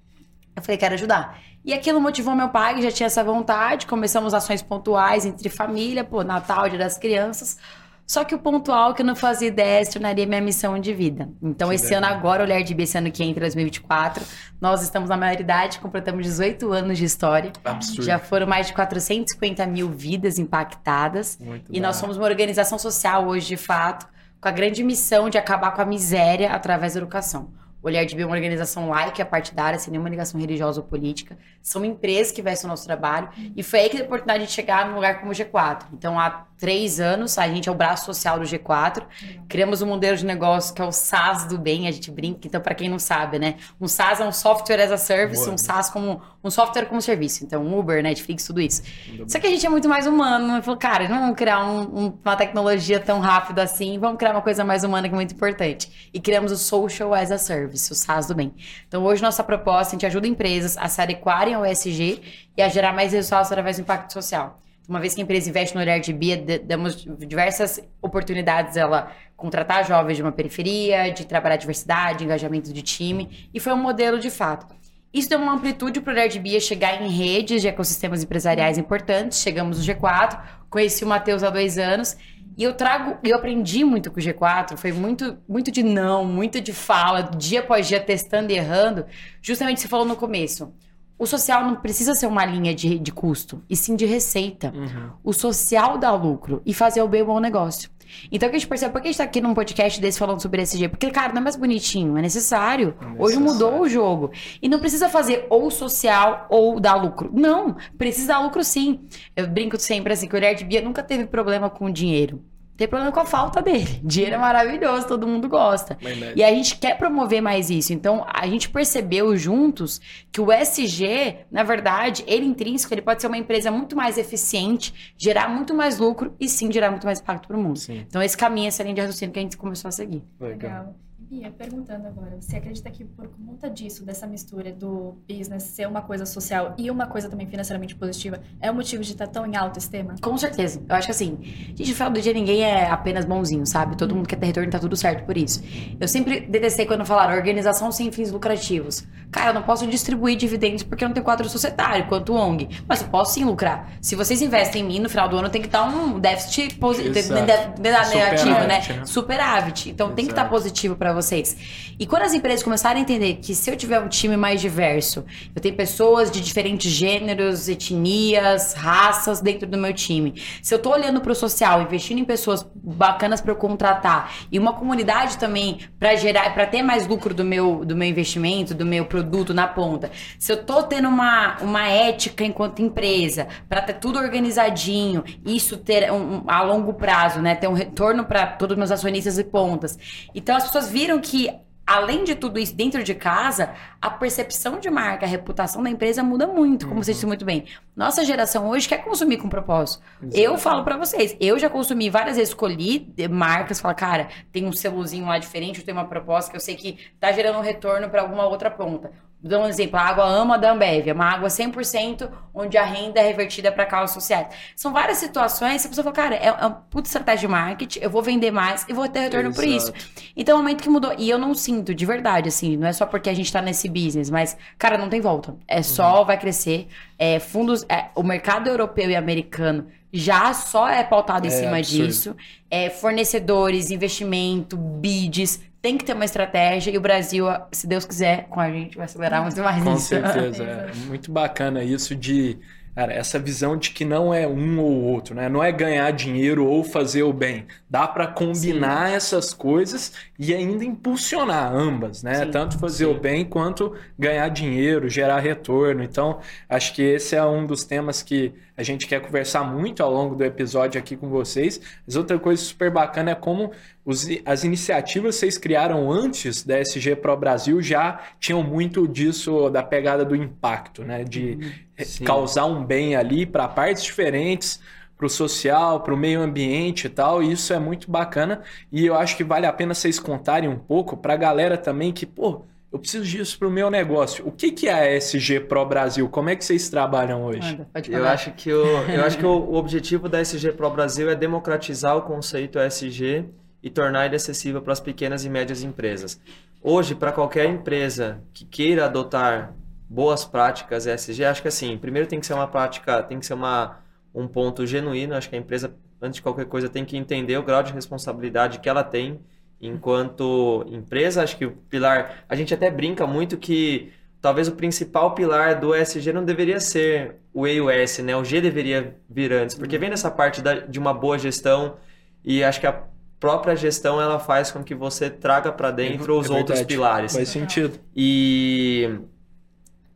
Eu 0.53 0.61
falei, 0.61 0.77
quero 0.77 0.93
ajudar. 0.95 1.39
E 1.63 1.73
aquilo 1.73 2.01
motivou 2.01 2.35
meu 2.35 2.49
pai, 2.49 2.75
que 2.75 2.81
já 2.81 2.91
tinha 2.91 3.07
essa 3.07 3.23
vontade. 3.23 3.85
Começamos 3.87 4.33
ações 4.33 4.61
pontuais 4.61 5.25
entre 5.25 5.47
família, 5.47 6.03
pô, 6.03 6.23
Natal, 6.23 6.67
Dia 6.67 6.77
das 6.77 6.97
Crianças. 6.97 7.57
Só 8.05 8.23
que 8.25 8.35
o 8.35 8.39
pontual 8.39 8.93
que 8.93 9.01
eu 9.01 9.05
não 9.05 9.15
fazia 9.15 9.47
ideia 9.47 9.83
se 9.85 9.93
tornaria 9.93 10.25
minha 10.25 10.41
missão 10.41 10.77
de 10.77 10.93
vida. 10.93 11.29
Então, 11.41 11.69
Que 11.69 11.75
esse 11.75 11.93
ano 11.93 12.07
agora, 12.07 12.43
Olhar 12.43 12.61
de 12.61 12.73
B, 12.73 12.83
esse 12.83 12.97
ano 12.97 13.09
que 13.11 13.23
entra, 13.23 13.41
2024, 13.41 14.23
nós 14.59 14.81
estamos 14.81 15.09
na 15.09 15.15
maioridade, 15.15 15.79
completamos 15.79 16.25
18 16.25 16.71
anos 16.73 16.97
de 16.97 17.05
história. 17.05 17.53
Absurdo. 17.63 18.03
Já 18.03 18.19
foram 18.19 18.45
mais 18.47 18.67
de 18.67 18.73
450 18.73 19.65
mil 19.65 19.89
vidas 19.89 20.37
impactadas. 20.37 21.37
Muito 21.39 21.71
E 21.73 21.79
da 21.79 21.87
nós 21.87 21.95
somos 21.95 22.17
uma 22.17 22.25
organização 22.25 22.77
social 22.77 23.27
hoje, 23.27 23.47
de 23.47 23.57
fato, 23.57 24.07
com 24.41 24.49
a 24.49 24.51
grande 24.51 24.83
missão 24.83 25.29
de 25.29 25.37
acabar 25.37 25.71
com 25.71 25.81
a 25.81 25.85
miséria 25.85 26.51
através 26.51 26.93
da 26.93 26.99
educação. 26.99 27.49
O 27.83 27.87
Olhar 27.87 28.05
de 28.05 28.15
Bem 28.15 28.23
é 28.23 28.25
uma 28.27 28.35
organização 28.35 28.89
laica, 28.89 29.25
partidária, 29.25 29.79
sem 29.79 29.91
nenhuma 29.91 30.09
ligação 30.09 30.39
religiosa 30.39 30.79
ou 30.79 30.85
política. 30.85 31.35
São 31.61 31.83
empresas 31.83 32.31
que 32.31 32.39
investem 32.39 32.67
no 32.67 32.73
nosso 32.73 32.85
trabalho. 32.85 33.29
E 33.55 33.63
foi 33.63 33.79
aí 33.79 33.89
que 33.89 33.97
deu 33.97 34.05
a 34.05 34.07
oportunidade 34.07 34.45
de 34.45 34.51
chegar 34.51 34.87
num 34.87 34.95
lugar 34.95 35.19
como 35.19 35.31
o 35.31 35.35
G4. 35.35 35.85
Então, 35.93 36.19
há 36.19 36.45
três 36.57 36.99
anos, 36.99 37.39
a 37.39 37.47
gente 37.47 37.67
é 37.67 37.71
o 37.71 37.75
braço 37.75 38.05
social 38.05 38.37
do 38.37 38.45
G4. 38.45 39.03
Criamos 39.49 39.81
um 39.81 39.87
modelo 39.87 40.15
de 40.15 40.25
negócio 40.25 40.75
que 40.75 40.81
é 40.81 40.85
o 40.85 40.91
SaaS 40.91 41.45
do 41.45 41.57
bem, 41.57 41.87
a 41.87 41.91
gente 41.91 42.11
brinca. 42.11 42.41
Então, 42.45 42.61
para 42.61 42.75
quem 42.75 42.87
não 42.87 42.99
sabe, 42.99 43.39
né? 43.39 43.55
Um 43.79 43.87
SaaS 43.87 44.19
é 44.19 44.25
um 44.25 44.31
software 44.31 44.83
as 44.83 44.91
a 44.91 44.97
service, 44.97 45.41
Boa. 45.41 45.55
um 45.55 45.57
SaaS 45.57 45.89
como 45.89 46.21
um 46.43 46.49
software 46.49 46.85
como 46.85 47.01
serviço. 47.01 47.43
Então, 47.43 47.77
Uber, 47.77 48.01
Netflix, 48.01 48.45
tudo 48.45 48.59
isso. 48.61 48.81
Só 49.27 49.39
que 49.39 49.47
a 49.47 49.49
gente 49.49 49.65
é 49.65 49.69
muito 49.69 49.87
mais 49.87 50.07
humano. 50.07 50.57
Eu 50.57 50.63
falo, 50.63 50.77
cara, 50.77 51.07
não 51.07 51.19
vamos 51.19 51.35
criar 51.35 51.63
um- 51.65 51.81
um- 52.05 52.17
uma 52.23 52.35
tecnologia 52.35 52.99
tão 52.99 53.19
rápido 53.19 53.59
assim, 53.59 53.99
vamos 53.99 54.17
criar 54.17 54.31
uma 54.31 54.41
coisa 54.41 54.63
mais 54.63 54.83
humana 54.83 55.07
que 55.07 55.13
é 55.13 55.15
muito 55.15 55.33
importante. 55.33 56.09
E 56.13 56.19
criamos 56.19 56.51
o 56.51 56.57
Social 56.57 57.13
as 57.13 57.31
a 57.31 57.37
Service, 57.37 57.91
o 57.91 57.95
SaaS 57.95 58.27
do 58.27 58.33
bem. 58.35 58.53
Então, 58.87 59.03
hoje, 59.03 59.21
nossa 59.21 59.43
proposta, 59.43 59.91
a 59.91 59.95
gente 59.95 60.05
ajuda 60.05 60.27
empresas 60.27 60.77
a 60.77 60.87
se 60.87 61.01
adequarem 61.01 61.53
ao 61.53 61.65
ESG 61.65 62.21
e 62.57 62.61
a 62.61 62.67
gerar 62.69 62.93
mais 62.93 63.13
resultados 63.13 63.51
através 63.51 63.77
do 63.77 63.81
impacto 63.81 64.11
social. 64.13 64.59
Uma 64.89 64.99
vez 64.99 65.13
que 65.13 65.21
a 65.21 65.23
empresa 65.23 65.47
investe 65.47 65.75
no 65.75 65.79
olhar 65.81 65.99
de 65.99 66.11
Bia, 66.11 66.35
damos 66.63 67.05
diversas 67.19 67.79
oportunidades 68.01 68.75
ela 68.75 69.11
contratar 69.37 69.85
jovens 69.87 70.17
de 70.17 70.21
uma 70.23 70.31
periferia, 70.31 71.11
de 71.11 71.25
trabalhar 71.25 71.55
diversidade, 71.55 72.23
engajamento 72.23 72.73
de 72.73 72.81
time, 72.81 73.47
e 73.53 73.59
foi 73.59 73.71
um 73.73 73.77
modelo 73.77 74.19
de 74.19 74.29
fato. 74.29 74.67
Isso 75.13 75.29
deu 75.29 75.39
uma 75.39 75.53
amplitude 75.53 75.99
para 75.99 76.25
o 76.25 76.29
de 76.29 76.39
Bia 76.39 76.59
chegar 76.59 77.01
em 77.01 77.09
redes 77.09 77.61
de 77.61 77.67
ecossistemas 77.67 78.23
empresariais 78.23 78.77
importantes. 78.77 79.39
Chegamos 79.41 79.77
no 79.77 79.93
G4, 79.93 80.39
conheci 80.69 81.03
o 81.03 81.07
Matheus 81.07 81.43
há 81.43 81.49
dois 81.49 81.77
anos. 81.77 82.15
E 82.57 82.63
eu 82.63 82.73
trago, 82.73 83.17
eu 83.23 83.35
aprendi 83.35 83.83
muito 83.83 84.11
com 84.11 84.19
o 84.19 84.23
G4, 84.23 84.77
foi 84.77 84.91
muito, 84.91 85.37
muito 85.47 85.71
de 85.71 85.83
não, 85.83 86.25
muito 86.25 86.61
de 86.61 86.73
fala, 86.73 87.21
dia 87.21 87.61
após 87.61 87.87
dia 87.87 87.99
testando 87.99 88.51
e 88.51 88.55
errando. 88.55 89.05
Justamente 89.41 89.81
você 89.81 89.87
falou 89.87 90.05
no 90.05 90.15
começo. 90.15 90.73
O 91.17 91.25
social 91.27 91.63
não 91.63 91.75
precisa 91.75 92.15
ser 92.15 92.25
uma 92.25 92.43
linha 92.45 92.73
de, 92.73 92.97
de 92.97 93.11
custo, 93.11 93.63
e 93.69 93.75
sim 93.75 93.95
de 93.95 94.05
receita. 94.05 94.73
Uhum. 94.75 95.11
O 95.23 95.33
social 95.33 95.97
dá 95.97 96.11
lucro 96.13 96.61
e 96.65 96.73
fazer 96.73 97.01
o 97.01 97.07
bem 97.07 97.21
um 97.21 97.27
bom 97.27 97.39
negócio. 97.39 97.89
Então, 98.31 98.47
o 98.47 98.49
que 98.49 98.55
a 98.55 98.59
gente 98.59 98.67
percebe, 98.67 98.91
por 98.91 99.01
que 99.01 99.07
a 99.07 99.11
gente 99.11 99.17
tá 99.17 99.23
aqui 99.23 99.41
num 99.41 99.53
podcast 99.53 99.99
desse 99.99 100.19
falando 100.19 100.41
sobre 100.41 100.61
esse 100.61 100.77
Porque, 100.89 101.09
cara, 101.11 101.33
não 101.33 101.41
é 101.41 101.43
mais 101.43 101.55
bonitinho, 101.55 102.17
é 102.17 102.21
necessário. 102.21 102.95
É 103.01 103.05
Hoje 103.05 103.37
necessário. 103.37 103.41
mudou 103.41 103.81
o 103.81 103.89
jogo. 103.89 104.31
E 104.61 104.69
não 104.69 104.79
precisa 104.79 105.09
fazer 105.09 105.45
ou 105.49 105.69
social 105.71 106.47
ou 106.49 106.79
dar 106.79 106.95
lucro. 106.95 107.29
Não, 107.33 107.75
precisa 107.97 108.33
dar 108.33 108.39
lucro 108.39 108.63
sim. 108.63 109.01
Eu 109.35 109.47
brinco 109.47 109.79
sempre 109.79 110.13
assim, 110.13 110.27
que 110.27 110.35
o 110.35 110.39
de 110.55 110.65
Bia 110.65 110.81
nunca 110.81 111.03
teve 111.03 111.25
problema 111.25 111.69
com 111.69 111.85
o 111.85 111.91
dinheiro. 111.91 112.43
Tem 112.81 112.87
problema 112.87 113.11
com 113.11 113.19
a 113.19 113.25
falta 113.25 113.61
dele. 113.61 114.01
Dinheiro 114.03 114.33
é 114.33 114.37
maravilhoso, 114.39 115.07
todo 115.07 115.27
mundo 115.27 115.47
gosta. 115.47 115.95
Verdade. 116.01 116.33
E 116.35 116.43
a 116.43 116.49
gente 116.49 116.79
quer 116.79 116.97
promover 116.97 117.39
mais 117.39 117.69
isso. 117.69 117.93
Então, 117.93 118.25
a 118.27 118.47
gente 118.47 118.71
percebeu 118.71 119.37
juntos 119.37 120.01
que 120.31 120.41
o 120.41 120.51
SG, 120.51 121.45
na 121.51 121.61
verdade, 121.61 122.23
ele 122.25 122.43
intrínseco, 122.43 122.91
ele 122.91 123.03
pode 123.03 123.21
ser 123.21 123.27
uma 123.27 123.37
empresa 123.37 123.69
muito 123.69 123.95
mais 123.95 124.17
eficiente, 124.17 125.13
gerar 125.15 125.47
muito 125.47 125.75
mais 125.75 125.99
lucro 125.99 126.35
e 126.39 126.49
sim 126.49 126.71
gerar 126.71 126.89
muito 126.89 127.05
mais 127.05 127.19
impacto 127.19 127.47
para 127.47 127.55
o 127.55 127.61
mundo. 127.61 127.77
Sim. 127.77 128.03
Então, 128.07 128.19
esse 128.19 128.35
caminho, 128.35 128.69
essa 128.69 128.81
linha 128.81 128.95
de 128.95 129.01
raciocínio 129.01 129.31
que 129.31 129.37
a 129.37 129.43
gente 129.43 129.57
começou 129.57 129.87
a 129.87 129.91
seguir. 129.91 130.23
Legal. 130.39 130.71
Legal. 130.71 130.95
Bia, 131.31 131.49
perguntando 131.49 132.07
agora, 132.07 132.35
você 132.41 132.57
acredita 132.57 132.91
que 132.91 133.05
por 133.05 133.25
conta 133.29 133.69
disso, 133.69 134.03
dessa 134.03 134.27
mistura 134.27 134.69
do 134.69 135.15
business 135.25 135.63
ser 135.63 135.87
uma 135.87 136.01
coisa 136.01 136.25
social 136.25 136.75
e 136.77 136.91
uma 136.91 137.07
coisa 137.07 137.29
também 137.29 137.47
financeiramente 137.47 137.95
positiva, 137.95 138.41
é 138.59 138.69
o 138.69 138.75
motivo 138.75 139.01
de 139.01 139.13
estar 139.13 139.27
tão 139.27 139.45
em 139.45 139.55
alto 139.55 139.79
esse 139.79 139.89
tema? 139.89 140.15
Com 140.21 140.37
certeza. 140.37 140.83
Eu 140.89 140.93
acho 140.93 141.07
que 141.07 141.11
assim, 141.11 141.37
gente, 141.41 141.87
no 141.87 141.95
final 141.95 142.09
do 142.11 142.21
dia 142.21 142.33
ninguém 142.33 142.65
é 142.65 142.89
apenas 142.89 143.23
bonzinho, 143.23 143.65
sabe? 143.65 143.95
Todo 143.95 144.13
mundo 144.13 144.27
quer 144.27 144.35
ter 144.35 144.47
retorno 144.47 144.67
e 144.67 144.71
tá 144.73 144.77
tudo 144.77 144.97
certo 144.97 145.25
por 145.25 145.37
isso. 145.37 145.63
Eu 145.97 146.05
sempre 146.05 146.41
detestei 146.41 146.85
quando 146.85 147.05
falaram 147.05 147.33
organização 147.33 147.93
sem 147.93 148.11
fins 148.11 148.29
lucrativos. 148.29 149.07
Cara, 149.31 149.51
eu 149.51 149.53
não 149.53 149.63
posso 149.63 149.87
distribuir 149.87 150.35
dividendos 150.35 150.83
porque 150.83 151.05
eu 151.05 151.07
não 151.07 151.13
tenho 151.13 151.23
quadro 151.23 151.47
societário, 151.47 152.07
quanto 152.07 152.33
ONG. 152.33 152.67
Mas 152.85 153.01
eu 153.01 153.07
posso 153.07 153.35
sim 153.35 153.45
lucrar. 153.45 153.89
Se 154.01 154.17
vocês 154.17 154.41
investem 154.41 154.83
em 154.83 154.85
mim, 154.85 154.99
no 154.99 155.07
final 155.07 155.29
do 155.29 155.37
ano 155.37 155.49
tem 155.49 155.61
que 155.61 155.69
estar 155.69 155.85
um 155.85 156.19
déficit 156.19 156.75
positivo, 156.75 157.17
Exato. 157.17 157.81
negativo, 157.81 158.49
né? 158.67 158.81
Superávit, 158.81 158.93
né? 158.93 159.05
Superávit. 159.05 159.89
Então 159.91 160.13
tem 160.13 160.25
que 160.25 160.33
estar 160.33 160.41
Exato. 160.41 160.53
positivo 160.53 160.97
para 160.97 161.20
vocês. 161.21 161.55
E 161.99 162.05
quando 162.05 162.23
as 162.23 162.33
empresas 162.33 162.63
começarem 162.63 162.99
a 162.99 163.03
entender 163.03 163.35
que 163.35 163.53
se 163.53 163.69
eu 163.69 163.75
tiver 163.75 163.99
um 163.99 164.07
time 164.07 164.35
mais 164.35 164.59
diverso, 164.61 165.25
eu 165.55 165.61
tenho 165.61 165.75
pessoas 165.75 166.31
de 166.31 166.41
diferentes 166.41 166.91
gêneros, 166.91 167.67
etnias, 167.67 168.73
raças 168.73 169.41
dentro 169.41 169.67
do 169.67 169.77
meu 169.77 169.93
time. 169.93 170.33
Se 170.61 170.73
eu 170.73 170.79
tô 170.79 170.91
olhando 170.91 171.21
pro 171.21 171.35
social, 171.35 171.81
investindo 171.81 172.19
em 172.19 172.25
pessoas 172.25 172.65
bacanas 172.75 173.41
para 173.41 173.51
eu 173.51 173.55
contratar 173.55 174.33
e 174.51 174.57
uma 174.57 174.73
comunidade 174.73 175.37
também 175.37 175.79
para 175.99 176.15
gerar, 176.15 176.53
para 176.53 176.65
ter 176.65 176.81
mais 176.81 177.07
lucro 177.07 177.33
do 177.33 177.43
meu 177.43 177.85
do 177.85 177.95
meu 177.95 178.07
investimento, 178.07 178.73
do 178.73 178.85
meu 178.85 179.05
produto 179.05 179.53
na 179.53 179.67
ponta. 179.67 180.11
Se 180.39 180.51
eu 180.51 180.63
tô 180.63 180.83
tendo 180.83 181.07
uma, 181.07 181.57
uma 181.61 181.87
ética 181.87 182.43
enquanto 182.43 182.81
empresa, 182.81 183.47
para 183.67 183.81
ter 183.81 183.93
tudo 183.93 184.19
organizadinho, 184.19 185.23
isso 185.45 185.77
ter 185.77 186.11
um, 186.11 186.43
a 186.47 186.61
longo 186.63 186.93
prazo, 186.93 187.41
né, 187.41 187.55
ter 187.55 187.67
um 187.67 187.73
retorno 187.73 188.25
para 188.25 188.47
todos 188.47 188.73
os 188.73 188.77
meus 188.77 188.91
acionistas 188.91 189.37
e 189.37 189.43
pontas. 189.43 189.97
Então 190.33 190.55
as 190.55 190.63
pessoas 190.63 190.89
viram 190.89 191.10
que 191.19 191.49
Além 191.85 192.23
de 192.23 192.35
tudo 192.35 192.57
isso, 192.57 192.73
dentro 192.73 193.03
de 193.03 193.13
casa, 193.13 193.73
a 194.01 194.09
percepção 194.09 194.79
de 194.79 194.89
marca, 194.89 195.25
a 195.25 195.29
reputação 195.29 195.83
da 195.83 195.89
empresa 195.89 196.23
muda 196.23 196.47
muito, 196.47 196.87
como 196.87 197.03
você 197.03 197.11
disse 197.11 197.25
muito 197.25 197.43
bem. 197.43 197.65
Nossa 197.93 198.23
geração 198.23 198.69
hoje 198.69 198.87
quer 198.87 199.03
consumir 199.03 199.37
com 199.37 199.49
propósito. 199.49 200.01
Eu 200.33 200.57
falo 200.57 200.85
pra 200.85 200.95
vocês, 200.95 201.35
eu 201.37 201.59
já 201.59 201.69
consumi 201.69 202.09
várias 202.09 202.37
vezes, 202.37 202.51
escolhi 202.51 203.13
marcas, 203.29 203.81
fala, 203.81 203.93
cara, 203.93 204.29
tem 204.53 204.65
um 204.65 204.71
selozinho 204.71 205.25
lá 205.25 205.37
diferente, 205.37 205.79
eu 205.79 205.85
tenho 205.85 205.97
uma 205.97 206.07
proposta 206.07 206.49
que 206.49 206.55
eu 206.55 206.61
sei 206.61 206.75
que 206.75 206.97
tá 207.19 207.31
gerando 207.33 207.57
um 207.57 207.61
retorno 207.61 208.09
pra 208.09 208.21
alguma 208.21 208.45
outra 208.45 208.71
ponta. 208.71 209.11
Dou 209.43 209.61
um 209.61 209.67
exemplo, 209.67 209.97
a 209.97 210.03
água 210.03 210.23
ama 210.23 210.57
da 210.57 210.71
Ambev, 210.71 211.07
é 211.09 211.13
uma 211.13 211.25
água 211.25 211.49
100% 211.49 212.29
onde 212.53 212.77
a 212.77 212.83
renda 212.83 213.19
é 213.19 213.23
revertida 213.23 213.71
para 213.71 213.87
causas 213.87 214.11
sociais. 214.11 214.47
São 214.75 214.93
várias 214.93 215.17
situações 215.17 215.81
que 215.81 215.87
a 215.87 215.89
pessoa 215.89 216.03
fala, 216.03 216.15
cara, 216.15 216.35
é, 216.35 216.45
é 216.45 216.51
uma 216.51 216.69
puta 216.69 217.07
estratégia 217.07 217.47
de 217.47 217.51
marketing, 217.51 217.99
eu 218.01 218.09
vou 218.09 218.21
vender 218.21 218.51
mais 218.51 218.85
e 218.87 218.93
vou 218.93 219.07
ter 219.07 219.21
retorno 219.21 219.51
por 219.51 219.63
isso. 219.63 219.91
Exato. 219.95 220.05
Então 220.37 220.55
é 220.55 220.59
um 220.59 220.61
momento 220.61 220.83
que 220.83 220.89
mudou. 220.89 221.15
E 221.17 221.27
eu 221.27 221.39
não 221.39 221.55
sinto, 221.55 221.95
de 221.95 222.05
verdade, 222.05 222.49
assim, 222.49 222.77
não 222.77 222.87
é 222.87 222.93
só 222.93 223.05
porque 223.05 223.29
a 223.29 223.33
gente 223.33 223.51
tá 223.51 223.61
nesse 223.63 223.89
business, 223.89 224.29
mas, 224.29 224.55
cara, 224.77 224.95
não 224.95 225.09
tem 225.09 225.19
volta. 225.19 225.55
É 225.67 225.81
só 225.81 226.23
vai 226.23 226.37
crescer. 226.37 226.87
É, 227.17 227.39
fundos, 227.39 227.83
é, 227.89 228.09
o 228.13 228.21
mercado 228.21 228.67
europeu 228.67 229.09
e 229.09 229.15
americano 229.15 229.87
já 230.11 230.53
só 230.53 230.87
é 230.89 231.03
pautado 231.03 231.47
em 231.47 231.49
É 231.49 231.51
cima 231.51 231.77
absurdo. 231.77 232.07
disso. 232.07 232.35
É, 232.69 232.89
fornecedores, 232.89 233.91
investimento, 233.91 234.77
bids, 234.77 235.61
tem 235.81 235.97
que 235.97 236.05
ter 236.05 236.13
uma 236.13 236.25
estratégia. 236.25 236.91
E 236.91 236.97
o 236.97 237.01
Brasil, 237.01 237.45
se 237.71 237.87
Deus 237.87 238.05
quiser, 238.05 238.47
com 238.49 238.59
a 238.59 238.69
gente, 238.71 238.95
vai 238.97 239.05
acelerar 239.05 239.41
muito 239.43 239.59
mais 239.61 239.83
Com 239.83 239.95
isso. 239.95 240.07
certeza. 240.07 240.63
É 240.63 240.93
muito 241.07 241.31
bacana 241.31 241.83
isso 241.83 242.15
de 242.15 242.59
Cara, 242.93 243.13
essa 243.13 243.39
visão 243.39 243.77
de 243.77 243.91
que 243.91 244.03
não 244.03 244.33
é 244.33 244.45
um 244.45 244.77
ou 244.77 244.91
outro, 245.03 245.33
né? 245.33 245.47
Não 245.47 245.63
é 245.63 245.71
ganhar 245.71 246.11
dinheiro 246.11 246.65
ou 246.65 246.83
fazer 246.83 247.23
o 247.23 247.31
bem. 247.31 247.65
Dá 247.89 248.05
para 248.05 248.27
combinar 248.27 249.07
Sim. 249.09 249.15
essas 249.15 249.53
coisas 249.53 250.11
e 250.37 250.53
ainda 250.53 250.83
impulsionar 250.83 251.73
ambas, 251.73 252.21
né? 252.21 252.45
Sim. 252.45 252.51
Tanto 252.51 252.77
fazer 252.77 253.05
Sim. 253.05 253.11
o 253.11 253.13
bem 253.17 253.45
quanto 253.45 253.95
ganhar 254.19 254.49
dinheiro, 254.49 255.09
gerar 255.09 255.39
retorno. 255.39 256.03
Então, 256.03 256.41
acho 256.67 256.93
que 256.93 257.01
esse 257.01 257.33
é 257.33 257.43
um 257.45 257.65
dos 257.65 257.85
temas 257.85 258.21
que 258.21 258.53
a 258.75 258.83
gente 258.83 259.07
quer 259.07 259.21
conversar 259.21 259.63
muito 259.63 260.01
ao 260.01 260.11
longo 260.11 260.35
do 260.35 260.43
episódio 260.43 260.99
aqui 260.99 261.15
com 261.15 261.29
vocês. 261.29 261.79
Mas 262.05 262.15
outra 262.15 262.39
coisa 262.39 262.61
super 262.61 262.89
bacana 262.89 263.31
é 263.31 263.35
como 263.35 263.71
os, 264.05 264.27
as 264.45 264.63
iniciativas 264.63 265.35
que 265.35 265.39
vocês 265.39 265.57
criaram 265.57 266.11
antes 266.11 266.63
da 266.63 266.79
SG 266.79 267.15
Pro 267.15 267.35
Brasil 267.35 267.81
já 267.81 268.19
tinham 268.39 268.63
muito 268.63 269.07
disso 269.07 269.69
da 269.69 269.83
pegada 269.83 270.23
do 270.23 270.35
impacto, 270.35 271.03
né? 271.03 271.23
De 271.23 271.57
uhum. 271.61 271.71
Sim. 272.05 272.23
causar 272.23 272.65
um 272.65 272.83
bem 272.83 273.15
ali 273.15 273.45
para 273.45 273.67
partes 273.67 274.03
diferentes, 274.03 274.79
para 275.17 275.27
o 275.27 275.29
social, 275.29 275.99
para 275.99 276.13
o 276.13 276.17
meio 276.17 276.41
ambiente 276.41 277.05
e 277.05 277.09
tal. 277.09 277.43
E 277.43 277.51
isso 277.51 277.73
é 277.73 277.79
muito 277.79 278.09
bacana. 278.09 278.61
E 278.91 279.05
eu 279.05 279.15
acho 279.15 279.37
que 279.37 279.43
vale 279.43 279.65
a 279.65 279.73
pena 279.73 279.93
vocês 279.93 280.17
contarem 280.17 280.69
um 280.69 280.79
pouco 280.79 281.15
para 281.15 281.33
a 281.33 281.37
galera 281.37 281.77
também 281.77 282.11
que, 282.11 282.25
pô, 282.25 282.65
eu 282.91 282.99
preciso 282.99 283.23
disso 283.23 283.57
para 283.57 283.67
o 283.67 283.71
meu 283.71 283.89
negócio. 283.89 284.45
O 284.45 284.51
que, 284.51 284.71
que 284.71 284.89
é 284.89 284.93
a 284.93 285.15
SG 285.15 285.61
Pro 285.61 285.85
Brasil? 285.85 286.27
Como 286.27 286.49
é 286.49 286.55
que 286.55 286.65
vocês 286.65 286.89
trabalham 286.89 287.43
hoje? 287.43 287.79
eu 288.09 288.27
acho 288.27 288.51
que, 288.51 288.71
o, 288.71 288.85
eu 289.09 289.23
acho 289.23 289.37
que 289.37 289.45
o, 289.45 289.49
o 289.49 289.75
objetivo 289.75 290.27
da 290.27 290.41
SG 290.41 290.73
Pro 290.73 290.89
Brasil 290.89 291.29
é 291.29 291.35
democratizar 291.35 292.17
o 292.17 292.23
conceito 292.23 292.77
SG 292.77 293.45
e 293.81 293.89
tornar 293.89 294.25
ele 294.25 294.35
acessível 294.35 294.81
para 294.81 294.91
as 294.91 294.99
pequenas 294.99 295.45
e 295.45 295.49
médias 295.49 295.83
empresas. 295.83 296.39
Hoje, 296.83 297.15
para 297.15 297.31
qualquer 297.31 297.65
empresa 297.65 298.41
que 298.53 298.65
queira 298.65 299.05
adotar 299.05 299.73
boas 300.09 300.43
práticas 300.43 301.05
ESG, 301.05 301.45
acho 301.45 301.61
que 301.61 301.69
assim, 301.69 301.97
primeiro 301.97 302.27
tem 302.27 302.39
que 302.39 302.45
ser 302.45 302.53
uma 302.53 302.67
prática, 302.67 303.23
tem 303.23 303.39
que 303.39 303.45
ser 303.45 303.53
uma, 303.53 303.99
um 304.35 304.47
ponto 304.47 304.85
genuíno, 304.85 305.33
acho 305.33 305.49
que 305.49 305.55
a 305.55 305.59
empresa, 305.59 305.95
antes 306.21 306.35
de 306.35 306.41
qualquer 306.41 306.65
coisa, 306.65 306.89
tem 306.89 307.05
que 307.05 307.15
entender 307.15 307.57
o 307.57 307.63
grau 307.63 307.81
de 307.81 307.93
responsabilidade 307.93 308.79
que 308.79 308.89
ela 308.89 309.03
tem 309.03 309.39
enquanto 309.81 310.85
empresa, 310.87 311.43
acho 311.43 311.57
que 311.57 311.65
o 311.65 311.71
pilar, 311.71 312.45
a 312.47 312.55
gente 312.55 312.73
até 312.73 312.89
brinca 312.89 313.25
muito 313.25 313.57
que 313.57 314.11
talvez 314.41 314.67
o 314.67 314.73
principal 314.73 315.33
pilar 315.33 315.79
do 315.79 315.95
ESG 315.95 316.31
não 316.31 316.45
deveria 316.45 316.79
ser 316.79 317.37
o 317.53 317.67
E 317.67 317.75
e 317.75 317.81
o 317.81 317.89
S, 317.89 318.21
né? 318.21 318.35
O 318.35 318.43
G 318.43 318.61
deveria 318.61 319.15
vir 319.29 319.51
antes, 319.51 319.75
porque 319.75 319.97
vem 319.97 320.09
nessa 320.09 320.29
parte 320.29 320.61
da, 320.61 320.75
de 320.75 320.99
uma 320.99 321.13
boa 321.13 321.37
gestão 321.37 321.95
e 322.43 322.63
acho 322.63 322.79
que 322.79 322.87
a 322.87 323.03
própria 323.39 323.75
gestão 323.75 324.21
ela 324.21 324.39
faz 324.39 324.71
com 324.71 324.83
que 324.83 324.93
você 324.93 325.29
traga 325.29 325.71
para 325.71 325.89
dentro 325.89 326.35
é, 326.35 326.39
os 326.39 326.49
é 326.49 326.53
outros 326.53 326.83
pilares. 326.83 327.33
Faz 327.33 327.49
sentido. 327.49 327.99
E 328.15 329.19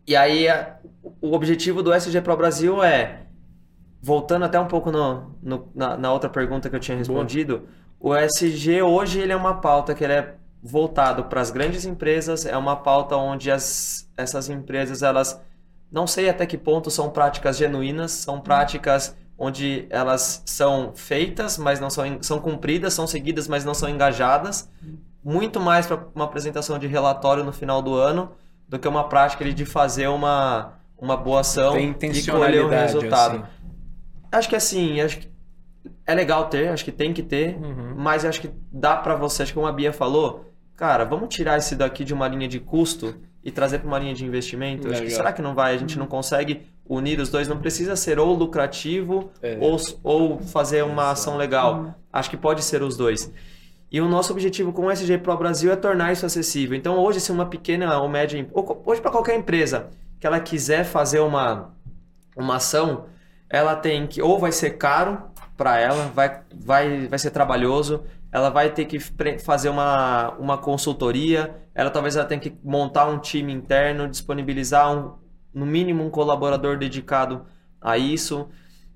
e 0.07 0.15
aí, 0.15 0.45
o 1.19 1.33
objetivo 1.33 1.81
do 1.81 1.91
SG 1.91 2.21
Pro 2.21 2.37
Brasil 2.37 2.83
é, 2.83 3.21
voltando 4.01 4.45
até 4.45 4.59
um 4.59 4.67
pouco 4.67 4.91
no, 4.91 5.35
no 5.41 5.71
na, 5.73 5.97
na, 5.97 6.13
outra 6.13 6.29
pergunta 6.29 6.69
que 6.69 6.75
eu 6.75 6.79
tinha 6.79 6.95
respondido, 6.95 7.57
Boa. 7.57 7.69
O 8.05 8.15
SG 8.15 8.83
hoje 8.83 9.19
ele 9.19 9.33
é 9.33 9.35
uma 9.35 9.55
pauta 9.55 9.95
que 9.95 10.03
ele 10.03 10.13
é 10.13 10.35
voltado 10.61 11.23
para 11.23 11.41
as 11.41 11.49
grandes 11.49 11.85
empresas, 11.85 12.45
é 12.45 12.55
uma 12.55 12.75
pauta 12.75 13.17
onde 13.17 13.49
as, 13.49 14.07
essas 14.15 14.47
empresas, 14.47 15.01
elas, 15.01 15.41
não 15.91 16.05
sei 16.05 16.29
até 16.29 16.45
que 16.45 16.55
ponto 16.55 16.91
são 16.91 17.09
práticas 17.09 17.57
genuínas, 17.57 18.11
são 18.11 18.39
práticas 18.39 19.17
onde 19.35 19.87
elas 19.89 20.43
são 20.45 20.91
feitas, 20.93 21.57
mas 21.57 21.79
não 21.79 21.89
são, 21.89 22.21
são 22.21 22.39
cumpridas, 22.39 22.93
são 22.93 23.07
seguidas, 23.07 23.47
mas 23.47 23.65
não 23.65 23.73
são 23.73 23.89
engajadas, 23.89 24.69
muito 25.23 25.59
mais 25.59 25.87
para 25.87 25.97
uma 26.13 26.25
apresentação 26.25 26.77
de 26.77 26.85
relatório 26.85 27.43
no 27.43 27.51
final 27.51 27.81
do 27.81 27.95
ano, 27.95 28.33
do 28.69 28.77
que 28.77 28.87
uma 28.87 29.09
prática 29.09 29.51
de 29.51 29.65
fazer 29.65 30.09
uma, 30.09 30.73
uma 30.95 31.17
boa 31.17 31.39
ação 31.39 31.75
e 31.79 31.91
colher 32.29 32.63
um 32.65 32.69
resultado. 32.69 33.37
Assim. 33.37 33.45
Acho 34.31 34.49
que 34.49 34.55
assim, 34.55 35.01
acho 35.01 35.17
que 35.17 35.34
é 36.05 36.13
legal 36.13 36.49
ter, 36.49 36.69
acho 36.69 36.83
que 36.83 36.91
tem 36.91 37.13
que 37.13 37.23
ter, 37.23 37.55
uhum. 37.57 37.93
mas 37.95 38.25
acho 38.25 38.41
que 38.41 38.49
dá 38.71 38.95
para 38.95 39.15
você, 39.15 39.43
acho 39.43 39.51
que 39.51 39.55
como 39.55 39.67
a 39.67 39.71
Bia 39.71 39.91
falou, 39.91 40.45
cara, 40.75 41.03
vamos 41.03 41.33
tirar 41.33 41.57
esse 41.57 41.75
daqui 41.75 42.03
de 42.03 42.13
uma 42.13 42.27
linha 42.27 42.47
de 42.47 42.59
custo 42.59 43.15
e 43.43 43.51
trazer 43.51 43.79
para 43.79 43.87
uma 43.87 43.99
linha 43.99 44.13
de 44.13 44.25
investimento. 44.25 44.87
Que, 44.87 45.09
será 45.09 45.31
que 45.31 45.41
não 45.41 45.53
vai? 45.53 45.75
A 45.75 45.77
gente 45.77 45.99
não 45.99 46.07
consegue 46.07 46.63
unir 46.87 47.19
os 47.19 47.29
dois, 47.29 47.47
não 47.47 47.57
precisa 47.59 47.95
ser 47.95 48.19
ou 48.19 48.33
lucrativo 48.33 49.31
é. 49.41 49.57
ou, 49.61 49.77
ou 50.03 50.39
fazer 50.39 50.83
uma 50.83 51.11
ação 51.11 51.37
legal. 51.37 51.75
Uhum. 51.75 51.93
Acho 52.11 52.29
que 52.29 52.37
pode 52.37 52.63
ser 52.63 52.81
os 52.81 52.97
dois. 52.97 53.31
E 53.91 54.01
o 54.01 54.09
nosso 54.09 54.33
objetivo 54.33 54.73
com 54.73 54.87
o 54.87 54.91
SG 54.91 55.19
Pro 55.19 55.37
Brasil 55.37 55.71
é 55.71 55.75
tornar 55.75 56.11
isso 56.11 56.25
acessível. 56.25 56.75
Então, 56.75 56.97
hoje, 56.97 57.21
se 57.21 57.31
uma 57.31 57.45
pequena 57.45 57.97
ou 57.99 58.09
média, 58.09 58.45
hoje 58.83 58.99
para 58.99 59.11
qualquer 59.11 59.35
empresa 59.35 59.89
que 60.19 60.25
ela 60.25 60.39
quiser 60.39 60.83
fazer 60.83 61.19
uma, 61.19 61.71
uma 62.35 62.55
ação, 62.55 63.05
ela 63.49 63.75
tem 63.75 64.07
que, 64.07 64.21
ou 64.21 64.39
vai 64.39 64.51
ser 64.51 64.71
caro 64.71 65.21
para 65.57 65.79
ela, 65.79 66.11
vai, 66.13 66.41
vai, 66.53 67.07
vai 67.07 67.19
ser 67.19 67.31
trabalhoso, 67.31 68.03
ela 68.31 68.49
vai 68.49 68.69
ter 68.69 68.85
que 68.85 68.99
fazer 69.39 69.69
uma, 69.69 70.31
uma 70.37 70.57
consultoria, 70.57 71.55
ela 71.73 71.89
talvez 71.89 72.15
ela 72.15 72.25
tenha 72.25 72.39
que 72.39 72.53
montar 72.63 73.07
um 73.07 73.17
time 73.17 73.53
interno, 73.53 74.07
disponibilizar 74.07 74.91
um, 74.91 75.13
no 75.53 75.65
mínimo 75.65 76.03
um 76.03 76.09
colaborador 76.09 76.77
dedicado 76.77 77.45
a 77.79 77.97
isso. 77.97 78.49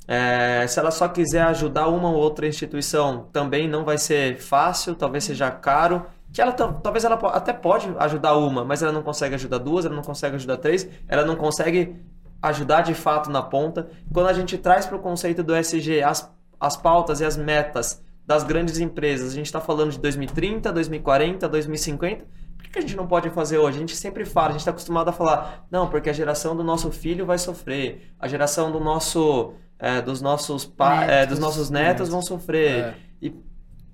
É, 0.08 0.66
se 0.68 0.80
ela 0.80 0.92
só 0.92 1.08
quiser 1.08 1.44
ajudar 1.44 1.88
uma 1.88 2.10
ou 2.10 2.16
outra 2.16 2.48
instituição, 2.48 3.30
também 3.32 3.68
não 3.68 3.86
vai 3.86 3.98
ser 3.98 4.38
fácil, 4.38 4.96
talvez 4.96 5.24
seja 5.24 5.50
caro. 5.52 6.06
Que 6.34 6.42
ela 6.42 6.52
talvez 6.52 7.04
ela 7.04 7.16
até 7.30 7.54
pode 7.54 7.92
ajudar 7.98 8.36
uma, 8.36 8.64
mas 8.66 8.84
ela 8.84 8.92
não 8.92 9.02
consegue 9.02 9.36
ajudar 9.36 9.58
duas, 9.60 9.86
ela 9.86 9.96
não 9.96 10.04
consegue 10.04 10.36
ajudar 10.36 10.58
três, 10.58 10.88
ela 11.08 11.26
não 11.26 11.36
consegue 11.36 11.96
ajudar 12.42 12.82
de 12.82 12.94
fato 12.94 13.30
na 13.30 13.42
ponta. 13.42 13.88
Quando 14.14 14.28
a 14.28 14.34
gente 14.34 14.58
traz 14.58 14.86
para 14.86 14.98
o 14.98 15.00
conceito 15.00 15.44
do 15.44 15.56
SG 15.56 16.02
as, 16.04 16.32
as 16.60 16.76
pautas 16.76 17.22
e 17.22 17.26
as 17.26 17.38
metas 17.38 18.04
das 18.26 18.44
grandes 18.44 18.80
empresas, 18.80 19.32
a 19.32 19.36
gente 19.36 19.48
está 19.48 19.60
falando 19.60 19.92
de 19.92 20.00
2030, 20.00 20.72
2040, 20.72 21.50
2050. 21.50 22.26
Por 22.58 22.70
que 22.70 22.78
a 22.78 22.82
gente 22.82 22.96
não 22.96 23.08
pode 23.08 23.30
fazer 23.32 23.58
hoje? 23.58 23.78
A 23.78 23.80
gente 23.80 23.96
sempre 23.96 24.24
fala, 24.24 24.50
a 24.50 24.52
gente 24.52 24.60
está 24.62 24.70
acostumado 24.70 25.10
a 25.10 25.12
falar, 25.12 25.66
não, 25.72 25.88
porque 25.88 26.12
a 26.12 26.14
geração 26.14 26.56
do 26.56 26.64
nosso 26.64 26.92
filho 26.92 27.26
vai 27.26 27.40
sofrer, 27.40 28.14
a 28.20 28.28
geração 28.28 28.72
do 28.72 28.80
nosso 28.80 29.56
é, 29.80 30.02
dos 30.02 30.22
nossos 30.22 30.66
pa 30.66 31.00
netos, 31.00 31.14
é, 31.14 31.26
dos 31.26 31.40
nossos 31.40 31.70
netos, 31.70 31.88
netos. 31.88 32.10
vão 32.10 32.22
sofrer. 32.22 32.70
É. 32.70 32.94
E 33.22 33.36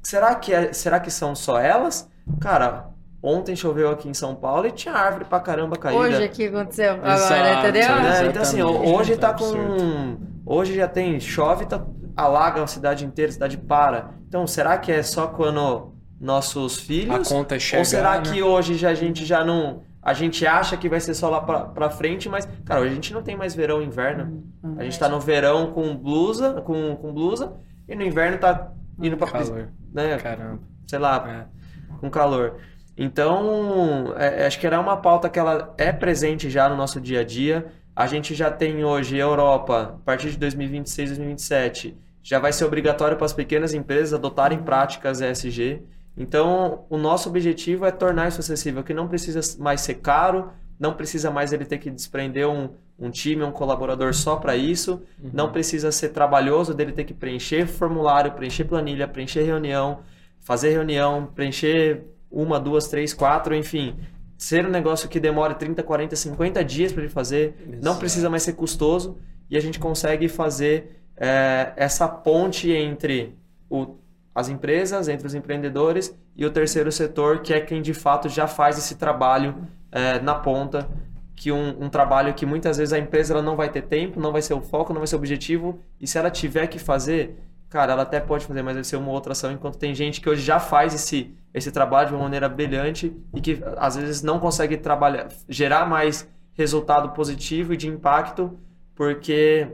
será 0.01 0.35
que 0.35 0.53
é, 0.53 0.73
será 0.73 0.99
que 0.99 1.11
são 1.11 1.35
só 1.35 1.59
elas? 1.59 2.09
Cara, 2.41 2.89
ontem 3.21 3.55
choveu 3.55 3.91
aqui 3.91 4.09
em 4.09 4.13
São 4.13 4.35
Paulo 4.35 4.67
e 4.67 4.71
tinha 4.71 4.95
árvore 4.95 5.25
pra 5.25 5.39
caramba 5.39 5.77
caída. 5.77 5.99
Hoje 5.99 6.23
aqui 6.23 6.47
aconteceu 6.47 6.93
agora, 6.93 7.59
entendeu? 7.59 7.83
É, 7.83 8.25
então 8.25 8.41
assim, 8.41 8.61
hoje 8.61 9.15
tá 9.15 9.33
com 9.33 10.17
hoje 10.45 10.75
já 10.75 10.87
tem 10.87 11.19
chove, 11.19 11.65
tá, 11.65 11.85
alaga 12.15 12.63
a 12.63 12.67
cidade 12.67 13.05
inteira, 13.05 13.29
a 13.29 13.33
cidade 13.33 13.57
para. 13.57 14.11
Então, 14.27 14.45
será 14.47 14.77
que 14.77 14.91
é 14.91 15.03
só 15.03 15.27
quando 15.27 15.93
nossos 16.19 16.79
filhos? 16.79 17.31
A 17.31 17.35
conta 17.35 17.59
chega, 17.59 17.79
Ou 17.79 17.85
será 17.85 18.17
né? 18.17 18.23
que 18.23 18.41
hoje 18.41 18.75
já, 18.75 18.89
a 18.89 18.93
gente 18.93 19.25
já 19.25 19.43
não 19.43 19.83
a 20.05 20.13
gente 20.13 20.45
acha 20.45 20.77
que 20.77 20.87
vai 20.87 20.99
ser 20.99 21.15
só 21.15 21.31
lá 21.31 21.41
pra, 21.41 21.61
pra 21.61 21.89
frente, 21.89 22.29
mas, 22.29 22.47
cara, 22.63 22.79
hoje 22.79 22.91
a 22.91 22.93
gente 22.93 23.11
não 23.11 23.23
tem 23.23 23.35
mais 23.35 23.55
verão 23.55 23.81
e 23.81 23.85
inverno. 23.85 24.43
Uhum. 24.61 24.75
A 24.77 24.83
gente 24.83 24.99
tá 24.99 25.09
no 25.09 25.19
verão 25.19 25.71
com 25.73 25.97
blusa, 25.97 26.61
com, 26.61 26.95
com 26.95 27.11
blusa, 27.11 27.53
e 27.87 27.95
no 27.95 28.03
inverno 28.03 28.37
tá 28.37 28.71
indo 29.01 29.17
pra 29.17 29.25
calor. 29.25 29.69
Né? 29.91 30.15
Caramba. 30.19 30.59
Sei 30.85 30.99
lá, 30.99 31.27
é. 31.27 31.97
com 31.99 32.07
calor. 32.11 32.57
Então, 32.95 34.13
é, 34.15 34.43
é, 34.43 34.45
acho 34.45 34.59
que 34.59 34.67
era 34.67 34.79
uma 34.79 34.97
pauta 34.97 35.27
que 35.27 35.39
ela 35.39 35.73
é 35.75 35.91
presente 35.91 36.51
já 36.51 36.69
no 36.69 36.75
nosso 36.75 37.01
dia 37.01 37.21
a 37.21 37.23
dia. 37.23 37.65
A 37.95 38.05
gente 38.05 38.35
já 38.35 38.51
tem 38.51 38.85
hoje 38.85 39.17
Europa, 39.17 39.95
a 39.95 40.05
partir 40.05 40.29
de 40.29 40.37
2026, 40.37 41.09
2027, 41.09 41.97
já 42.25 42.39
vai 42.39 42.51
ser 42.51 42.65
obrigatório 42.65 43.15
para 43.15 43.27
as 43.27 43.33
pequenas 43.33 43.71
empresas 43.71 44.11
adotarem 44.11 44.57
práticas 44.63 45.21
ESG. 45.21 45.83
Então, 46.17 46.83
o 46.89 46.97
nosso 46.97 47.29
objetivo 47.29 47.85
é 47.85 47.91
tornar 47.91 48.27
isso 48.27 48.39
acessível, 48.39 48.83
que 48.83 48.95
não 48.95 49.07
precisa 49.07 49.39
mais 49.59 49.81
ser 49.81 49.95
caro, 49.95 50.49
não 50.79 50.95
precisa 50.95 51.29
mais 51.29 51.53
ele 51.53 51.65
ter 51.65 51.77
que 51.77 51.91
desprender 51.91 52.49
um, 52.49 52.69
um 52.97 53.11
time, 53.11 53.43
um 53.43 53.51
colaborador 53.51 54.11
só 54.15 54.37
para 54.37 54.55
isso, 54.57 55.03
uhum. 55.21 55.29
não 55.31 55.51
precisa 55.51 55.91
ser 55.91 56.09
trabalhoso 56.09 56.73
dele 56.73 56.93
ter 56.93 57.03
que 57.03 57.13
preencher 57.13 57.67
formulário, 57.67 58.31
preencher 58.31 58.63
planilha, 58.63 59.07
preencher 59.07 59.43
reunião, 59.43 59.99
fazer 60.39 60.71
reunião, 60.71 61.27
preencher 61.27 62.05
uma, 62.31 62.59
duas, 62.59 62.87
três, 62.87 63.13
quatro, 63.13 63.53
enfim. 63.53 63.97
Ser 64.35 64.65
um 64.65 64.71
negócio 64.71 65.07
que 65.07 65.19
demore 65.19 65.53
30, 65.53 65.83
40, 65.83 66.15
50 66.15 66.65
dias 66.65 66.91
para 66.91 67.03
ele 67.03 67.11
fazer, 67.11 67.55
Exato. 67.67 67.85
não 67.85 67.99
precisa 67.99 68.31
mais 68.31 68.41
ser 68.41 68.53
custoso 68.53 69.15
e 69.47 69.55
a 69.55 69.59
gente 69.59 69.77
consegue 69.77 70.27
fazer 70.27 71.04
é, 71.17 71.73
essa 71.75 72.07
ponte 72.07 72.71
entre 72.71 73.35
o 73.69 73.95
as 74.35 74.49
empresas, 74.49 75.07
entre 75.07 75.25
os 75.25 75.33
empreendedores 75.33 76.13
e 76.35 76.45
o 76.45 76.51
terceiro 76.51 76.91
setor, 76.91 77.39
que 77.39 77.53
é 77.53 77.61
quem 77.61 77.81
de 77.81 77.93
fato 77.93 78.27
já 78.27 78.45
faz 78.45 78.77
esse 78.77 78.95
trabalho 78.95 79.55
é, 79.89 80.19
na 80.19 80.35
ponta, 80.35 80.89
que 81.33 81.53
um, 81.53 81.85
um, 81.85 81.89
trabalho 81.89 82.33
que 82.33 82.45
muitas 82.45 82.77
vezes 82.77 82.91
a 82.91 82.99
empresa 82.99 83.33
ela 83.33 83.41
não 83.41 83.55
vai 83.55 83.69
ter 83.69 83.83
tempo, 83.83 84.19
não 84.19 84.33
vai 84.33 84.41
ser 84.41 84.53
o 84.53 84.59
foco, 84.59 84.91
não 84.91 84.99
vai 84.99 85.07
ser 85.07 85.15
o 85.15 85.19
objetivo, 85.19 85.79
e 86.01 86.05
se 86.05 86.17
ela 86.17 86.29
tiver 86.29 86.67
que 86.67 86.77
fazer, 86.77 87.41
cara, 87.69 87.93
ela 87.93 88.01
até 88.01 88.19
pode 88.19 88.45
fazer, 88.45 88.61
mas 88.61 88.75
vai 88.75 88.83
ser 88.83 88.97
uma 88.97 89.11
outra 89.11 89.31
ação, 89.31 89.53
enquanto 89.53 89.77
tem 89.77 89.95
gente 89.95 90.19
que 90.19 90.29
hoje 90.29 90.41
já 90.41 90.59
faz 90.59 90.93
esse, 90.93 91.33
esse 91.53 91.71
trabalho 91.71 92.09
de 92.09 92.13
uma 92.15 92.23
maneira 92.23 92.49
brilhante 92.49 93.15
e 93.33 93.39
que 93.39 93.63
às 93.77 93.95
vezes 93.95 94.21
não 94.21 94.37
consegue 94.37 94.75
trabalhar, 94.75 95.29
gerar 95.47 95.85
mais 95.85 96.27
resultado 96.53 97.09
positivo 97.11 97.73
e 97.73 97.77
de 97.77 97.87
impacto 97.87 98.57
porque 98.95 99.67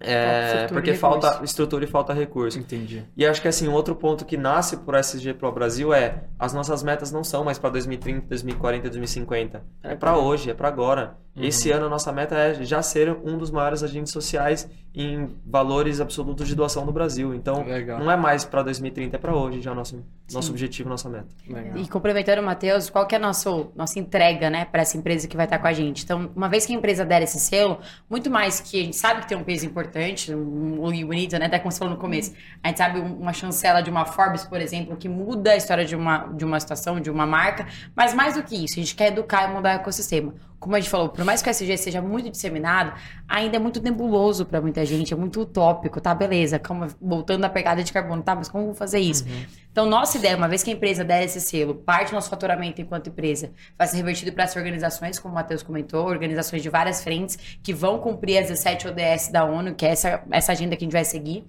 é, 0.00 0.66
porque 0.68 0.90
e 0.90 0.96
falta 0.96 1.40
estrutura 1.42 1.84
e 1.84 1.86
falta 1.86 2.12
recurso. 2.12 2.58
Entendi. 2.58 3.04
E 3.16 3.24
acho 3.24 3.40
que 3.40 3.48
assim, 3.48 3.68
um 3.68 3.72
outro 3.72 3.94
ponto 3.94 4.24
que 4.24 4.36
nasce 4.36 4.76
por 4.76 4.94
SG 4.94 5.34
Pro 5.34 5.50
Brasil 5.52 5.94
é 5.94 6.24
as 6.38 6.52
nossas 6.52 6.82
metas 6.82 7.10
não 7.10 7.24
são 7.24 7.44
mais 7.44 7.58
para 7.58 7.70
2030, 7.70 8.26
2040, 8.28 8.90
2050. 8.90 9.62
É 9.82 9.94
para 9.94 10.18
hoje, 10.18 10.50
é 10.50 10.54
para 10.54 10.68
agora. 10.68 11.16
Uhum. 11.36 11.44
Esse 11.44 11.70
ano 11.70 11.86
a 11.86 11.88
nossa 11.88 12.12
meta 12.12 12.36
é 12.36 12.54
já 12.64 12.80
ser 12.82 13.10
um 13.24 13.36
dos 13.36 13.50
maiores 13.50 13.82
agentes 13.82 14.12
sociais 14.12 14.68
em 14.94 15.28
valores 15.44 16.00
absolutos 16.00 16.46
de 16.46 16.54
doação 16.54 16.86
do 16.86 16.92
Brasil. 16.92 17.34
Então, 17.34 17.64
Legal. 17.64 17.98
não 17.98 18.10
é 18.10 18.16
mais 18.16 18.44
para 18.44 18.62
2030, 18.62 19.16
é 19.16 19.18
para 19.18 19.34
hoje 19.34 19.60
já 19.60 19.74
nosso 19.74 20.04
nosso 20.32 20.46
Sim. 20.46 20.52
objetivo, 20.54 20.88
nossa 20.88 21.08
meta. 21.08 21.28
Legal. 21.46 21.76
E 21.76 21.86
complementando 21.88 22.40
o 22.40 22.44
Matheus, 22.44 22.88
qual 22.88 23.06
que 23.06 23.14
é 23.14 23.18
a 23.18 23.20
nosso, 23.20 23.70
nossa 23.76 23.98
entrega, 23.98 24.48
né, 24.48 24.64
para 24.64 24.82
essa 24.82 24.96
empresa 24.96 25.28
que 25.28 25.36
vai 25.36 25.44
estar 25.46 25.58
com 25.58 25.66
a 25.66 25.72
gente? 25.72 26.02
Então, 26.02 26.30
uma 26.34 26.48
vez 26.48 26.64
que 26.64 26.72
a 26.72 26.76
empresa 26.76 27.04
der 27.04 27.22
esse 27.22 27.38
selo, 27.38 27.78
muito 28.08 28.30
mais 28.30 28.58
que 28.60 28.80
a 28.80 28.84
gente 28.84 28.96
sabe 28.96 29.20
que 29.20 29.28
tem 29.28 29.36
um 29.36 29.44
peso 29.44 29.66
importante, 29.66 30.34
um 30.34 30.80
orgulho 30.80 31.06
bonito, 31.08 31.38
né, 31.38 31.46
até 31.46 31.58
como 31.58 31.70
você 31.70 31.78
falou 31.78 31.94
no 31.94 32.00
começo, 32.00 32.32
a 32.62 32.68
gente 32.68 32.78
sabe 32.78 32.98
um- 33.00 33.16
uma 33.18 33.32
chancela 33.34 33.82
de 33.82 33.90
uma 33.90 34.06
Forbes, 34.06 34.44
por 34.44 34.60
exemplo, 34.60 34.96
que 34.96 35.08
muda 35.08 35.52
a 35.52 35.56
história 35.56 35.84
de 35.84 35.94
uma, 35.94 36.26
de 36.28 36.44
uma 36.44 36.58
situação, 36.58 36.98
de 37.00 37.10
uma 37.10 37.26
marca, 37.26 37.66
mas 37.94 38.14
mais 38.14 38.34
do 38.34 38.42
que 38.42 38.54
isso, 38.64 38.74
a 38.74 38.82
gente 38.82 38.94
quer 38.94 39.08
educar 39.08 39.50
e 39.50 39.52
mudar 39.52 39.76
o 39.76 39.80
ecossistema. 39.80 40.34
Como 40.58 40.74
a 40.76 40.80
gente 40.80 40.90
falou, 40.90 41.08
por 41.08 41.24
mais 41.24 41.42
que 41.42 41.48
o 41.48 41.50
SG 41.50 41.76
seja 41.76 42.00
muito 42.00 42.30
disseminado, 42.30 42.98
ainda 43.28 43.56
é 43.56 43.58
muito 43.58 43.82
nebuloso 43.82 44.46
para 44.46 44.60
muita 44.60 44.84
gente, 44.84 45.12
é 45.12 45.16
muito 45.16 45.40
utópico, 45.40 46.00
tá? 46.00 46.14
Beleza, 46.14 46.58
calma, 46.58 46.88
voltando 47.00 47.44
à 47.44 47.48
pegada 47.48 47.84
de 47.84 47.92
carbono, 47.92 48.22
tá? 48.22 48.34
Mas 48.34 48.48
como 48.48 48.66
vou 48.66 48.74
fazer 48.74 48.98
isso? 48.98 49.24
Então, 49.70 49.86
nossa 49.86 50.16
ideia, 50.16 50.36
uma 50.36 50.48
vez 50.48 50.62
que 50.62 50.70
a 50.70 50.72
empresa 50.72 51.02
der 51.04 51.24
esse 51.24 51.40
selo, 51.40 51.74
parte 51.74 52.10
do 52.10 52.14
nosso 52.14 52.30
faturamento 52.30 52.80
enquanto 52.80 53.08
empresa 53.08 53.50
vai 53.76 53.86
ser 53.88 53.96
revertido 53.96 54.32
para 54.32 54.44
essas 54.44 54.56
organizações, 54.56 55.18
como 55.18 55.32
o 55.32 55.34
Matheus 55.34 55.62
comentou, 55.62 56.06
organizações 56.06 56.62
de 56.62 56.68
várias 56.68 57.02
frentes 57.02 57.36
que 57.62 57.74
vão 57.74 57.98
cumprir 57.98 58.38
as 58.38 58.46
17 58.46 58.88
ODS 58.88 59.28
da 59.32 59.44
ONU, 59.44 59.74
que 59.74 59.84
é 59.84 59.90
essa, 59.90 60.22
essa 60.30 60.52
agenda 60.52 60.76
que 60.76 60.84
a 60.84 60.86
gente 60.86 60.92
vai 60.92 61.04
seguir. 61.04 61.44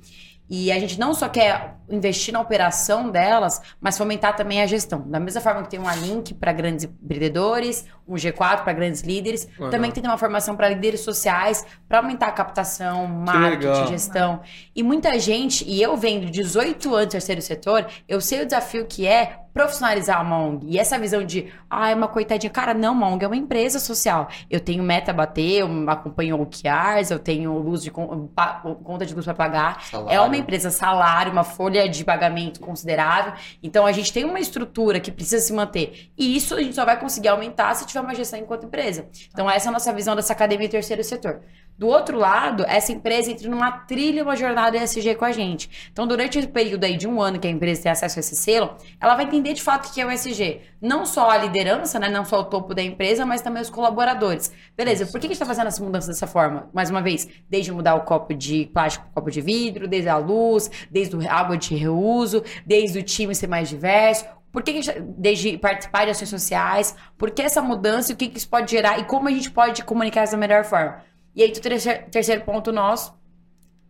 E 0.49 0.71
a 0.71 0.79
gente 0.79 0.99
não 0.99 1.13
só 1.13 1.27
quer 1.27 1.75
investir 1.89 2.33
na 2.33 2.39
operação 2.39 3.09
delas, 3.09 3.61
mas 3.81 3.97
fomentar 3.97 4.35
também 4.35 4.61
a 4.61 4.67
gestão. 4.67 5.01
Da 5.09 5.19
mesma 5.19 5.41
forma 5.41 5.63
que 5.63 5.69
tem 5.69 5.79
um 5.79 5.89
link 5.95 6.33
para 6.35 6.51
grandes 6.53 6.85
empreendedores, 6.85 7.85
um 8.07 8.13
G4 8.15 8.63
para 8.63 8.73
grandes 8.73 9.01
líderes, 9.01 9.47
Uhum. 9.59 9.69
também 9.69 9.91
tem 9.91 10.03
uma 10.03 10.17
formação 10.17 10.55
para 10.55 10.69
líderes 10.69 11.01
sociais, 11.01 11.65
para 11.87 11.99
aumentar 11.99 12.27
a 12.27 12.31
captação, 12.31 13.07
marketing, 13.07 13.87
gestão. 13.87 14.41
E 14.75 14.83
muita 14.83 15.17
gente, 15.19 15.63
e 15.67 15.81
eu 15.81 15.95
vendo 15.97 16.29
18 16.29 16.89
anos 16.93 17.05
no 17.05 17.11
terceiro 17.11 17.41
setor, 17.41 17.87
eu 18.07 18.21
sei 18.21 18.41
o 18.41 18.45
desafio 18.45 18.85
que 18.85 19.07
é 19.07 19.39
profissionalizar 19.55 20.21
uma 20.21 20.37
ONG. 20.37 20.67
E 20.67 20.77
essa 20.77 20.99
visão 20.99 21.23
de, 21.23 21.49
ah, 21.69 21.89
é 21.89 21.95
uma 21.95 22.09
coitadinha. 22.09 22.51
Cara, 22.51 22.73
não, 22.73 22.91
uma 22.91 23.07
ONG 23.07 23.23
é 23.23 23.27
uma 23.27 23.37
empresa 23.37 23.79
social. 23.79 24.27
Eu 24.51 24.59
tenho 24.59 24.83
meta 24.83 25.11
a 25.11 25.13
bater, 25.13 25.61
eu 25.61 25.89
acompanho 25.89 26.41
OKRs, 26.41 27.09
eu 27.09 27.17
tenho 27.17 27.57
luz 27.57 27.81
de 27.81 27.89
conta 27.89 29.05
de 29.05 29.15
luz 29.15 29.23
para 29.23 29.33
pagar. 29.33 29.81
É 30.09 30.19
uma 30.19 30.35
empresa 30.35 30.69
salário, 30.69 31.31
uma 31.31 31.45
folha 31.45 31.87
de 31.87 32.03
pagamento 32.03 32.59
considerável. 32.59 33.31
Então 33.63 33.85
a 33.85 33.93
gente 33.93 34.11
tem 34.11 34.25
uma 34.25 34.41
estrutura 34.41 34.99
que 34.99 35.09
precisa 35.09 35.41
se 35.41 35.53
manter. 35.53 36.11
E 36.17 36.35
isso 36.35 36.53
a 36.53 36.61
gente 36.61 36.75
só 36.75 36.83
vai 36.83 36.99
conseguir 36.99 37.29
aumentar 37.29 37.73
se 37.75 37.85
tiver 37.85 38.01
uma 38.01 38.13
gestão 38.13 38.37
enquanto 38.37 38.65
empresa. 38.65 39.07
Então 39.31 39.49
essa 39.49 39.67
é 39.67 39.69
a 39.69 39.71
nossa 39.71 39.93
visão 39.93 40.17
dessa 40.17 40.33
academia 40.33 40.67
terceiro 40.67 41.01
setor. 41.01 41.39
Do 41.77 41.87
outro 41.87 42.17
lado, 42.17 42.63
essa 42.67 42.93
empresa 42.93 43.29
entra 43.29 43.49
numa 43.49 43.69
trilha, 43.69 44.23
uma 44.23 44.35
jornada 44.37 44.77
ESG 44.77 45.15
com 45.15 45.25
a 45.25 45.31
gente. 45.33 45.89
Então, 45.91 46.07
durante 46.07 46.39
esse 46.39 46.47
período 46.47 46.85
aí 46.85 46.95
de 46.95 47.05
um 47.05 47.21
ano 47.21 47.37
que 47.37 47.47
a 47.47 47.49
empresa 47.49 47.83
tem 47.83 47.91
acesso 47.91 48.17
a 48.17 48.21
esse 48.21 48.33
selo, 48.33 48.75
ela 48.99 49.13
vai 49.13 49.25
entender 49.25 49.53
de 49.53 49.61
fato 49.61 49.87
o 49.87 49.93
que 49.93 49.99
é 49.99 50.05
o 50.05 50.11
ESG. 50.11 50.61
Não 50.81 51.05
só 51.05 51.29
a 51.29 51.37
liderança, 51.37 51.99
né? 51.99 52.07
Não 52.07 52.23
só 52.23 52.39
o 52.39 52.43
topo 52.45 52.73
da 52.73 52.81
empresa, 52.81 53.25
mas 53.25 53.41
também 53.41 53.61
os 53.61 53.69
colaboradores. 53.69 54.53
Beleza, 54.77 55.05
por 55.05 55.19
que 55.19 55.27
a 55.27 55.29
gente 55.29 55.33
está 55.33 55.45
fazendo 55.45 55.67
essa 55.67 55.83
mudança 55.83 56.07
dessa 56.07 56.25
forma? 56.25 56.69
Mais 56.73 56.89
uma 56.89 57.01
vez, 57.01 57.27
desde 57.49 57.73
mudar 57.73 57.95
o 57.95 58.01
copo 58.01 58.33
de 58.33 58.67
plástico 58.67 59.03
para 59.05 59.13
copo 59.15 59.29
de 59.29 59.41
vidro, 59.41 59.85
desde 59.85 60.07
a 60.07 60.15
luz, 60.15 60.71
desde 60.89 61.27
a 61.27 61.33
água 61.33 61.57
de 61.57 61.75
reuso, 61.75 62.41
desde 62.65 62.99
o 62.99 63.03
time 63.03 63.35
ser 63.35 63.47
mais 63.47 63.67
diverso. 63.67 64.25
Por 64.49 64.63
que, 64.63 64.81
gente, 64.81 64.97
desde 65.17 65.57
participar 65.57 66.05
de 66.05 66.11
ações 66.11 66.29
sociais, 66.29 66.95
por 67.17 67.31
que 67.31 67.41
essa 67.41 67.61
mudança, 67.61 68.13
o 68.13 68.15
que, 68.15 68.29
que 68.29 68.37
isso 68.37 68.47
pode 68.47 68.71
gerar 68.71 68.97
e 68.97 69.03
como 69.03 69.27
a 69.27 69.31
gente 69.31 69.51
pode 69.51 69.83
comunicar 69.83 70.23
isso 70.23 70.31
da 70.31 70.37
melhor 70.37 70.63
forma? 70.63 71.03
E 71.35 71.43
aí, 71.43 71.49
o 71.49 71.61
terceiro, 71.61 72.09
terceiro 72.09 72.41
ponto 72.41 72.71
nosso, 72.71 73.13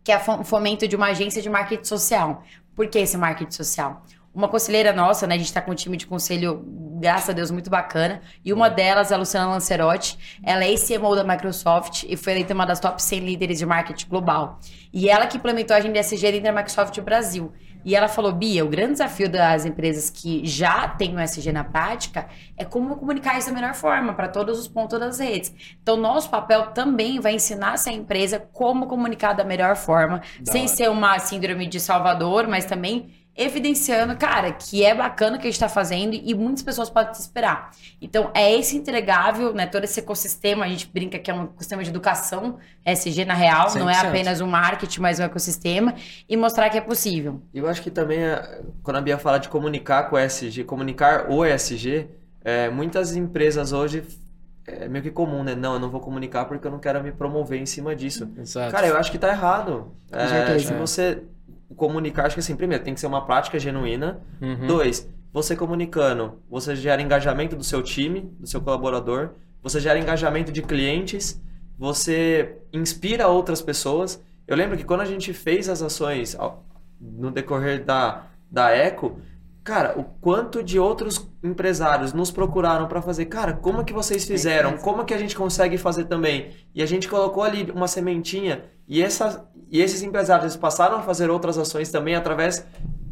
que 0.02 0.10
é 0.10 0.16
o 0.16 0.44
fomento 0.44 0.86
de 0.88 0.96
uma 0.96 1.06
agência 1.06 1.40
de 1.40 1.48
marketing 1.48 1.84
social. 1.84 2.42
Por 2.74 2.88
que 2.88 2.98
esse 2.98 3.16
marketing 3.16 3.52
social? 3.52 4.04
Uma 4.34 4.48
conselheira 4.48 4.92
nossa, 4.92 5.26
né? 5.26 5.34
A 5.34 5.38
gente 5.38 5.52
tá 5.52 5.62
com 5.62 5.70
um 5.70 5.74
time 5.74 5.96
de 5.96 6.06
conselho, 6.06 6.62
graças 7.00 7.30
a 7.30 7.32
Deus, 7.32 7.50
muito 7.50 7.70
bacana. 7.70 8.20
E 8.44 8.52
uma 8.52 8.68
delas 8.68 9.10
é 9.10 9.14
a 9.14 9.18
Luciana 9.18 9.48
Lancerotti. 9.48 10.18
Ela 10.42 10.64
é 10.64 10.74
CMO 10.74 11.16
da 11.16 11.24
Microsoft 11.24 12.04
e 12.06 12.16
foi 12.16 12.34
eleita 12.34 12.52
uma 12.52 12.66
das 12.66 12.78
top 12.78 13.02
100 13.02 13.20
líderes 13.20 13.58
de 13.58 13.64
marketing 13.64 14.08
global. 14.08 14.58
E 14.92 15.08
ela 15.08 15.26
que 15.26 15.38
implementou 15.38 15.74
a 15.74 15.78
agenda 15.78 15.98
SG 15.98 16.32
dentro 16.32 16.42
da 16.42 16.52
Microsoft 16.52 17.00
Brasil. 17.00 17.52
E 17.86 17.94
ela 17.94 18.08
falou, 18.08 18.32
Bia, 18.32 18.64
o 18.64 18.68
grande 18.68 18.94
desafio 18.94 19.30
das 19.30 19.64
empresas 19.64 20.10
que 20.10 20.44
já 20.44 20.88
têm 20.88 21.14
o 21.14 21.20
SG 21.20 21.52
na 21.52 21.62
prática 21.62 22.26
é 22.56 22.64
como 22.64 22.96
comunicar 22.96 23.38
isso 23.38 23.48
da 23.48 23.54
melhor 23.54 23.74
forma 23.74 24.12
para 24.12 24.26
todos 24.26 24.58
os 24.58 24.66
pontos 24.66 24.98
das 24.98 25.20
redes. 25.20 25.54
Então, 25.80 25.96
nosso 25.96 26.28
papel 26.28 26.72
também 26.72 27.20
vai 27.20 27.34
ensinar 27.36 27.74
essa 27.74 27.92
empresa 27.92 28.40
como 28.52 28.88
comunicar 28.88 29.34
da 29.34 29.44
melhor 29.44 29.76
forma, 29.76 30.20
Da 30.40 30.50
sem 30.50 30.62
hora. 30.62 30.68
ser 30.76 30.90
uma 30.90 31.16
síndrome 31.20 31.64
de 31.68 31.78
Salvador, 31.78 32.48
mas 32.48 32.64
também 32.64 33.08
evidenciando, 33.36 34.16
cara, 34.16 34.50
que 34.52 34.82
é 34.82 34.94
bacana 34.94 35.36
o 35.36 35.38
que 35.38 35.46
a 35.46 35.50
gente 35.50 35.56
está 35.56 35.68
fazendo 35.68 36.14
e 36.14 36.34
muitas 36.34 36.62
pessoas 36.62 36.88
podem 36.88 37.12
se 37.12 37.20
esperar. 37.20 37.70
Então, 38.00 38.30
é 38.34 38.54
esse 38.54 38.76
entregável, 38.76 39.52
né? 39.52 39.66
Todo 39.66 39.84
esse 39.84 40.00
ecossistema, 40.00 40.64
a 40.64 40.68
gente 40.68 40.88
brinca 40.92 41.18
que 41.18 41.30
é 41.30 41.34
um 41.34 41.44
ecossistema 41.44 41.84
de 41.84 41.90
educação, 41.90 42.58
SG 42.84 43.24
na 43.26 43.34
real, 43.34 43.74
não 43.74 43.90
é 43.90 43.94
100%. 43.94 44.08
apenas 44.08 44.40
um 44.40 44.46
marketing, 44.46 45.00
mas 45.00 45.20
um 45.20 45.24
ecossistema, 45.24 45.94
e 46.26 46.36
mostrar 46.36 46.70
que 46.70 46.78
é 46.78 46.80
possível. 46.80 47.42
E 47.52 47.58
eu 47.58 47.68
acho 47.68 47.82
que 47.82 47.90
também, 47.90 48.20
é, 48.20 48.62
quando 48.82 48.96
a 48.96 49.00
Bia 49.02 49.18
fala 49.18 49.38
de 49.38 49.50
comunicar 49.50 50.04
com 50.04 50.16
o 50.16 50.18
ESG, 50.18 50.64
comunicar 50.64 51.30
o 51.30 51.44
ESG, 51.44 52.08
é, 52.42 52.70
muitas 52.70 53.14
empresas 53.14 53.72
hoje 53.72 54.02
é 54.66 54.88
meio 54.88 55.02
que 55.02 55.10
comum, 55.10 55.44
né? 55.44 55.54
Não, 55.54 55.74
eu 55.74 55.80
não 55.80 55.90
vou 55.90 56.00
comunicar 56.00 56.46
porque 56.46 56.66
eu 56.66 56.70
não 56.70 56.78
quero 56.78 57.02
me 57.02 57.12
promover 57.12 57.60
em 57.60 57.66
cima 57.66 57.94
disso. 57.94 58.28
Exato. 58.36 58.72
Cara, 58.72 58.86
eu 58.86 58.96
acho 58.96 59.12
que 59.12 59.18
tá 59.18 59.28
errado. 59.28 59.92
É, 60.10 60.26
certeza. 60.26 60.56
acho 60.56 60.66
que 60.68 60.74
você 60.74 61.22
comunicar, 61.74 62.26
acho 62.26 62.36
que 62.36 62.40
assim, 62.40 62.56
primeiro, 62.56 62.84
tem 62.84 62.94
que 62.94 63.00
ser 63.00 63.06
uma 63.06 63.24
prática 63.24 63.58
genuína. 63.58 64.20
Uhum. 64.40 64.66
Dois, 64.66 65.08
você 65.32 65.56
comunicando, 65.56 66.40
você 66.48 66.76
gera 66.76 67.02
engajamento 67.02 67.56
do 67.56 67.64
seu 67.64 67.82
time, 67.82 68.20
do 68.38 68.46
seu 68.46 68.60
colaborador, 68.60 69.30
você 69.62 69.80
gera 69.80 69.98
engajamento 69.98 70.52
de 70.52 70.62
clientes, 70.62 71.42
você 71.78 72.56
inspira 72.72 73.28
outras 73.28 73.60
pessoas. 73.60 74.22
Eu 74.46 74.56
lembro 74.56 74.76
que 74.76 74.84
quando 74.84 75.00
a 75.00 75.06
gente 75.06 75.32
fez 75.32 75.68
as 75.68 75.82
ações 75.82 76.36
no 77.00 77.30
decorrer 77.30 77.84
da, 77.84 78.26
da 78.50 78.70
Eco, 78.70 79.18
cara, 79.66 79.98
o 79.98 80.04
quanto 80.04 80.62
de 80.62 80.78
outros 80.78 81.28
empresários 81.42 82.12
nos 82.12 82.30
procuraram 82.30 82.86
para 82.86 83.02
fazer, 83.02 83.24
cara, 83.24 83.52
como 83.52 83.84
que 83.84 83.92
vocês 83.92 84.24
fizeram? 84.24 84.78
Como 84.78 85.04
que 85.04 85.12
a 85.12 85.18
gente 85.18 85.34
consegue 85.34 85.76
fazer 85.76 86.04
também? 86.04 86.52
E 86.72 86.80
a 86.80 86.86
gente 86.86 87.08
colocou 87.08 87.42
ali 87.42 87.68
uma 87.72 87.88
sementinha 87.88 88.62
e, 88.86 89.02
essa, 89.02 89.44
e 89.68 89.82
esses 89.82 90.04
empresários 90.04 90.56
passaram 90.56 90.98
a 90.98 91.02
fazer 91.02 91.30
outras 91.30 91.58
ações 91.58 91.90
também 91.90 92.14
através 92.14 92.64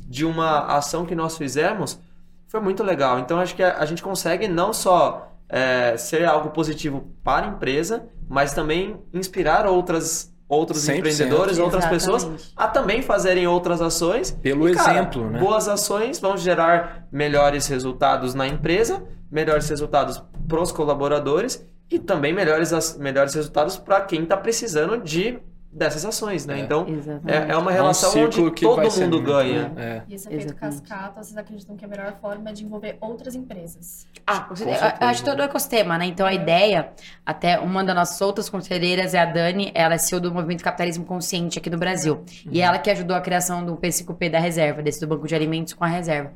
de 0.07 0.25
uma 0.25 0.61
ação 0.77 1.05
que 1.05 1.17
nós 1.17 1.37
fizemos. 1.37 1.99
Foi 2.47 2.61
muito 2.61 2.85
legal. 2.85 3.19
Então 3.19 3.41
acho 3.41 3.57
que 3.57 3.63
a, 3.63 3.79
a 3.79 3.85
gente 3.85 4.01
consegue 4.01 4.47
não 4.47 4.73
só 4.73 5.33
é, 5.49 5.97
ser 5.97 6.25
algo 6.25 6.51
positivo 6.51 7.13
para 7.25 7.47
a 7.47 7.49
empresa, 7.49 8.09
mas 8.29 8.55
também 8.55 8.97
inspirar 9.13 9.67
outras 9.67 10.33
outros 10.49 10.83
100%. 10.83 10.99
empreendedores, 10.99 11.59
outras 11.59 11.87
pessoas 11.87 12.23
Exatamente. 12.23 12.53
a 12.57 12.69
também 12.69 13.03
fazerem 13.03 13.47
outras 13.47 13.81
ações. 13.81 14.31
Pelo 14.31 14.69
E, 14.69 14.75
cara, 14.75 14.93
exemplo, 14.93 15.31
né? 15.31 15.39
Boas 15.39 15.69
ações 15.69 16.19
vão 16.21 16.37
gerar 16.37 17.07
melhores 17.11 17.67
resultados 17.67 18.35
na 18.35 18.47
empresa, 18.47 19.03
melhores 19.31 19.69
resultados 19.69 20.23
para 20.49 20.61
os 20.61 20.71
colaboradores 20.71 21.65
e 21.91 21.99
também 21.99 22.33
melhores, 22.33 22.73
as- 22.73 22.97
melhores 22.99 23.35
resultados 23.35 23.77
para 23.79 24.01
quem 24.03 24.23
está 24.25 24.37
precisando 24.37 24.99
de 24.99 25.39
dessas 25.75 26.05
ações, 26.05 26.47
né? 26.47 26.61
É. 26.61 26.63
Então 26.63 26.87
Exatamente. 26.89 27.31
é, 27.33 27.53
é 27.53 27.57
uma 27.57 27.71
É 27.71 27.75
um 27.75 27.77
relação 27.77 28.11
onde 28.25 28.51
que 28.53 28.67
vai 28.67 28.89
todo 28.89 29.01
mundo 29.01 29.23
ganha. 29.23 29.73
É. 29.77 30.03
E 30.09 30.15
esse 30.15 30.29
efeito 30.29 30.45
Exatamente. 30.53 30.81
cascata, 30.83 31.23
vocês 31.23 31.37
acreditam 31.37 31.77
que 31.77 31.85
a 31.85 31.89
melhor 31.89 32.15
forma 32.21 32.51
é 32.51 32.53
de 32.53 32.65
envolver 32.65 32.97
outras 33.01 33.35
empresas? 33.35 34.07
Ah, 34.27 34.47
você- 34.49 34.65
eu 34.65 35.07
acho 35.09 35.25
todo 35.25 35.41
o 35.41 35.43
ecossistema, 35.43 35.99
né? 35.99 36.07
Então 36.07 36.27
a 36.27 36.33
ideia, 36.33 36.91
até 37.27 37.59
uma 37.59 37.83
das 37.83 37.95
nossas 37.95 38.21
outras 38.21 38.49
conselheiras 38.49 39.15
é 39.15 39.19
a 39.19 39.25
Dani, 39.27 39.71
ela 39.75 39.95
é 39.95 39.99
CEO 39.99 40.21
do 40.21 40.33
Movimento 40.33 40.63
Capitalismo 40.63 41.05
Consciente 41.05 41.59
aqui 41.59 41.69
no 41.69 41.79
Brasil. 41.79 42.25
E 42.51 42.61
ela 42.61 42.79
que 42.79 42.91
ajudou 42.91 43.17
a 43.17 43.21
criação 43.21 43.65
do 43.65 43.77
P5P 43.77 44.31
da 44.31 44.39
reserva, 44.39 44.83
desse 44.83 45.01
do 45.01 45.07
Banco 45.07 45.27
de 45.27 45.35
Alimentos 45.35 45.73
com 45.75 45.85
a 45.85 45.89
reserva. 45.89 46.33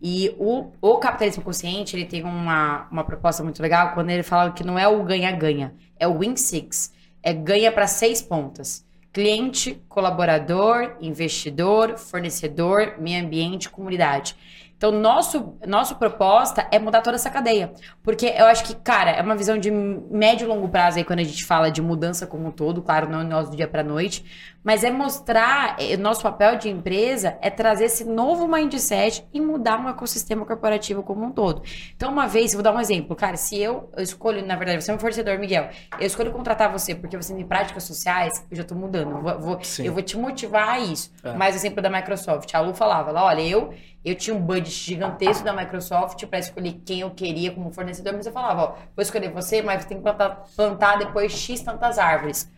E 0.00 0.34
o, 0.38 0.70
o 0.80 0.96
capitalismo 0.98 1.42
consciente, 1.42 1.96
ele 1.96 2.04
tem 2.06 2.22
uma, 2.22 2.86
uma 2.90 3.02
proposta 3.02 3.42
muito 3.42 3.60
legal 3.60 3.92
quando 3.94 4.10
ele 4.10 4.22
fala 4.22 4.52
que 4.52 4.62
não 4.62 4.78
é 4.78 4.86
o 4.86 5.02
ganha-ganha, 5.02 5.74
é 5.98 6.06
o 6.06 6.16
win 6.20 6.36
six. 6.36 6.92
É 7.22 7.32
ganha 7.32 7.72
para 7.72 7.86
seis 7.86 8.22
pontas. 8.22 8.86
Cliente, 9.12 9.82
colaborador, 9.88 10.96
investidor, 11.00 11.96
fornecedor, 11.96 12.96
meio 12.98 13.24
ambiente, 13.24 13.70
comunidade. 13.70 14.36
Então, 14.78 14.92
nosso, 14.92 15.58
nossa 15.66 15.92
proposta 15.96 16.68
é 16.70 16.78
mudar 16.78 17.02
toda 17.02 17.16
essa 17.16 17.28
cadeia. 17.28 17.72
Porque 18.00 18.26
eu 18.26 18.46
acho 18.46 18.62
que, 18.62 18.76
cara, 18.76 19.10
é 19.10 19.20
uma 19.20 19.34
visão 19.34 19.58
de 19.58 19.72
médio 19.72 20.44
e 20.44 20.48
longo 20.48 20.68
prazo 20.68 20.98
aí 20.98 21.04
quando 21.04 21.18
a 21.18 21.24
gente 21.24 21.44
fala 21.44 21.68
de 21.68 21.82
mudança 21.82 22.28
como 22.28 22.46
um 22.46 22.52
todo, 22.52 22.80
claro, 22.80 23.10
não 23.10 23.24
nós 23.24 23.50
do 23.50 23.56
dia 23.56 23.66
para 23.66 23.82
noite, 23.82 24.24
mas 24.62 24.84
é 24.84 24.90
mostrar, 24.90 25.76
é, 25.78 25.96
nosso 25.96 26.22
papel 26.22 26.56
de 26.56 26.68
empresa 26.68 27.38
é 27.40 27.50
trazer 27.50 27.84
esse 27.84 28.04
novo 28.04 28.46
mindset 28.46 29.26
e 29.32 29.40
mudar 29.40 29.80
um 29.80 29.88
ecossistema 29.88 30.44
corporativo 30.44 31.02
como 31.02 31.24
um 31.24 31.30
todo. 31.30 31.62
Então, 31.96 32.10
uma 32.10 32.26
vez, 32.26 32.52
vou 32.52 32.62
dar 32.62 32.74
um 32.74 32.80
exemplo, 32.80 33.14
cara, 33.16 33.36
se 33.36 33.58
eu, 33.58 33.90
eu 33.96 34.02
escolho, 34.02 34.44
na 34.44 34.56
verdade, 34.56 34.82
você 34.82 34.90
é 34.90 34.94
um 34.94 34.98
fornecedor, 34.98 35.38
Miguel, 35.38 35.68
eu 35.98 36.06
escolho 36.06 36.32
contratar 36.32 36.70
você 36.70 36.94
porque 36.94 37.16
você 37.16 37.34
tem 37.34 37.46
práticas 37.46 37.84
sociais, 37.84 38.44
eu 38.50 38.56
já 38.56 38.64
tô 38.64 38.74
mudando, 38.74 39.12
eu 39.12 39.22
vou, 39.22 39.38
vou 39.38 39.60
eu 39.78 39.92
vou 39.92 40.02
te 40.02 40.18
motivar 40.18 40.68
a 40.70 40.78
isso. 40.80 41.12
É. 41.22 41.32
Mais 41.34 41.54
exemplo 41.54 41.80
da 41.80 41.88
Microsoft, 41.88 42.54
a 42.54 42.60
Lu 42.60 42.74
falava, 42.74 43.10
ela, 43.10 43.24
olha, 43.24 43.42
eu 43.42 43.72
eu 44.04 44.14
tinha 44.14 44.34
um 44.34 44.40
budget 44.40 44.70
gigantesco 44.70 45.44
da 45.44 45.52
Microsoft 45.52 46.24
para 46.26 46.38
escolher 46.38 46.80
quem 46.84 47.00
eu 47.00 47.10
queria 47.10 47.50
como 47.50 47.70
fornecedor, 47.72 48.14
mas 48.14 48.26
eu 48.26 48.32
falava, 48.32 48.62
ó, 48.62 48.66
vou 48.68 49.02
escolher 49.02 49.30
você, 49.30 49.60
mas 49.60 49.84
tem 49.84 49.98
que 49.98 50.02
plantar, 50.02 50.44
plantar 50.56 50.98
depois 50.98 51.32
X 51.32 51.60
tantas 51.62 51.98
árvores. 51.98 52.50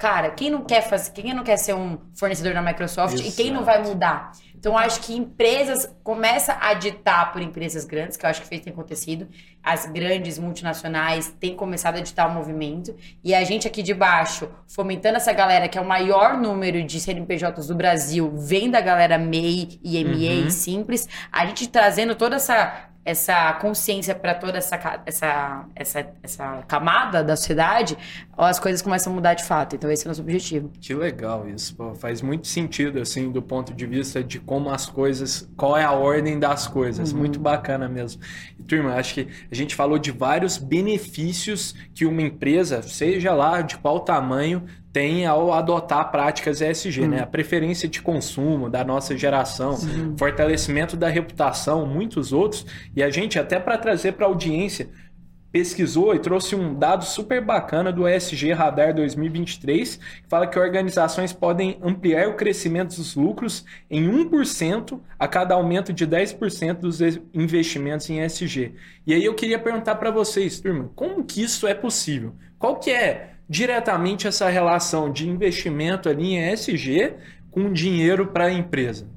Cara, 0.00 0.30
quem 0.30 0.48
não 0.48 0.64
quer 0.64 0.80
fazer, 0.80 1.10
quem 1.12 1.34
não 1.34 1.44
quer 1.44 1.58
ser 1.58 1.74
um 1.74 1.98
fornecedor 2.14 2.54
da 2.54 2.62
Microsoft 2.62 3.12
Exato. 3.12 3.28
e 3.28 3.32
quem 3.32 3.52
não 3.52 3.62
vai 3.62 3.82
mudar? 3.82 4.32
Então, 4.56 4.76
acho 4.76 5.00
que 5.02 5.14
empresas 5.14 5.94
começa 6.02 6.56
a 6.58 6.72
ditar 6.72 7.32
por 7.32 7.42
empresas 7.42 7.84
grandes, 7.84 8.16
que 8.16 8.24
eu 8.24 8.30
acho 8.30 8.40
que 8.40 8.48
fez 8.48 8.62
tem 8.62 8.72
acontecido. 8.72 9.28
As 9.62 9.84
grandes 9.84 10.38
multinacionais 10.38 11.34
têm 11.38 11.54
começado 11.54 11.96
a 11.96 12.00
ditar 12.00 12.30
o 12.30 12.32
movimento. 12.32 12.94
E 13.22 13.34
a 13.34 13.44
gente 13.44 13.68
aqui 13.68 13.82
de 13.82 13.92
baixo, 13.92 14.50
fomentando 14.66 15.18
essa 15.18 15.34
galera, 15.34 15.68
que 15.68 15.76
é 15.76 15.80
o 15.82 15.86
maior 15.86 16.38
número 16.38 16.82
de 16.82 16.98
CNPJs 16.98 17.66
do 17.66 17.74
Brasil, 17.74 18.32
vem 18.36 18.70
da 18.70 18.80
galera 18.80 19.18
MEI 19.18 19.80
e 19.84 20.02
uhum. 20.02 20.50
simples. 20.50 21.06
A 21.30 21.44
gente 21.44 21.68
trazendo 21.68 22.14
toda 22.14 22.36
essa 22.36 22.89
essa 23.10 23.52
consciência 23.54 24.14
para 24.14 24.34
toda 24.34 24.58
essa, 24.58 25.02
essa, 25.04 25.64
essa, 25.74 26.06
essa 26.22 26.64
camada 26.66 27.22
da 27.22 27.36
sociedade, 27.36 27.96
as 28.36 28.58
coisas 28.58 28.80
começam 28.80 29.12
a 29.12 29.16
mudar 29.16 29.34
de 29.34 29.44
fato. 29.44 29.76
Então, 29.76 29.90
esse 29.90 30.04
é 30.04 30.06
o 30.06 30.10
nosso 30.10 30.22
objetivo. 30.22 30.70
Que 30.80 30.94
legal 30.94 31.48
isso. 31.48 31.74
Pô, 31.76 31.94
faz 31.94 32.22
muito 32.22 32.46
sentido, 32.46 33.00
assim, 33.00 33.30
do 33.30 33.42
ponto 33.42 33.74
de 33.74 33.86
vista 33.86 34.22
de 34.22 34.38
como 34.38 34.70
as 34.70 34.86
coisas, 34.86 35.48
qual 35.56 35.76
é 35.76 35.84
a 35.84 35.92
ordem 35.92 36.38
das 36.38 36.66
coisas. 36.66 37.12
Uhum. 37.12 37.18
Muito 37.18 37.38
bacana 37.38 37.88
mesmo. 37.88 38.22
E, 38.58 38.62
turma, 38.62 38.94
acho 38.94 39.14
que 39.14 39.28
a 39.50 39.54
gente 39.54 39.74
falou 39.74 39.98
de 39.98 40.10
vários 40.10 40.56
benefícios 40.56 41.74
que 41.94 42.06
uma 42.06 42.22
empresa, 42.22 42.82
seja 42.82 43.34
lá 43.34 43.60
de 43.60 43.76
qual 43.78 44.00
tamanho, 44.00 44.64
tem 44.92 45.24
ao 45.24 45.52
adotar 45.52 46.10
práticas 46.10 46.60
ESG, 46.60 47.06
né? 47.06 47.20
A 47.20 47.26
preferência 47.26 47.88
de 47.88 48.02
consumo 48.02 48.68
da 48.68 48.84
nossa 48.84 49.16
geração, 49.16 49.76
Sim. 49.76 50.14
fortalecimento 50.18 50.96
da 50.96 51.08
reputação, 51.08 51.86
muitos 51.86 52.32
outros. 52.32 52.66
E 52.94 53.02
a 53.02 53.10
gente, 53.10 53.38
até 53.38 53.60
para 53.60 53.78
trazer 53.78 54.12
para 54.12 54.26
a 54.26 54.28
audiência, 54.28 54.88
pesquisou 55.52 56.14
e 56.14 56.18
trouxe 56.18 56.54
um 56.54 56.74
dado 56.74 57.04
super 57.04 57.44
bacana 57.44 57.92
do 57.92 58.08
ESG 58.08 58.52
Radar 58.52 58.94
2023, 58.94 59.96
que 59.96 60.28
fala 60.28 60.46
que 60.46 60.58
organizações 60.58 61.32
podem 61.32 61.78
ampliar 61.82 62.28
o 62.28 62.34
crescimento 62.34 62.96
dos 62.96 63.16
lucros 63.16 63.64
em 63.90 64.08
1% 64.08 65.00
a 65.18 65.26
cada 65.26 65.54
aumento 65.54 65.92
de 65.92 66.06
10% 66.06 66.74
dos 66.74 67.00
investimentos 67.34 68.08
em 68.10 68.20
ESG. 68.20 68.74
E 69.06 69.14
aí 69.14 69.24
eu 69.24 69.34
queria 69.34 69.58
perguntar 69.58 69.96
para 69.96 70.10
vocês, 70.10 70.60
turma, 70.60 70.90
como 70.94 71.24
que 71.24 71.42
isso 71.42 71.66
é 71.66 71.74
possível? 71.74 72.34
Qual 72.58 72.78
que 72.78 72.90
é 72.90 73.30
diretamente 73.50 74.28
essa 74.28 74.48
relação 74.48 75.10
de 75.10 75.28
investimento 75.28 76.08
ali 76.08 76.34
em 76.34 76.52
ESG 76.52 77.14
com 77.50 77.72
dinheiro 77.72 78.28
para 78.28 78.44
a 78.44 78.52
empresa? 78.52 79.08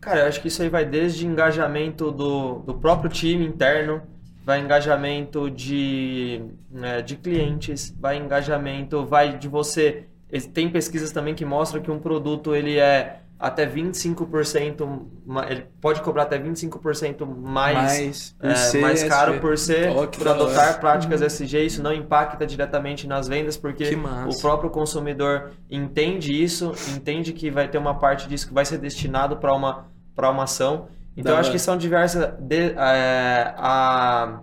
Cara, 0.00 0.20
eu 0.20 0.26
acho 0.28 0.40
que 0.40 0.48
isso 0.48 0.62
aí 0.62 0.70
vai 0.70 0.86
desde 0.86 1.26
engajamento 1.26 2.10
do, 2.10 2.60
do 2.60 2.74
próprio 2.74 3.10
time 3.10 3.44
interno, 3.46 4.00
vai 4.46 4.60
engajamento 4.60 5.50
de, 5.50 6.42
né, 6.70 7.02
de 7.02 7.16
clientes, 7.16 7.94
vai 8.00 8.16
engajamento, 8.16 9.04
vai 9.04 9.36
de 9.36 9.46
você. 9.46 10.06
Tem 10.54 10.70
pesquisas 10.70 11.12
também 11.12 11.34
que 11.34 11.44
mostram 11.44 11.82
que 11.82 11.90
um 11.90 11.98
produto 11.98 12.54
ele 12.54 12.78
é 12.78 13.20
até 13.42 13.66
25%, 13.66 15.02
ele 15.50 15.66
pode 15.80 16.00
cobrar 16.00 16.22
até 16.22 16.38
25% 16.38 17.26
mais, 17.26 17.76
mais, 17.76 18.72
é, 18.72 18.78
mais 18.78 19.02
caro 19.02 19.40
por 19.40 19.58
ser, 19.58 19.90
oh, 19.90 20.06
por 20.06 20.28
adotar 20.28 20.78
práticas 20.78 21.20
uhum. 21.20 21.26
SG, 21.26 21.66
isso 21.66 21.82
não 21.82 21.92
impacta 21.92 22.46
diretamente 22.46 23.04
nas 23.08 23.26
vendas, 23.26 23.56
porque 23.56 23.98
o 24.28 24.40
próprio 24.40 24.70
consumidor 24.70 25.50
entende 25.68 26.32
isso, 26.32 26.72
entende 26.94 27.32
que 27.32 27.50
vai 27.50 27.66
ter 27.66 27.78
uma 27.78 27.98
parte 27.98 28.28
disso 28.28 28.46
que 28.46 28.54
vai 28.54 28.64
ser 28.64 28.78
destinado 28.78 29.36
para 29.38 29.52
uma, 29.52 29.86
uma 30.16 30.44
ação. 30.44 30.86
Então, 31.16 31.36
acho 31.36 31.50
que 31.50 31.58
são 31.58 31.76
diversas... 31.76 32.32
De, 32.38 32.74
é, 32.76 33.54
a 33.56 34.38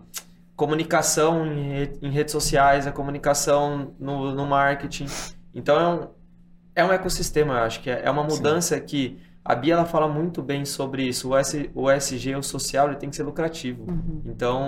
comunicação 0.58 1.48
em, 1.48 1.90
em, 2.02 2.12
redes 2.12 2.34
sociais, 2.34 2.86
a 2.86 2.92
comunicação 2.92 3.94
no, 3.98 4.36
no 4.36 4.46
marketing. 4.46 5.06
Então, 5.56 6.12
é 6.80 6.86
um, 6.86 6.92
ecossistema, 6.92 7.54
eu 7.54 7.64
acho 7.64 7.82
que 7.82 7.90
é, 7.90 8.02
é 8.04 8.12
uma 8.12 8.24
mudança 8.24 8.76
Sim. 8.78 8.86
que 8.86 9.20
a 9.44 9.56
Bia 9.56 9.74
ela 9.74 9.86
fala 9.86 10.08
muito 10.08 10.42
bem 10.42 10.64
sobre 10.66 11.04
isso. 11.04 11.30
O, 11.30 11.38
S, 11.38 11.70
o 11.74 11.90
SG, 11.90 12.36
o 12.36 12.44
social, 12.44 12.88
ele 12.88 12.98
tem 12.98 13.10
que 13.10 13.16
ser 13.16 13.24
lucrativo. 13.24 13.84
Uhum. 13.90 14.22
Então. 14.26 14.62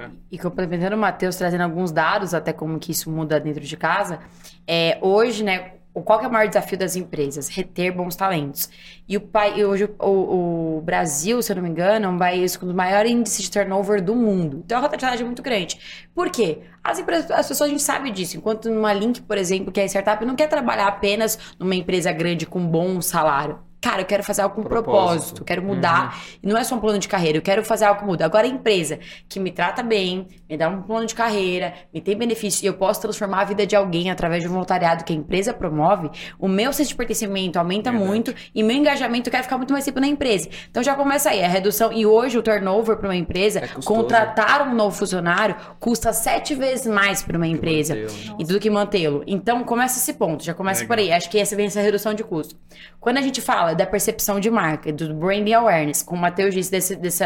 É. 0.00 0.10
E 0.30 0.38
complementando 0.38 0.96
o 0.96 0.98
Matheus, 0.98 1.36
trazendo 1.36 1.62
alguns 1.62 1.92
dados, 1.92 2.32
até 2.32 2.52
como 2.52 2.78
que 2.78 2.92
isso 2.92 3.10
muda 3.10 3.38
dentro 3.38 3.60
de 3.60 3.76
casa, 3.76 4.20
é, 4.66 4.98
hoje, 5.02 5.44
né, 5.44 5.72
qual 6.02 6.20
é 6.20 6.26
o 6.26 6.32
maior 6.32 6.48
desafio 6.48 6.78
das 6.78 6.96
empresas? 6.96 7.48
Reter 7.48 7.94
bons 7.94 8.14
talentos. 8.16 8.68
E 9.08 9.16
o 9.16 9.20
pai, 9.20 9.64
hoje 9.64 9.88
o, 9.98 10.76
o, 10.76 10.80
Brasil, 10.82 11.40
se 11.42 11.52
eu 11.52 11.56
não 11.56 11.62
me 11.62 11.68
engano, 11.68 12.06
é 12.06 12.08
um 12.08 12.18
país 12.18 12.56
com 12.56 12.66
o 12.66 12.74
maior 12.74 13.06
índice 13.06 13.42
de 13.42 13.50
turnover 13.50 14.02
do 14.02 14.14
mundo. 14.14 14.62
Então 14.64 14.78
a 14.78 14.80
rotatividade 14.80 15.22
é 15.22 15.24
muito 15.24 15.42
grande. 15.42 15.78
Por 16.14 16.30
quê? 16.30 16.60
As, 16.82 16.98
empresas, 16.98 17.30
as 17.30 17.48
pessoas 17.48 17.68
a 17.68 17.72
gente 17.72 17.82
sabe 17.82 18.10
disso. 18.10 18.36
Enquanto 18.36 18.70
numa 18.70 18.92
Link, 18.92 19.22
por 19.22 19.38
exemplo, 19.38 19.72
que 19.72 19.80
é 19.80 19.86
startup, 19.86 20.24
não 20.24 20.36
quer 20.36 20.48
trabalhar 20.48 20.86
apenas 20.86 21.38
numa 21.58 21.74
empresa 21.74 22.12
grande 22.12 22.46
com 22.46 22.64
bom 22.66 23.00
salário 23.00 23.65
cara, 23.86 24.02
eu 24.02 24.06
quero 24.06 24.24
fazer 24.24 24.42
algo 24.42 24.56
com 24.56 24.62
propósito, 24.64 24.96
propósito 24.96 25.44
quero 25.44 25.62
mudar. 25.62 26.16
Uhum. 26.42 26.50
Não 26.50 26.58
é 26.58 26.64
só 26.64 26.74
um 26.74 26.80
plano 26.80 26.98
de 26.98 27.06
carreira, 27.06 27.38
eu 27.38 27.42
quero 27.42 27.64
fazer 27.64 27.84
algo 27.84 28.00
que 28.00 28.06
muda. 28.06 28.24
Agora, 28.24 28.44
a 28.44 28.50
empresa 28.50 28.98
que 29.28 29.38
me 29.38 29.52
trata 29.52 29.80
bem, 29.80 30.26
me 30.50 30.56
dá 30.56 30.68
um 30.68 30.82
plano 30.82 31.06
de 31.06 31.14
carreira, 31.14 31.72
me 31.94 32.00
tem 32.00 32.16
benefício 32.16 32.64
e 32.64 32.66
eu 32.66 32.74
posso 32.74 33.00
transformar 33.00 33.42
a 33.42 33.44
vida 33.44 33.64
de 33.64 33.76
alguém 33.76 34.10
através 34.10 34.42
de 34.42 34.48
um 34.48 34.52
voluntariado 34.52 35.04
que 35.04 35.12
a 35.12 35.16
empresa 35.16 35.54
promove, 35.54 36.10
o 36.36 36.48
meu 36.48 36.72
senso 36.72 36.90
de 36.90 36.96
pertencimento 36.96 37.58
aumenta 37.60 37.92
Verdade. 37.92 38.10
muito 38.10 38.34
e 38.52 38.62
meu 38.62 38.76
engajamento 38.76 39.30
quer 39.30 39.44
ficar 39.44 39.56
muito 39.56 39.72
mais 39.72 39.84
tempo 39.84 40.00
na 40.00 40.08
empresa. 40.08 40.48
Então 40.68 40.82
já 40.82 40.96
começa 40.96 41.30
aí, 41.30 41.44
a 41.44 41.48
redução. 41.48 41.92
E 41.92 42.04
hoje 42.04 42.36
o 42.38 42.42
turnover 42.42 42.96
para 42.96 43.08
uma 43.08 43.16
empresa, 43.16 43.60
é 43.60 43.68
contratar 43.84 44.66
um 44.66 44.74
novo 44.74 44.96
funcionário 44.96 45.54
custa 45.78 46.12
sete 46.12 46.56
vezes 46.56 46.86
mais 46.86 47.22
para 47.22 47.36
uma 47.36 47.46
empresa 47.46 47.96
e 48.36 48.44
do 48.44 48.58
que 48.58 48.68
mantê-lo. 48.68 49.22
Então 49.28 49.62
começa 49.62 49.98
esse 49.98 50.14
ponto, 50.14 50.42
já 50.42 50.54
começa 50.54 50.80
Legal. 50.80 50.96
por 50.96 51.00
aí. 51.00 51.12
Acho 51.12 51.30
que 51.30 51.38
essa 51.38 51.54
vem 51.54 51.66
essa 51.66 51.80
redução 51.80 52.12
de 52.14 52.24
custo. 52.24 52.56
Quando 52.98 53.18
a 53.18 53.22
gente 53.22 53.40
fala 53.40 53.75
da 53.76 53.86
percepção 53.86 54.40
de 54.40 54.50
marca, 54.50 54.92
do 54.92 55.14
branding 55.14 55.52
awareness, 55.52 56.02
como 56.02 56.18
o 56.18 56.22
Matheus 56.22 56.54
disse 56.54 56.70
desse, 56.70 56.96
desse, 56.96 57.22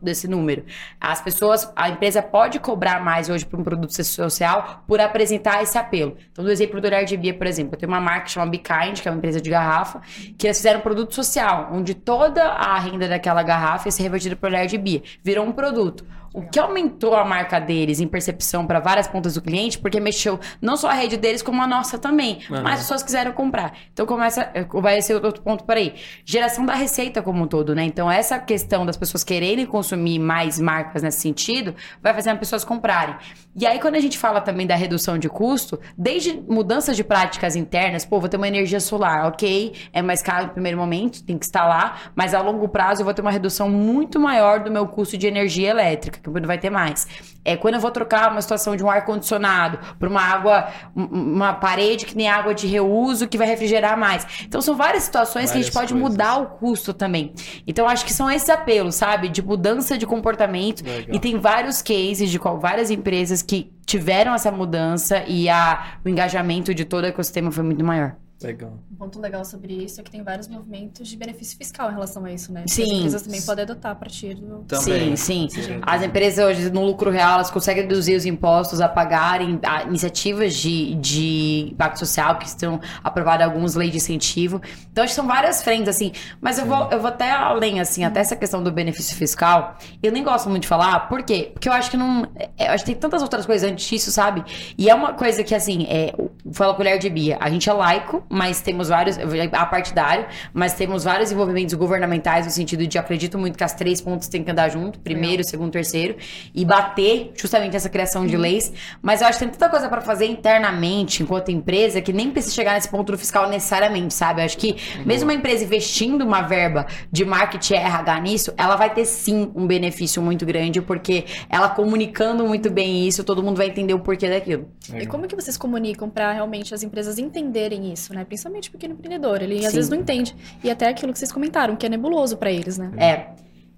desse, 0.00 0.28
número. 0.28 0.64
As 1.00 1.20
pessoas, 1.20 1.70
a 1.74 1.88
empresa 1.88 2.22
pode 2.22 2.58
cobrar 2.58 3.02
mais 3.02 3.28
hoje 3.28 3.46
para 3.46 3.58
um 3.58 3.62
produto 3.62 3.92
social 3.92 4.82
por 4.86 5.00
apresentar 5.00 5.62
esse 5.62 5.78
apelo. 5.78 6.16
Então, 6.30 6.44
do 6.44 6.50
exemplo 6.50 6.80
do 6.80 6.86
Olhar 6.86 7.04
de 7.04 7.16
Bia, 7.16 7.34
por 7.34 7.46
exemplo, 7.46 7.74
eu 7.74 7.78
tenho 7.78 7.90
uma 7.90 8.00
marca 8.00 8.26
que 8.26 8.32
chama 8.32 8.46
Be 8.46 8.58
Kind, 8.58 9.00
que 9.00 9.08
é 9.08 9.10
uma 9.10 9.18
empresa 9.18 9.40
de 9.40 9.48
garrafa, 9.48 10.00
que 10.36 10.46
eles 10.46 10.56
fizeram 10.56 10.80
um 10.80 10.82
produto 10.82 11.14
social, 11.14 11.70
onde 11.72 11.94
toda 11.94 12.44
a 12.44 12.78
renda 12.78 13.08
daquela 13.08 13.42
garrafa 13.42 13.88
ia 13.88 13.92
ser 13.92 14.02
revertida 14.02 14.36
para 14.36 14.48
o 14.48 14.50
Olhar 14.50 14.66
de 14.66 14.76
Bia. 14.76 15.02
Virou 15.22 15.46
um 15.46 15.52
produto. 15.52 16.04
O 16.34 16.42
que 16.42 16.58
aumentou 16.58 17.14
a 17.14 17.24
marca 17.24 17.60
deles 17.60 18.00
em 18.00 18.06
percepção 18.06 18.66
para 18.66 18.80
várias 18.80 19.06
pontas 19.06 19.34
do 19.34 19.42
cliente, 19.42 19.78
porque 19.78 20.00
mexeu 20.00 20.40
não 20.60 20.76
só 20.76 20.88
a 20.88 20.94
rede 20.94 21.16
deles, 21.16 21.42
como 21.42 21.60
a 21.60 21.66
nossa 21.66 21.98
também. 21.98 22.40
Uhum. 22.48 22.62
Mais 22.62 22.80
pessoas 22.80 23.02
quiseram 23.02 23.32
comprar. 23.32 23.74
Então 23.92 24.06
começa, 24.06 24.50
vai 24.72 25.02
ser 25.02 25.14
outro 25.22 25.42
ponto 25.42 25.64
por 25.64 25.76
aí. 25.76 25.94
Geração 26.24 26.64
da 26.64 26.74
receita 26.74 27.20
como 27.20 27.42
um 27.44 27.46
todo, 27.46 27.74
né? 27.74 27.84
Então 27.84 28.10
essa 28.10 28.38
questão 28.38 28.86
das 28.86 28.96
pessoas 28.96 29.22
quererem 29.22 29.66
consumir 29.66 30.18
mais 30.18 30.58
marcas 30.58 31.02
nesse 31.02 31.20
sentido, 31.20 31.74
vai 32.02 32.14
fazer 32.14 32.30
as 32.30 32.38
pessoas 32.38 32.64
comprarem. 32.64 33.14
E 33.54 33.66
aí 33.66 33.78
quando 33.78 33.96
a 33.96 34.00
gente 34.00 34.16
fala 34.16 34.40
também 34.40 34.66
da 34.66 34.74
redução 34.74 35.18
de 35.18 35.28
custo, 35.28 35.78
desde 35.96 36.32
mudanças 36.48 36.96
de 36.96 37.04
práticas 37.04 37.56
internas, 37.56 38.04
pô, 38.04 38.18
vou 38.18 38.28
ter 38.28 38.38
uma 38.38 38.48
energia 38.48 38.80
solar, 38.80 39.26
ok, 39.26 39.74
é 39.92 40.00
mais 40.00 40.22
caro 40.22 40.46
no 40.46 40.52
primeiro 40.52 40.78
momento, 40.78 41.22
tem 41.22 41.36
que 41.36 41.44
instalar, 41.44 42.12
mas 42.14 42.32
a 42.32 42.40
longo 42.40 42.68
prazo 42.68 43.02
eu 43.02 43.04
vou 43.04 43.12
ter 43.12 43.20
uma 43.20 43.30
redução 43.30 43.68
muito 43.68 44.18
maior 44.18 44.60
do 44.60 44.70
meu 44.70 44.86
custo 44.86 45.18
de 45.18 45.26
energia 45.26 45.68
elétrica 45.68 46.21
que 46.22 46.40
não 46.40 46.46
vai 46.46 46.58
ter 46.58 46.70
mais. 46.70 47.06
É 47.44 47.56
quando 47.56 47.74
eu 47.74 47.80
vou 47.80 47.90
trocar 47.90 48.30
uma 48.30 48.40
situação 48.40 48.76
de 48.76 48.84
um 48.84 48.90
ar-condicionado 48.90 49.78
por 49.98 50.08
uma 50.08 50.20
água, 50.20 50.68
uma 50.94 51.54
parede 51.54 52.06
que 52.06 52.14
tem 52.14 52.28
água 52.28 52.54
de 52.54 52.66
reuso 52.66 53.26
que 53.26 53.38
vai 53.38 53.46
refrigerar 53.46 53.98
mais. 53.98 54.26
Então 54.44 54.60
são 54.60 54.76
várias 54.76 55.02
situações 55.02 55.46
várias 55.46 55.52
que 55.52 55.58
a 55.58 55.62
gente 55.62 55.72
pode 55.72 55.92
coisas. 55.92 56.10
mudar 56.10 56.38
o 56.38 56.46
custo 56.58 56.92
também. 56.94 57.32
Então 57.66 57.88
acho 57.88 58.04
que 58.04 58.12
são 58.12 58.30
esses 58.30 58.48
apelos, 58.48 58.94
sabe? 58.94 59.28
De 59.28 59.42
mudança 59.42 59.98
de 59.98 60.06
comportamento. 60.06 60.84
Legal. 60.84 61.16
E 61.16 61.18
tem 61.18 61.38
vários 61.38 61.82
cases 61.82 62.30
de 62.30 62.38
qual, 62.38 62.60
várias 62.60 62.90
empresas 62.90 63.42
que 63.42 63.72
tiveram 63.84 64.34
essa 64.34 64.50
mudança 64.50 65.24
e 65.26 65.48
a, 65.48 65.98
o 66.04 66.08
engajamento 66.08 66.74
de 66.74 66.84
todo 66.84 67.04
o 67.04 67.06
ecossistema 67.06 67.50
foi 67.50 67.64
muito 67.64 67.84
maior. 67.84 68.16
Legal. 68.46 68.78
Um 68.90 68.96
ponto 68.96 69.20
legal 69.20 69.44
sobre 69.44 69.72
isso 69.74 70.00
é 70.00 70.04
que 70.04 70.10
tem 70.10 70.22
vários 70.22 70.48
movimentos 70.48 71.08
de 71.08 71.16
benefício 71.16 71.56
fiscal 71.56 71.90
em 71.90 71.94
relação 71.94 72.24
a 72.24 72.32
isso, 72.32 72.52
né? 72.52 72.64
Sim. 72.66 72.82
As 72.82 72.88
empresas 72.90 73.22
também 73.22 73.42
podem 73.42 73.62
adotar 73.64 73.92
a 73.92 73.94
partir 73.94 74.34
do. 74.34 74.64
Também. 74.64 75.16
Sim, 75.16 75.48
sim. 75.48 75.62
Sim. 75.62 75.80
As 75.82 76.02
empresas 76.02 76.44
hoje, 76.44 76.70
no 76.70 76.84
lucro 76.84 77.10
real, 77.10 77.34
elas 77.34 77.50
conseguem 77.50 77.82
reduzir 77.82 78.14
os 78.14 78.26
impostos 78.26 78.80
a 78.80 78.88
pagarem 78.88 79.58
a 79.62 79.84
iniciativas 79.84 80.54
de, 80.54 80.94
de 80.96 81.68
impacto 81.72 81.98
social 81.98 82.38
que 82.38 82.46
estão 82.46 82.80
aprovadas 83.02 83.46
algumas 83.46 83.74
leis 83.74 83.90
de 83.90 83.96
incentivo. 83.98 84.60
Então, 84.90 85.04
acho 85.04 85.12
que 85.12 85.16
são 85.16 85.26
várias 85.26 85.62
frentes, 85.62 85.88
assim. 85.88 86.12
Mas 86.40 86.58
eu 86.58 86.66
vou, 86.66 86.88
eu 86.90 86.98
vou 86.98 87.08
até 87.08 87.30
além, 87.30 87.80
assim, 87.80 88.04
até 88.04 88.20
essa 88.20 88.36
questão 88.36 88.62
do 88.62 88.70
benefício 88.72 89.16
fiscal. 89.16 89.76
Eu 90.02 90.12
nem 90.12 90.22
gosto 90.22 90.48
muito 90.48 90.62
de 90.62 90.68
falar, 90.68 91.08
por 91.08 91.22
quê? 91.22 91.50
Porque 91.52 91.68
eu 91.68 91.72
acho 91.72 91.90
que 91.90 91.96
não. 91.96 92.28
é, 92.36 92.68
Eu 92.68 92.72
acho 92.72 92.84
que 92.84 92.92
tem 92.92 93.00
tantas 93.00 93.22
outras 93.22 93.46
coisas 93.46 93.70
antes 93.70 93.86
disso, 93.88 94.10
sabe? 94.10 94.44
E 94.76 94.88
é 94.88 94.94
uma 94.94 95.12
coisa 95.14 95.42
que, 95.44 95.54
assim, 95.54 95.86
é, 95.88 96.14
fala 96.52 96.74
colher 96.74 96.98
de 96.98 97.08
Bia. 97.08 97.38
A 97.40 97.48
gente 97.50 97.68
é 97.68 97.72
laico, 97.72 98.24
mas 98.32 98.62
temos 98.62 98.88
vários. 98.88 99.18
apartidário, 99.52 100.26
mas 100.54 100.72
temos 100.72 101.04
vários 101.04 101.30
envolvimentos 101.30 101.74
governamentais 101.74 102.46
no 102.46 102.50
sentido 102.50 102.86
de 102.86 102.98
acredito 102.98 103.38
muito 103.38 103.58
que 103.58 103.62
as 103.64 103.74
três 103.74 104.00
pontas 104.00 104.26
têm 104.26 104.42
que 104.42 104.50
andar 104.50 104.70
junto, 104.70 104.98
primeiro, 105.00 105.44
segundo, 105.44 105.70
terceiro, 105.70 106.16
e 106.54 106.64
bater 106.64 107.32
justamente 107.36 107.76
essa 107.76 107.90
criação 107.90 108.26
de 108.26 108.36
leis. 108.36 108.72
Mas 109.02 109.20
eu 109.20 109.26
acho 109.26 109.38
que 109.38 109.44
tem 109.44 109.52
tanta 109.52 109.68
coisa 109.68 109.86
pra 109.86 110.00
fazer 110.00 110.24
internamente, 110.24 111.22
enquanto 111.22 111.50
empresa, 111.50 112.00
que 112.00 112.12
nem 112.12 112.30
precisa 112.30 112.54
chegar 112.54 112.72
nesse 112.72 112.88
ponto 112.88 113.12
do 113.12 113.18
fiscal 113.18 113.50
necessariamente, 113.50 114.14
sabe? 114.14 114.40
Eu 114.40 114.46
acho 114.46 114.56
que 114.56 114.76
mesmo 115.04 115.28
uma 115.28 115.34
empresa 115.34 115.64
investindo 115.64 116.22
uma 116.22 116.40
verba 116.40 116.86
de 117.10 117.26
marketing 117.26 117.74
RH 117.74 118.20
nisso, 118.20 118.54
ela 118.56 118.76
vai 118.76 118.94
ter 118.94 119.04
sim 119.04 119.52
um 119.54 119.66
benefício 119.66 120.22
muito 120.22 120.46
grande, 120.46 120.80
porque 120.80 121.26
ela 121.50 121.68
comunicando 121.68 122.46
muito 122.46 122.70
bem 122.70 123.06
isso, 123.06 123.22
todo 123.24 123.42
mundo 123.42 123.58
vai 123.58 123.66
entender 123.66 123.92
o 123.92 123.98
porquê 123.98 124.30
daquilo. 124.30 124.68
E 124.94 125.06
como 125.06 125.26
que 125.26 125.36
vocês 125.36 125.58
comunicam 125.58 126.08
para 126.08 126.32
realmente 126.32 126.72
as 126.72 126.82
empresas 126.82 127.18
entenderem 127.18 127.92
isso, 127.92 128.14
né? 128.14 128.21
Principalmente 128.24 128.68
o 128.68 128.72
pequeno 128.72 128.94
empreendedor, 128.94 129.42
ele 129.42 129.58
às 129.64 129.70
Sim. 129.70 129.76
vezes 129.76 129.90
não 129.90 129.98
entende. 129.98 130.34
E 130.62 130.70
até 130.70 130.88
aquilo 130.88 131.12
que 131.12 131.18
vocês 131.18 131.32
comentaram, 131.32 131.76
que 131.76 131.86
é 131.86 131.88
nebuloso 131.88 132.36
para 132.36 132.50
eles, 132.50 132.78
né? 132.78 132.90
É. 132.96 133.26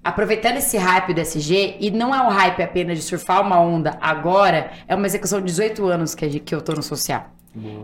Aproveitando 0.02 0.58
esse 0.58 0.76
hype 0.76 1.14
do 1.14 1.20
SG, 1.20 1.78
e 1.80 1.90
não 1.90 2.14
é 2.14 2.20
um 2.20 2.28
hype 2.28 2.62
apenas 2.62 2.98
de 2.98 3.04
surfar 3.04 3.40
uma 3.40 3.58
onda 3.58 3.96
agora, 4.02 4.70
é 4.86 4.94
uma 4.94 5.06
execução 5.06 5.40
de 5.40 5.46
18 5.46 5.86
anos 5.86 6.14
que 6.14 6.54
eu 6.54 6.60
tô 6.60 6.74
no 6.74 6.82
social. 6.82 7.33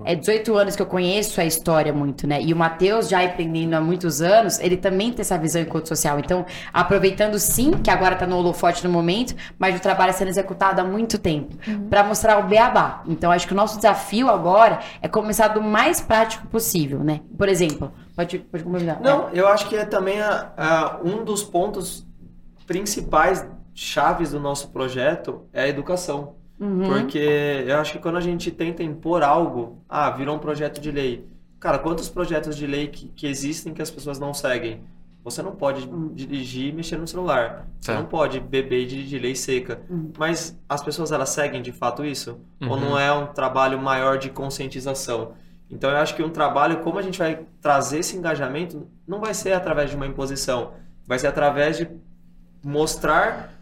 É 0.04 0.14
18 0.14 0.54
anos 0.56 0.74
que 0.76 0.82
eu 0.82 0.86
conheço 0.86 1.40
a 1.40 1.44
história 1.44 1.92
muito, 1.92 2.26
né? 2.26 2.40
E 2.42 2.52
o 2.52 2.56
Matheus, 2.56 3.08
já 3.08 3.22
empreendendo 3.22 3.76
há 3.76 3.80
muitos 3.80 4.20
anos, 4.20 4.58
ele 4.58 4.76
também 4.76 5.12
tem 5.12 5.20
essa 5.20 5.38
visão 5.38 5.62
enquanto 5.62 5.86
social. 5.88 6.18
Então, 6.18 6.44
aproveitando 6.72 7.38
sim, 7.38 7.70
que 7.72 7.90
agora 7.90 8.16
tá 8.16 8.26
no 8.26 8.36
holofote 8.36 8.82
no 8.84 8.90
momento, 8.92 9.34
mas 9.58 9.76
o 9.76 9.80
trabalho 9.80 10.12
sendo 10.12 10.28
executado 10.28 10.80
há 10.80 10.84
muito 10.84 11.18
tempo, 11.18 11.56
pra 11.88 12.02
mostrar 12.02 12.38
o 12.38 12.48
beabá. 12.48 13.02
Então, 13.06 13.30
acho 13.30 13.46
que 13.46 13.52
o 13.52 13.56
nosso 13.56 13.76
desafio 13.76 14.28
agora 14.28 14.80
é 15.00 15.06
começar 15.08 15.48
do 15.48 15.62
mais 15.62 16.00
prático 16.00 16.46
possível, 16.48 17.04
né? 17.04 17.20
Por 17.38 17.48
exemplo, 17.48 17.92
pode, 18.16 18.38
pode 18.40 18.64
complementar. 18.64 19.00
Não, 19.00 19.28
eu 19.30 19.46
acho 19.46 19.68
que 19.68 19.76
é 19.76 19.84
também 19.84 20.20
a- 20.20 20.52
a- 20.56 21.00
um 21.04 21.24
dos 21.24 21.42
pontos 21.44 22.06
principais 22.66 23.46
chaves 23.74 24.30
do 24.32 24.40
nosso 24.40 24.70
projeto 24.70 25.42
é 25.52 25.62
a 25.62 25.68
educação. 25.68 26.34
Uhum. 26.60 26.86
Porque 26.88 27.64
eu 27.66 27.78
acho 27.78 27.92
que 27.92 27.98
quando 27.98 28.16
a 28.18 28.20
gente 28.20 28.50
tenta 28.50 28.82
impor 28.82 29.22
algo, 29.22 29.82
ah, 29.88 30.10
virou 30.10 30.36
um 30.36 30.38
projeto 30.38 30.80
de 30.80 30.90
lei. 30.90 31.26
Cara, 31.58 31.78
quantos 31.78 32.08
projetos 32.08 32.56
de 32.56 32.66
lei 32.66 32.88
que, 32.88 33.08
que 33.08 33.26
existem 33.26 33.72
que 33.72 33.80
as 33.82 33.90
pessoas 33.90 34.18
não 34.18 34.34
seguem? 34.34 34.82
Você 35.24 35.42
não 35.42 35.52
pode 35.52 35.86
dirigir 36.14 36.68
e 36.68 36.72
mexer 36.72 36.96
no 36.96 37.06
celular. 37.06 37.66
Você 37.78 37.92
Tá. 37.92 37.98
não 37.98 38.06
pode 38.06 38.40
beber 38.40 38.82
e 38.82 38.86
dirigir 38.86 39.20
lei 39.20 39.34
seca. 39.34 39.80
Uhum. 39.88 40.12
Mas 40.18 40.58
as 40.68 40.82
pessoas, 40.82 41.12
elas 41.12 41.28
seguem 41.30 41.60
de 41.62 41.72
fato 41.72 42.04
isso? 42.04 42.38
Ou 42.62 42.68
Uhum. 42.74 42.80
não 42.80 42.98
é 42.98 43.12
um 43.12 43.26
trabalho 43.26 43.78
maior 43.78 44.16
de 44.18 44.30
conscientização? 44.30 45.32
Então 45.70 45.90
eu 45.90 45.96
acho 45.98 46.14
que 46.16 46.22
um 46.22 46.30
trabalho, 46.30 46.78
como 46.80 46.98
a 46.98 47.02
gente 47.02 47.18
vai 47.18 47.40
trazer 47.60 47.98
esse 48.00 48.16
engajamento, 48.16 48.86
não 49.06 49.20
vai 49.20 49.32
ser 49.34 49.52
através 49.52 49.90
de 49.90 49.96
uma 49.96 50.06
imposição. 50.06 50.72
Vai 51.06 51.18
ser 51.18 51.26
através 51.28 51.76
de 51.78 51.88
mostrar 52.64 53.52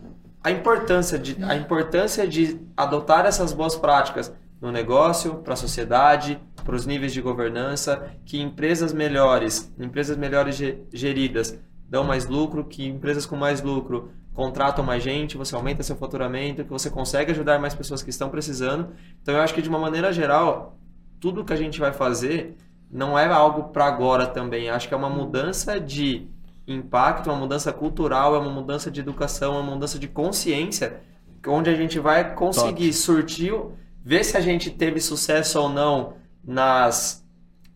a 0.42 0.50
importância 0.50 1.18
de, 1.18 1.42
a 1.44 1.56
importância 1.56 2.26
de 2.26 2.60
adotar 2.76 3.26
essas 3.26 3.52
boas 3.52 3.76
práticas 3.76 4.32
no 4.60 4.72
negócio, 4.72 5.36
para 5.36 5.54
a 5.54 5.56
sociedade, 5.56 6.40
para 6.64 6.74
os 6.74 6.84
níveis 6.84 7.12
de 7.12 7.20
governança, 7.20 8.10
que 8.24 8.40
empresas 8.40 8.92
melhores, 8.92 9.72
empresas 9.78 10.16
melhores 10.16 10.56
ge- 10.56 10.82
geridas 10.92 11.58
dão 11.88 12.04
mais 12.04 12.26
lucro, 12.26 12.64
que 12.64 12.86
empresas 12.86 13.24
com 13.24 13.36
mais 13.36 13.62
lucro 13.62 14.10
contratam 14.34 14.84
mais 14.84 15.02
gente, 15.02 15.36
você 15.36 15.54
aumenta 15.54 15.82
seu 15.82 15.96
faturamento, 15.96 16.64
que 16.64 16.70
você 16.70 16.90
consegue 16.90 17.32
ajudar 17.32 17.58
mais 17.58 17.74
pessoas 17.74 18.02
que 18.02 18.10
estão 18.10 18.28
precisando. 18.28 18.88
Então 19.22 19.34
eu 19.34 19.40
acho 19.40 19.54
que 19.54 19.62
de 19.62 19.68
uma 19.68 19.78
maneira 19.78 20.12
geral, 20.12 20.78
tudo 21.18 21.44
que 21.44 21.52
a 21.52 21.56
gente 21.56 21.80
vai 21.80 21.92
fazer 21.92 22.56
não 22.90 23.18
é 23.18 23.26
algo 23.26 23.70
para 23.70 23.86
agora 23.86 24.26
também. 24.26 24.70
Acho 24.70 24.86
que 24.88 24.94
é 24.94 24.96
uma 24.96 25.10
mudança 25.10 25.80
de 25.80 26.28
impacto, 26.74 27.28
uma 27.30 27.36
mudança 27.38 27.72
cultural, 27.72 28.34
é 28.34 28.38
uma 28.38 28.50
mudança 28.50 28.90
de 28.90 29.00
educação, 29.00 29.54
é 29.56 29.60
uma 29.60 29.72
mudança 29.74 29.98
de 29.98 30.08
consciência, 30.08 31.00
onde 31.46 31.70
a 31.70 31.74
gente 31.74 31.98
vai 31.98 32.34
conseguir 32.34 32.92
surtir, 32.92 33.52
o- 33.54 33.72
ver 34.04 34.24
se 34.24 34.36
a 34.36 34.40
gente 34.40 34.70
teve 34.70 35.00
sucesso 35.00 35.60
ou 35.60 35.68
não 35.68 36.14
nas, 36.44 37.24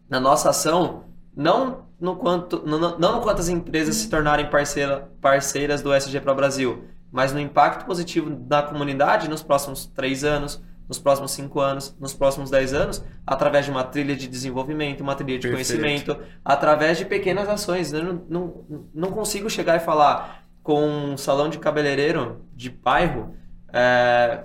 na 0.09 0.21
nossa 0.21 0.51
ação, 0.51 1.05
não 1.37 1.87
no 2.01 2.17
quanto, 2.17 2.63
não 2.67 2.79
não 2.99 3.13
no 3.17 3.21
quanto 3.23 3.41
as 3.41 3.49
empresas 3.49 3.97
se 3.97 4.09
tornarem 4.11 4.51
parceira, 4.51 5.09
parceiras 5.21 5.83
do 5.83 5.93
SG 5.93 6.21
para 6.21 6.33
o 6.33 6.37
Brasil, 6.37 6.85
mas 7.11 7.33
no 7.33 7.41
impacto 7.41 7.85
positivo 7.87 8.31
da 8.31 8.63
comunidade 8.63 9.29
nos 9.29 9.43
próximos 9.43 9.87
três 9.87 10.25
anos, 10.25 10.61
nos 10.93 10.99
próximos 10.99 11.31
cinco 11.31 11.59
anos, 11.59 11.97
nos 11.99 12.13
próximos 12.13 12.51
dez 12.51 12.75
anos, 12.75 13.03
através 13.27 13.65
de 13.65 13.71
uma 13.71 13.83
trilha 13.83 14.15
de 14.15 14.29
desenvolvimento, 14.29 15.01
uma 15.01 15.15
trilha 15.15 15.39
de 15.39 15.49
Perfeito. 15.49 15.81
conhecimento, 15.81 16.23
através 16.45 16.99
de 16.99 17.07
pequenas 17.07 17.49
ações. 17.49 17.95
Eu 17.95 18.05
não, 18.05 18.23
não, 18.29 18.65
não 18.95 19.11
consigo 19.11 19.49
chegar 19.49 19.77
e 19.77 19.81
falar 19.81 20.45
com 20.63 20.85
um 20.87 21.17
salão 21.17 21.49
de 21.49 21.59
cabeleireiro 21.59 22.45
de 22.55 22.69
bairro 22.69 23.35
é, 23.73 24.45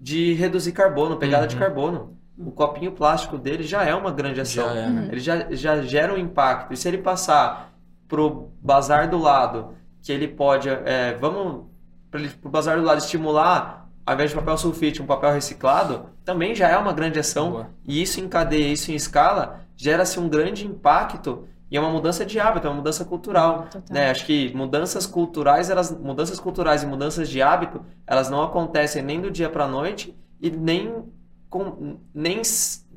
de 0.00 0.32
reduzir 0.32 0.72
carbono, 0.72 1.18
pegada 1.18 1.46
de 1.46 1.54
Uhum. 1.56 1.60
carbono. 1.60 2.16
O 2.38 2.50
copinho 2.50 2.92
plástico 2.92 3.36
dele 3.36 3.62
já 3.62 3.84
é 3.84 3.94
uma 3.94 4.10
grande 4.10 4.40
ação. 4.40 4.64
Já 4.64 4.74
é, 4.74 4.88
né? 4.88 5.08
Ele 5.12 5.20
já, 5.20 5.46
já 5.50 5.82
gera 5.82 6.14
um 6.14 6.16
impacto. 6.16 6.72
E 6.72 6.76
se 6.76 6.88
ele 6.88 6.98
passar 6.98 7.70
pro 8.08 8.50
bazar 8.62 9.10
do 9.10 9.18
lado, 9.18 9.74
que 10.02 10.10
ele 10.10 10.26
pode, 10.26 10.70
é, 10.70 11.14
vamos 11.20 11.66
para 12.10 12.22
o 12.44 12.48
bazar 12.48 12.78
do 12.78 12.82
lado 12.84 12.98
estimular, 12.98 13.81
ao 14.04 14.14
invés 14.14 14.30
de 14.30 14.36
papel 14.36 14.56
sulfite, 14.58 15.02
um 15.02 15.06
papel 15.06 15.32
reciclado, 15.32 16.06
também 16.24 16.54
já 16.54 16.68
é 16.68 16.76
uma 16.76 16.92
grande 16.92 17.18
ação. 17.18 17.50
Boa. 17.52 17.70
E 17.86 18.02
isso 18.02 18.20
em 18.20 18.28
cadeia, 18.28 18.72
isso 18.72 18.90
em 18.90 18.94
escala, 18.94 19.60
gera-se 19.76 20.18
um 20.18 20.28
grande 20.28 20.66
impacto 20.66 21.46
e 21.70 21.76
é 21.76 21.80
uma 21.80 21.90
mudança 21.90 22.26
de 22.26 22.38
hábito, 22.38 22.66
é 22.66 22.70
uma 22.70 22.76
mudança 22.76 23.04
cultural. 23.04 23.66
Total. 23.70 23.82
Né? 23.90 24.10
Acho 24.10 24.26
que 24.26 24.54
mudanças 24.54 25.06
culturais, 25.06 25.70
elas, 25.70 25.90
mudanças 25.90 26.38
culturais 26.38 26.82
e 26.82 26.86
mudanças 26.86 27.28
de 27.28 27.40
hábito, 27.40 27.80
elas 28.06 28.28
não 28.28 28.42
acontecem 28.42 29.02
nem 29.02 29.20
do 29.20 29.30
dia 29.30 29.48
para 29.48 29.64
a 29.64 29.68
noite 29.68 30.14
e 30.40 30.50
nem, 30.50 31.04
com, 31.48 31.96
nem 32.14 32.42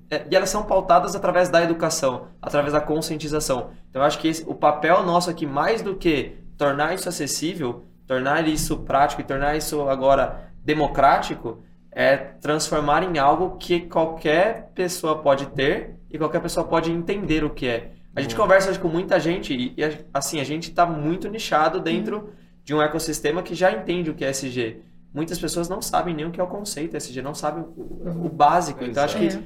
é, 0.09 0.25
e 0.29 0.35
elas 0.35 0.49
são 0.49 0.63
pautadas 0.63 1.15
através 1.15 1.49
da 1.49 1.63
educação, 1.63 2.27
através 2.41 2.73
da 2.73 2.81
conscientização. 2.81 3.69
Então, 3.89 4.01
eu 4.01 4.05
acho 4.05 4.19
que 4.19 4.27
esse- 4.27 4.43
o 4.45 4.53
papel 4.53 5.03
nosso 5.03 5.29
aqui, 5.29 5.45
mais 5.45 5.81
do 5.81 5.95
que 5.95 6.35
tornar 6.57 6.93
isso 6.93 7.07
acessível, 7.07 7.85
tornar 8.05 8.47
isso 8.47 8.77
prático 8.79 9.21
e 9.21 9.23
tornar 9.23 9.55
isso 9.55 9.87
agora 9.89 10.51
democrático, 10.65 11.63
é 11.91 12.17
transformar 12.17 13.04
em 13.04 13.17
algo 13.17 13.58
que 13.58 13.82
qualquer 13.82 14.71
pessoa 14.75 15.19
pode 15.19 15.45
ter 15.47 15.95
e 16.12 16.17
qualquer 16.17 16.41
pessoa 16.41 16.65
pode 16.67 16.91
entender 16.91 17.43
o 17.43 17.49
que 17.51 17.67
é. 17.67 17.91
A 18.15 18.21
gente 18.21 18.36
Boa. 18.36 18.47
conversa 18.47 18.69
hoje 18.69 18.80
com 18.80 18.88
muita 18.88 19.19
gente 19.19 19.54
e, 19.54 19.73
e, 19.78 20.06
assim, 20.13 20.39
a 20.41 20.43
gente 20.43 20.69
está 20.69 20.86
muito 20.86 21.30
nichado 21.30 21.80
dentro 21.80 22.30
de 22.63 22.73
um 22.73 22.82
ecossistema 22.82 23.43
que 23.43 23.54
já 23.54 23.71
entende 23.71 24.10
o 24.10 24.15
que 24.15 24.25
é 24.25 24.30
SG. 24.30 24.82
Muitas 25.13 25.39
pessoas 25.39 25.69
não 25.69 25.82
sabem 25.82 26.13
nem 26.13 26.25
o 26.25 26.32
que 26.32 26.39
é 26.41 26.43
o 26.43 26.47
conceito 26.47 26.97
SG, 26.97 27.21
não 27.21 27.34
sabem 27.34 27.63
o, 27.63 28.25
o 28.25 28.30
básico. 28.30 28.84
Então, 28.84 29.04
acho 29.04 29.17
que 29.17 29.28
É. 29.28 29.39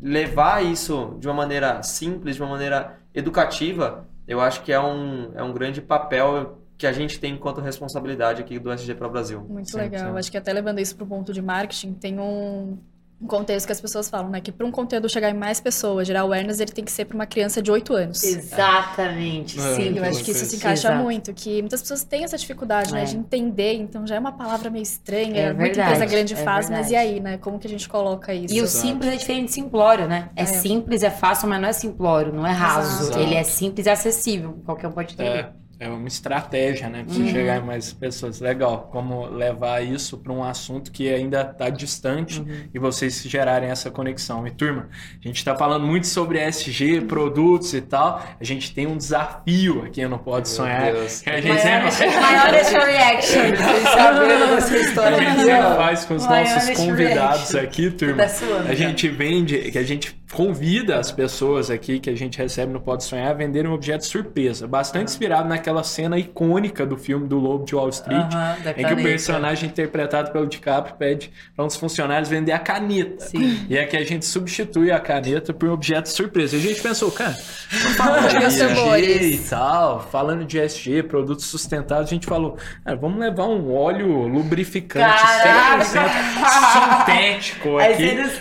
levar 0.00 0.64
isso 0.64 1.16
de 1.18 1.26
uma 1.28 1.34
maneira 1.34 1.82
simples, 1.82 2.36
de 2.36 2.42
uma 2.42 2.50
maneira 2.50 2.98
educativa, 3.14 4.06
eu 4.26 4.40
acho 4.40 4.62
que 4.62 4.72
é 4.72 4.80
um, 4.80 5.32
é 5.34 5.42
um 5.42 5.52
grande 5.52 5.80
papel 5.82 6.59
que 6.80 6.86
a 6.86 6.92
gente 6.92 7.20
tem 7.20 7.34
enquanto 7.34 7.60
responsabilidade 7.60 8.40
aqui 8.40 8.58
do 8.58 8.72
SG 8.72 8.94
para 8.94 9.06
o 9.06 9.10
Brasil. 9.10 9.44
Muito 9.46 9.70
Sim, 9.70 9.76
legal. 9.76 10.12
sim. 10.12 10.18
Acho 10.18 10.30
que 10.30 10.38
até 10.38 10.50
levando 10.50 10.78
isso 10.78 10.96
para 10.96 11.04
o 11.04 11.06
ponto 11.06 11.30
de 11.30 11.42
marketing, 11.42 11.92
tem 11.92 12.18
um, 12.18 12.78
um 13.20 13.26
contexto 13.26 13.66
que 13.66 13.72
as 13.72 13.80
pessoas 13.82 14.08
falam, 14.08 14.30
né? 14.30 14.40
Que 14.40 14.50
para 14.50 14.64
um 14.66 14.70
conteúdo 14.70 15.06
chegar 15.06 15.28
em 15.28 15.34
mais 15.34 15.60
pessoas, 15.60 16.06
gerar 16.06 16.20
awareness, 16.22 16.58
ele 16.58 16.72
tem 16.72 16.82
que 16.82 16.90
ser 16.90 17.04
para 17.04 17.14
uma 17.14 17.26
criança 17.26 17.60
de 17.60 17.70
8 17.70 17.92
anos. 17.94 18.24
Exatamente, 18.24 19.60
É. 19.60 19.74
sim. 19.74 19.98
Eu 19.98 20.04
acho 20.04 20.24
que 20.24 20.30
isso 20.30 20.46
se 20.46 20.56
encaixa 20.56 20.88
Exato. 20.88 21.02
muito, 21.02 21.34
que 21.34 21.60
muitas 21.60 21.82
pessoas 21.82 22.02
têm 22.02 22.24
essa 22.24 22.38
dificuldade, 22.38 22.94
né, 22.94 23.02
É. 23.02 23.04
de 23.04 23.16
entender, 23.18 23.74
então 23.74 24.06
já 24.06 24.14
é 24.16 24.18
uma 24.18 24.32
palavra 24.32 24.70
meio 24.70 24.82
estranha, 24.82 25.36
É 25.36 25.46
muita 25.52 25.62
verdade, 25.74 25.90
empresa 25.96 26.06
grande 26.06 26.32
é 26.32 26.36
faz, 26.38 26.70
mas 26.70 26.88
verdade. 26.88 26.92
e 26.94 26.96
aí, 26.96 27.20
né? 27.20 27.36
Como 27.36 27.58
que 27.58 27.66
a 27.66 27.70
gente 27.70 27.86
coloca 27.90 28.32
isso? 28.32 28.54
E 28.54 28.60
o 28.60 28.64
Exato. 28.64 28.86
simples 28.86 29.12
é 29.12 29.16
diferente 29.16 29.46
de 29.48 29.52
simplório, 29.52 30.08
né? 30.08 30.30
É, 30.34 30.44
É. 30.44 30.46
simples, 30.46 31.02
é 31.02 31.10
fácil, 31.10 31.46
mas 31.46 31.60
não 31.60 31.68
é 31.68 31.72
simplório, 31.74 32.32
não 32.32 32.46
é 32.46 32.52
raso. 32.52 33.02
Exato. 33.04 33.18
Ele 33.18 33.34
é 33.34 33.42
simples 33.42 33.84
e 33.86 33.90
acessível. 33.90 34.58
Qualquer 34.64 34.88
um 34.88 34.92
pode 34.92 35.12
entender. 35.12 35.28
É. 35.30 35.52
é 35.80 35.88
uma 35.88 36.06
estratégia, 36.06 36.88
né? 36.90 37.02
Pra 37.04 37.14
você 37.14 37.22
Uhum. 37.22 37.30
chegar 37.30 37.56
em 37.56 37.64
mais 37.64 37.92
pessoas. 37.92 38.38
Legal. 38.38 38.88
Como 38.92 39.26
levar 39.26 39.82
isso 39.82 40.18
para 40.18 40.32
um 40.32 40.44
assunto 40.44 40.92
que 40.92 41.08
ainda 41.12 41.40
está 41.40 41.70
distante 41.70 42.38
Uhum. 42.40 42.68
e 42.74 42.78
vocês 42.78 43.22
gerarem 43.22 43.70
essa 43.70 43.90
conexão. 43.90 44.46
E 44.46 44.50
turma, 44.50 44.88
a 45.18 45.26
gente 45.26 45.38
está 45.38 45.56
falando 45.56 45.86
muito 45.86 46.06
sobre 46.06 46.38
ESG, 46.38 47.00
produtos 47.02 47.72
e 47.72 47.80
tal. 47.80 48.22
A 48.38 48.44
gente 48.44 48.74
tem 48.74 48.86
um 48.86 48.96
desafio 48.96 49.82
aqui 49.86 50.06
no 50.06 50.18
Pode 50.18 50.48
Sonhar. 50.50 50.92
Deus. 50.92 51.22
Que 51.22 51.30
a 51.30 51.40
gente 51.40 51.64
Maior, 51.64 51.90
sempre, 51.90 52.20
maior 52.20 52.86
reaction. 52.86 53.40
Sabendo 53.94 54.46
dessa 54.54 54.74
a 54.74 54.78
história 54.78 55.18
gente 55.18 55.40
sempre 55.40 55.76
faz 55.76 56.04
com 56.04 56.14
os 56.14 56.26
Maior 56.26 56.54
nossos 56.54 56.76
convidados 56.76 57.50
reaction. 57.52 57.60
aqui, 57.60 57.90
turma. 57.90 58.24
A 58.68 58.74
gente 58.74 59.08
vende, 59.08 59.70
que 59.70 59.78
a 59.78 59.82
gente 59.82 60.19
convida 60.32 60.98
as 60.98 61.10
pessoas 61.10 61.70
aqui 61.70 61.98
que 61.98 62.08
a 62.08 62.16
gente 62.16 62.38
recebe 62.38 62.72
no 62.72 62.80
Pode 62.80 63.04
Sonhar 63.04 63.30
a 63.30 63.34
venderem 63.34 63.70
um 63.70 63.74
objeto 63.74 64.06
surpresa. 64.06 64.66
Bastante 64.66 65.08
inspirado 65.08 65.48
naquela 65.48 65.82
cena 65.82 66.18
icônica 66.18 66.86
do 66.86 66.96
filme 66.96 67.26
do 67.26 67.38
Lobo 67.38 67.64
de 67.64 67.74
Wall 67.74 67.88
Street. 67.88 68.30
Da 68.30 68.70
Em 68.76 68.86
que 68.86 68.94
o 68.94 69.02
personagem 69.02 69.68
interpretado 69.68 70.30
pelo 70.30 70.46
DiCaprio 70.46 70.94
pede 70.96 71.32
para 71.54 71.64
um 71.64 71.66
dos 71.66 71.76
funcionários 71.76 72.28
vender 72.28 72.52
a 72.52 72.58
caneta. 72.58 73.26
Sim. 73.26 73.66
E 73.68 73.78
aqui 73.78 73.96
a 73.96 74.04
gente 74.04 74.24
substitui 74.24 74.92
a 74.92 75.00
caneta 75.00 75.52
por 75.52 75.68
um 75.68 75.72
objeto 75.72 76.08
surpresa. 76.08 76.56
E 76.56 76.60
a 76.60 76.62
gente 76.62 76.80
pensou, 76.80 77.10
cara, 77.10 77.34
falando 77.96 78.28
de 78.28 78.36
ESG 78.36 78.74
sabores. 78.74 79.46
e 79.46 79.50
tal, 79.50 80.00
falando 80.00 80.44
de 80.44 80.58
ESG, 80.58 81.02
produtos 81.04 81.46
sustentáveis, 81.46 82.08
a 82.08 82.10
gente 82.10 82.26
falou, 82.26 82.56
cara, 82.84 82.96
vamos 82.96 83.18
levar 83.18 83.46
um 83.46 83.74
óleo 83.74 84.28
lubrificante 84.28 85.22
Caraca! 85.22 85.84
100% 85.84 87.04
sintético 87.04 87.78
aqui 87.80 88.10
você 88.10 88.14
nos 88.14 88.38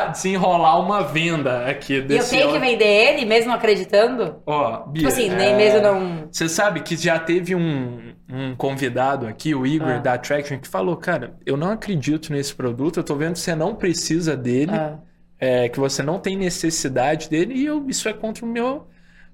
quebra 0.00 0.12
pra 0.12 0.12
turma 0.12 0.12
100%. 0.12 0.12
tentar 0.12 0.12
desenrolar 0.12 0.80
uma 0.80 1.02
venda 1.02 1.66
aqui 1.66 1.92
E 1.94 1.96
eu 1.96 2.02
desse 2.06 2.30
tenho 2.36 2.52
que 2.52 2.58
vender 2.58 2.84
ele, 2.84 3.24
mesmo 3.24 3.52
acreditando? 3.52 4.36
Ó, 4.46 4.86
Bia, 4.86 4.94
Tipo 5.02 5.08
assim, 5.08 5.28
nem 5.30 5.52
é, 5.52 5.56
mesmo 5.56 5.80
não. 5.80 6.28
você 6.30 6.48
sabe 6.48 6.80
que 6.80 6.96
já 6.96 7.18
teve 7.18 7.54
um, 7.54 8.12
um 8.32 8.54
convidado 8.56 9.26
aqui, 9.26 9.54
o 9.54 9.66
Igor 9.66 9.88
Ah. 9.88 9.98
da 9.98 10.12
Attraction, 10.14 10.58
que 10.58 10.68
falou: 10.68 10.96
Cara, 10.96 11.34
eu 11.44 11.56
não 11.56 11.70
acredito 11.70 12.32
nesse 12.32 12.54
produto, 12.54 12.98
eu 13.00 13.04
tô 13.04 13.14
vendo 13.14 13.34
que 13.34 13.40
você 13.40 13.54
não 13.54 13.74
precisa 13.74 14.36
dele, 14.36 14.72
Ah, 14.74 14.98
é, 15.38 15.68
que 15.68 15.80
você 15.80 16.02
não 16.02 16.18
tem 16.18 16.36
necessidade 16.36 17.28
dele, 17.30 17.54
e 17.54 17.64
eu- 17.66 17.84
isso 17.88 18.08
é 18.08 18.12
contra 18.12 18.44
o 18.44 18.48
meu 18.48 18.86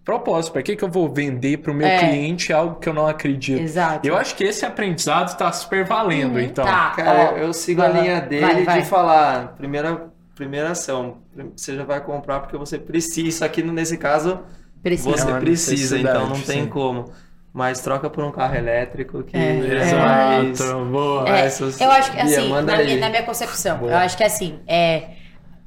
propósito. 0.04 0.52
Pra 0.52 0.62
que, 0.62 0.76
que 0.76 0.84
eu 0.84 0.88
vou 0.88 1.12
vender 1.12 1.58
pro 1.58 1.74
meu 1.74 1.86
É. 1.88 1.98
cliente 1.98 2.52
algo 2.52 2.76
que 2.78 2.88
eu 2.88 2.94
não 2.94 3.08
acredito? 3.08 3.60
exato. 3.60 4.06
Eu 4.06 4.16
acho 4.16 4.36
que 4.36 4.44
esse 4.44 4.64
aprendizado 4.64 5.36
tá 5.36 5.50
super 5.50 5.84
valendo, 5.84 6.38
então. 6.40 6.64
Tá, 6.64 6.92
Cara, 6.94 7.32
ó, 7.34 7.36
eu 7.36 7.52
sigo 7.52 7.82
a 7.82 7.88
linha 7.88 8.20
dele 8.20 8.46
vai, 8.46 8.62
vai. 8.64 8.82
de 8.82 8.88
falar, 8.88 9.54
primeira, 9.56 10.06
primeira 10.37 10.70
ação, 10.70 11.22
você 11.57 11.74
já 11.74 11.82
vai 11.82 12.01
comprar 12.01 12.41
porque 12.41 12.57
você 12.57 12.78
precisa. 12.78 13.26
Isso 13.28 13.45
aqui, 13.45 13.62
nesse 13.62 13.97
caso, 13.97 14.41
Precisa. 14.82 15.11
você 15.11 15.30
É 15.30 15.41
precisa, 15.41 15.99
então 15.99 16.28
não 16.28 16.41
tem 16.41 16.62
sim. 16.64 16.68
como. 16.68 17.11
Mas 17.53 17.80
troca 17.80 18.11
por 18.11 18.22
um 18.22 18.30
carro 18.30 18.55
elétrico 18.55 19.24
que 19.24 19.34
É, 19.34 19.57
é, 19.57 19.95
mais... 19.95 20.61
Exato, 20.61 20.84
boa. 20.84 21.24
É, 21.26 21.49
eu 21.80 21.91
acho 21.91 22.12
que 22.12 22.20
assim, 22.20 22.51
na, 22.51 22.62
na 22.62 23.09
minha 23.09 23.22
concepção, 23.22 23.78
Boa. 23.78 23.93
eu 23.93 23.97
acho 23.97 24.16
que 24.16 24.22
assim, 24.22 24.61
é. 24.66 25.09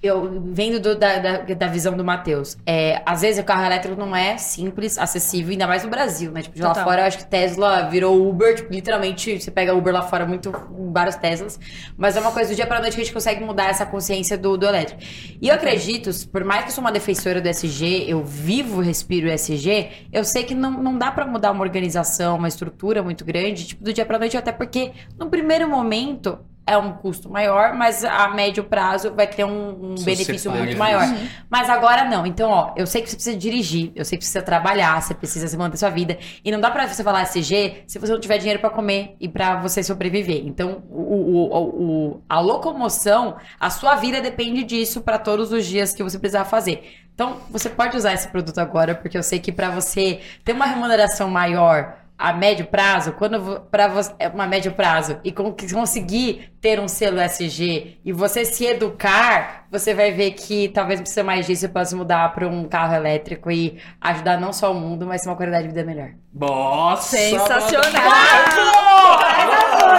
Eu 0.01 0.41
vendo 0.53 0.79
do- 0.79 0.95
da, 0.97 1.17
da, 1.19 1.37
da 1.39 1.67
visão 1.67 1.95
do 1.97 2.05
Matheus, 2.05 2.57
é, 2.65 3.01
às 3.05 3.21
vezes 3.21 3.41
o 3.41 3.43
carro 3.43 3.65
elétrico 3.65 3.99
não 3.99 4.15
é 4.15 4.37
simples, 4.37 4.97
acessível, 4.97 5.51
ainda 5.51 5.67
mais 5.67 5.83
no 5.83 5.89
Brasil, 5.89 6.31
né? 6.31 6.41
Tipo, 6.41 6.55
de 6.55 6.61
lá 6.61 6.69
Total. 6.69 6.83
fora 6.85 7.01
eu 7.01 7.05
acho 7.05 7.17
que 7.17 7.25
Tesla 7.25 7.89
virou 7.89 8.29
Uber, 8.29 8.55
tipo, 8.55 8.71
literalmente, 8.71 9.41
você 9.41 9.51
pega 9.51 9.73
Uber 9.75 9.93
lá 9.93 10.01
fora, 10.01 10.25
muito, 10.25 10.53
vários 10.93 11.17
Teslas, 11.17 11.59
mas 11.97 12.15
é 12.15 12.21
uma 12.21 12.31
coisa 12.31 12.49
do 12.49 12.55
dia 12.55 12.65
pra 12.65 12.79
noite 12.79 12.95
que 12.95 13.01
a 13.01 13.03
gente 13.03 13.13
consegue 13.13 13.43
mudar 13.43 13.69
essa 13.69 13.85
consciência 13.85 14.37
do, 14.37 14.57
do 14.57 14.65
elétrico. 14.65 15.01
E 15.41 15.49
eu 15.49 15.53
acredito, 15.55 16.09
por 16.29 16.45
mais 16.45 16.63
que 16.63 16.69
eu 16.69 16.73
sou 16.75 16.81
uma 16.81 16.93
defensora 16.93 17.41
do 17.41 17.47
SG, 17.49 18.05
eu 18.07 18.23
vivo, 18.23 18.79
respiro 18.79 19.27
SG, 19.29 19.89
eu 20.13 20.23
sei 20.23 20.43
que 20.45 20.55
não, 20.55 20.71
não 20.81 20.97
dá 20.97 21.11
pra 21.11 21.25
mudar 21.25 21.51
uma 21.51 21.61
organização, 21.61 22.37
uma 22.37 22.47
estrutura 22.47 23.03
muito 23.03 23.25
grande, 23.25 23.67
tipo, 23.67 23.83
do 23.83 23.91
dia 23.91 24.05
pra 24.05 24.17
noite, 24.17 24.37
até 24.37 24.53
porque 24.53 24.93
no 25.19 25.29
primeiro 25.29 25.67
momento 25.69 26.39
é 26.69 26.77
um 26.77 26.93
custo 26.93 27.29
maior, 27.29 27.73
mas 27.73 28.03
a 28.05 28.27
médio 28.29 28.63
prazo 28.63 29.13
vai 29.13 29.25
ter 29.27 29.43
um, 29.43 29.91
um 29.93 29.95
benefício 30.03 30.51
muito 30.51 30.77
maior. 30.77 31.03
Mas 31.49 31.69
agora 31.69 32.05
não. 32.05 32.25
Então, 32.25 32.49
ó, 32.51 32.73
eu 32.75 32.85
sei 32.85 33.01
que 33.01 33.09
você 33.09 33.15
precisa 33.15 33.37
dirigir, 33.37 33.91
eu 33.95 34.05
sei 34.05 34.17
que 34.17 34.23
você 34.25 34.31
precisa 34.31 34.41
trabalhar, 34.41 35.01
você 35.01 35.13
precisa 35.13 35.47
se 35.47 35.57
manter 35.57 35.77
sua 35.77 35.89
vida. 35.89 36.17
E 36.43 36.51
não 36.51 36.59
dá 36.59 36.69
pra 36.71 36.87
você 36.87 37.03
falar 37.03 37.23
SG 37.23 37.83
se 37.87 37.97
você 37.99 38.11
não 38.11 38.19
tiver 38.19 38.37
dinheiro 38.37 38.59
pra 38.59 38.69
comer 38.69 39.15
e 39.19 39.27
pra 39.27 39.55
você 39.57 39.81
sobreviver. 39.83 40.43
Então, 40.45 40.83
o, 40.89 41.01
o- 41.35 41.83
o- 42.17 42.23
a 42.29 42.39
locomoção, 42.39 43.37
a 43.59 43.69
sua 43.69 43.95
vida 43.95 44.21
depende 44.21 44.63
disso 44.63 45.01
pra 45.01 45.17
todos 45.17 45.51
os 45.51 45.65
dias 45.65 45.93
que 45.93 46.03
você 46.03 46.19
precisar 46.19 46.45
fazer. 46.45 46.83
Então, 47.13 47.37
você 47.49 47.69
pode 47.69 47.97
usar 47.97 48.13
esse 48.13 48.29
produto 48.29 48.59
agora, 48.59 48.95
porque 48.95 49.17
eu 49.17 49.23
sei 49.23 49.39
que 49.39 49.51
pra 49.51 49.69
você 49.69 50.21
ter 50.45 50.53
uma 50.53 50.65
remuneração 50.65 51.29
maior 51.29 51.95
a 52.19 52.33
médio 52.33 52.65
prazo, 52.65 53.13
quando 53.13 53.61
para 53.71 53.87
você 53.87 54.13
é 54.19 54.27
uma 54.27 54.45
médio 54.45 54.73
prazo 54.73 55.17
e 55.23 55.31
con- 55.31 55.55
conseguir 55.73 56.51
ter 56.59 56.77
um 56.77 56.87
selo 56.89 57.17
SG 57.21 57.97
e 58.03 58.11
você 58.11 58.43
se 58.43 58.65
educar, 58.65 59.65
você 59.71 59.93
vai 59.93 60.11
ver 60.11 60.31
que 60.31 60.67
talvez 60.67 60.99
precisa 60.99 61.23
mais 61.23 61.47
disso 61.47 61.63
e 61.63 61.69
possa 61.69 61.95
mudar 61.95 62.33
para 62.33 62.45
um 62.45 62.65
carro 62.65 62.93
elétrico 62.93 63.49
e 63.49 63.79
ajudar 64.01 64.37
não 64.37 64.51
só 64.51 64.69
o 64.73 64.75
mundo, 64.75 65.05
mas 65.07 65.21
ter 65.21 65.29
uma 65.29 65.37
qualidade 65.37 65.63
de 65.63 65.69
vida 65.73 65.85
melhor. 65.85 66.09
Nossa! 66.33 67.15
Sensacional! 67.15 68.88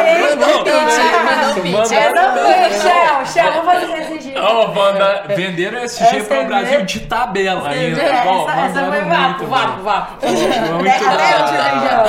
Um 0.01 0.65
pitch, 0.65 0.65
mandou 1.25 1.51
um 1.51 1.55
pitch. 1.63 1.73
Manda- 1.73 1.95
Essa 1.95 2.33
foi, 2.33 2.81
Shell, 2.81 3.27
Shell, 3.27 3.53
vamos 3.53 3.73
fazer 3.73 3.99
esse 4.03 4.13
SG. 4.15 4.35
Ó, 4.39 4.71
Wanda, 4.73 5.25
venderam 5.29 5.79
SG 5.85 6.23
para 6.23 6.37
é 6.37 6.41
o 6.43 6.47
Brasil 6.47 6.83
de 6.85 7.01
tabela 7.01 7.69
ainda. 7.69 8.01
Essa, 8.03 8.85
foi 8.87 9.01
vapo, 9.03 9.47
vapo, 9.47 9.83
vapo. 9.83 10.27
O 10.27 10.83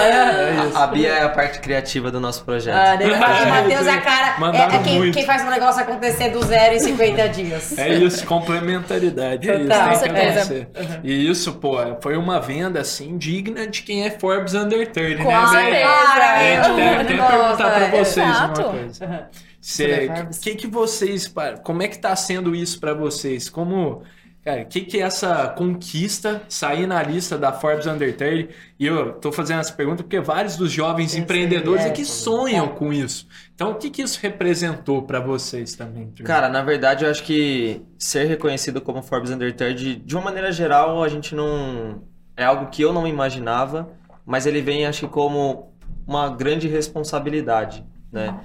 É 0.01 0.65
isso. 0.67 0.77
A 0.77 0.87
Bia 0.87 1.09
é 1.09 1.23
a 1.23 1.29
parte 1.29 1.59
criativa 1.59 2.11
do 2.11 2.19
nosso 2.19 2.43
projeto. 2.43 2.75
Ah, 2.75 2.95
depois 2.95 3.17
o 3.17 3.47
Matheus, 3.49 3.87
a 3.87 3.93
Sim. 3.93 3.99
cara, 4.01 4.35
é, 4.57 4.75
é 4.75 4.79
quem, 5.11 5.25
faz 5.25 5.43
um 5.43 5.49
negócio 5.49 5.81
acontecer 5.81 6.29
do 6.29 6.43
zero 6.43 6.75
em 6.75 6.79
50 6.79 7.29
dias. 7.29 7.77
É 7.77 7.89
isso, 7.89 8.25
complementaridade. 8.25 9.49
É 9.49 9.55
isso, 9.55 9.63
Total. 9.69 9.89
tem 9.89 9.99
que 9.99 10.09
Com 10.09 10.15
acontecer. 10.21 10.67
E 11.03 11.29
isso, 11.29 11.53
pô, 11.53 11.77
foi 12.01 12.17
uma 12.17 12.39
venda 12.39 12.79
assim 12.81 13.17
digna 13.17 13.67
de 13.67 13.81
quem 13.83 14.05
é 14.05 14.11
Forbes 14.11 14.53
Under 14.53 14.87
30, 14.91 15.23
Com 15.23 15.29
né? 15.31 15.47
certeza. 15.47 15.75
É, 15.81 16.57
a 16.57 16.63
tem 16.73 16.89
até 16.89 17.13
Nossa, 17.13 17.31
perguntar 17.31 17.71
pra 17.71 17.80
vocês 17.89 18.29
exato. 18.29 18.61
uma 18.61 18.69
coisa. 18.71 19.29
Você 19.61 19.85
Cê, 19.85 19.91
é 19.91 20.25
que, 20.41 20.55
que 20.55 20.67
vocês, 20.67 21.31
como 21.63 21.83
é 21.83 21.87
que 21.87 21.99
tá 21.99 22.15
sendo 22.15 22.55
isso 22.55 22.79
pra 22.79 22.95
vocês? 22.95 23.47
Como, 23.47 24.01
cara, 24.43 24.65
que 24.65 24.81
que 24.81 24.97
é 24.97 25.01
essa 25.01 25.49
conquista 25.49 26.41
sair 26.49 26.87
na 26.87 27.03
lista 27.03 27.37
da 27.37 27.53
Forbes 27.53 27.85
Under 27.85 28.17
30? 28.17 28.51
E 28.79 28.87
eu 28.87 29.13
tô 29.13 29.31
fazendo 29.31 29.59
essa 29.59 29.71
pergunta 29.71 30.01
porque 30.01 30.19
vários 30.19 30.57
dos 30.57 30.71
jovens 30.71 31.15
empreendedores 31.15 31.81
sei, 31.81 31.89
é. 31.89 31.93
aqui 31.93 32.03
sonham 32.03 32.69
com 32.69 32.91
isso. 32.91 33.27
Então, 33.53 33.73
o 33.73 33.75
que 33.75 33.91
que 33.91 34.01
isso 34.01 34.19
representou 34.19 35.03
pra 35.03 35.19
vocês 35.19 35.75
também? 35.75 36.07
turma? 36.07 36.25
Cara, 36.25 36.49
na 36.49 36.63
verdade, 36.63 37.05
eu 37.05 37.11
acho 37.11 37.21
que 37.21 37.83
ser 37.99 38.25
reconhecido 38.25 38.81
como 38.81 39.03
Forbes 39.03 39.29
Under 39.29 39.55
30, 39.55 39.73
de 39.75 40.15
uma 40.15 40.23
maneira 40.23 40.51
geral, 40.51 41.03
a 41.03 41.07
gente 41.07 41.35
não. 41.35 42.01
É 42.35 42.43
algo 42.43 42.71
que 42.71 42.81
eu 42.81 42.91
não 42.91 43.05
imaginava, 43.05 43.91
mas 44.25 44.47
ele 44.47 44.59
vem, 44.59 44.87
acho 44.87 45.01
que, 45.01 45.07
como 45.07 45.70
uma 46.05 46.29
grande 46.29 46.67
responsabilidade, 46.67 47.85
né? 48.11 48.39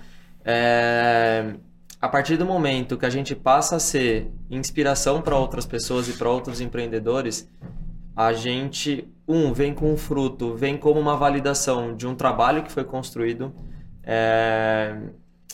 É, 0.45 1.55
A 2.01 2.09
partir 2.09 2.37
do 2.37 2.45
momento 2.47 2.97
que 2.97 3.07
a 3.07 3.11
gente 3.11 3.35
passa 3.35 3.77
a 3.77 3.81
ser 3.81 4.31
inspiração 4.51 5.21
para 5.23 5.37
outras 5.37 5.67
pessoas 5.67 6.09
e 6.09 6.13
para 6.13 6.31
outros 6.31 6.61
empreendedores, 6.61 7.51
a 8.15 8.33
gente, 8.33 9.09
um, 9.27 9.53
vem 9.53 9.75
com 9.75 9.93
um 9.93 9.97
fruto, 9.97 10.55
vem 10.55 10.77
como 10.77 11.01
uma 11.01 11.17
validação 11.17 11.97
de 11.97 12.07
um 12.07 12.15
trabalho 12.15 12.63
que 12.63 12.71
foi 12.71 12.85
construído, 12.85 13.53
é, 14.03 14.97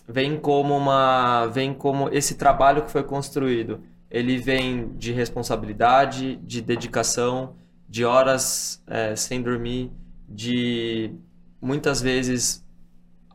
vem 0.06 0.36
como 0.38 0.76
uma, 0.76 1.46
vem 1.46 1.72
como 1.72 2.08
esse 2.10 2.34
trabalho 2.36 2.82
que 2.82 2.90
foi 2.90 3.02
construído, 3.02 3.80
ele 4.10 4.36
vem 4.36 4.90
de 4.96 5.10
responsabilidade, 5.12 6.36
de 6.36 6.60
dedicação, 6.60 7.54
de 7.88 8.04
horas 8.04 8.82
é, 8.86 9.16
sem 9.16 9.40
dormir, 9.40 9.90
de 10.28 11.14
muitas 11.62 12.02
vezes 12.02 12.66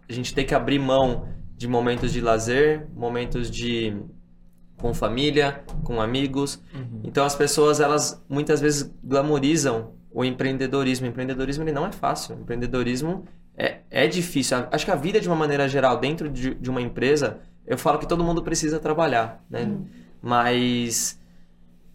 a 0.09 0.13
gente 0.13 0.33
ter 0.33 0.43
que 0.43 0.53
abrir 0.53 0.79
mão 0.79 1.27
de 1.55 1.67
momentos 1.67 2.11
de 2.13 2.21
lazer, 2.21 2.87
momentos 2.95 3.49
de 3.49 3.95
com 4.77 4.93
família, 4.93 5.63
com 5.83 5.99
amigos, 5.99 6.61
Uhum. 6.73 7.01
então 7.03 7.25
as 7.25 7.35
pessoas 7.35 7.79
elas 7.79 8.23
muitas 8.29 8.61
vezes 8.61 8.93
glamorizam 9.03 9.93
o 10.11 10.23
empreendedorismo. 10.23 11.07
O 11.07 11.09
empreendedorismo 11.09 11.63
ele 11.63 11.71
não 11.71 11.85
é 11.87 11.91
fácil. 11.91 12.35
O 12.35 12.41
empreendedorismo 12.41 13.25
é, 13.55 13.79
é 13.89 14.07
difícil. 14.07 14.57
A- 14.57 14.69
Acho 14.71 14.85
que 14.85 14.91
a 14.91 14.95
vida 14.95 15.19
de 15.19 15.27
uma 15.27 15.35
maneira 15.35 15.67
geral 15.67 15.99
dentro 15.99 16.29
de, 16.29 16.53
de 16.53 16.69
uma 16.69 16.81
empresa, 16.81 17.39
eu 17.65 17.77
falo 17.77 17.97
que 17.97 18.07
todo 18.07 18.23
mundo 18.23 18.43
precisa 18.43 18.79
trabalhar, 18.79 19.43
né? 19.49 19.77
Mas 20.21 21.19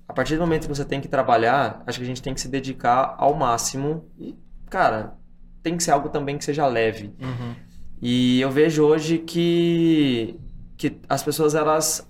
a 0.08 0.12
partir 0.12 0.34
do 0.36 0.40
momento 0.40 0.62
que 0.62 0.74
você 0.74 0.84
tem 0.84 1.00
que 1.00 1.08
trabalhar, 1.08 1.82
acho 1.86 1.98
que 1.98 2.04
a 2.04 2.06
gente 2.06 2.20
tem 2.22 2.34
que 2.34 2.40
se 2.40 2.48
dedicar 2.48 3.14
ao 3.18 3.34
máximo 3.34 4.04
e, 4.18 4.36
cara, 4.68 5.14
tem 5.62 5.76
que 5.76 5.82
ser 5.82 5.92
algo 5.92 6.08
também 6.08 6.36
que 6.36 6.44
seja 6.44 6.66
leve. 6.66 7.14
Uhum. 7.20 7.54
E 8.00 8.40
eu 8.40 8.50
vejo 8.50 8.84
hoje 8.84 9.18
que, 9.18 10.38
que 10.76 10.98
as 11.08 11.22
pessoas 11.22 11.54
elas 11.54 12.08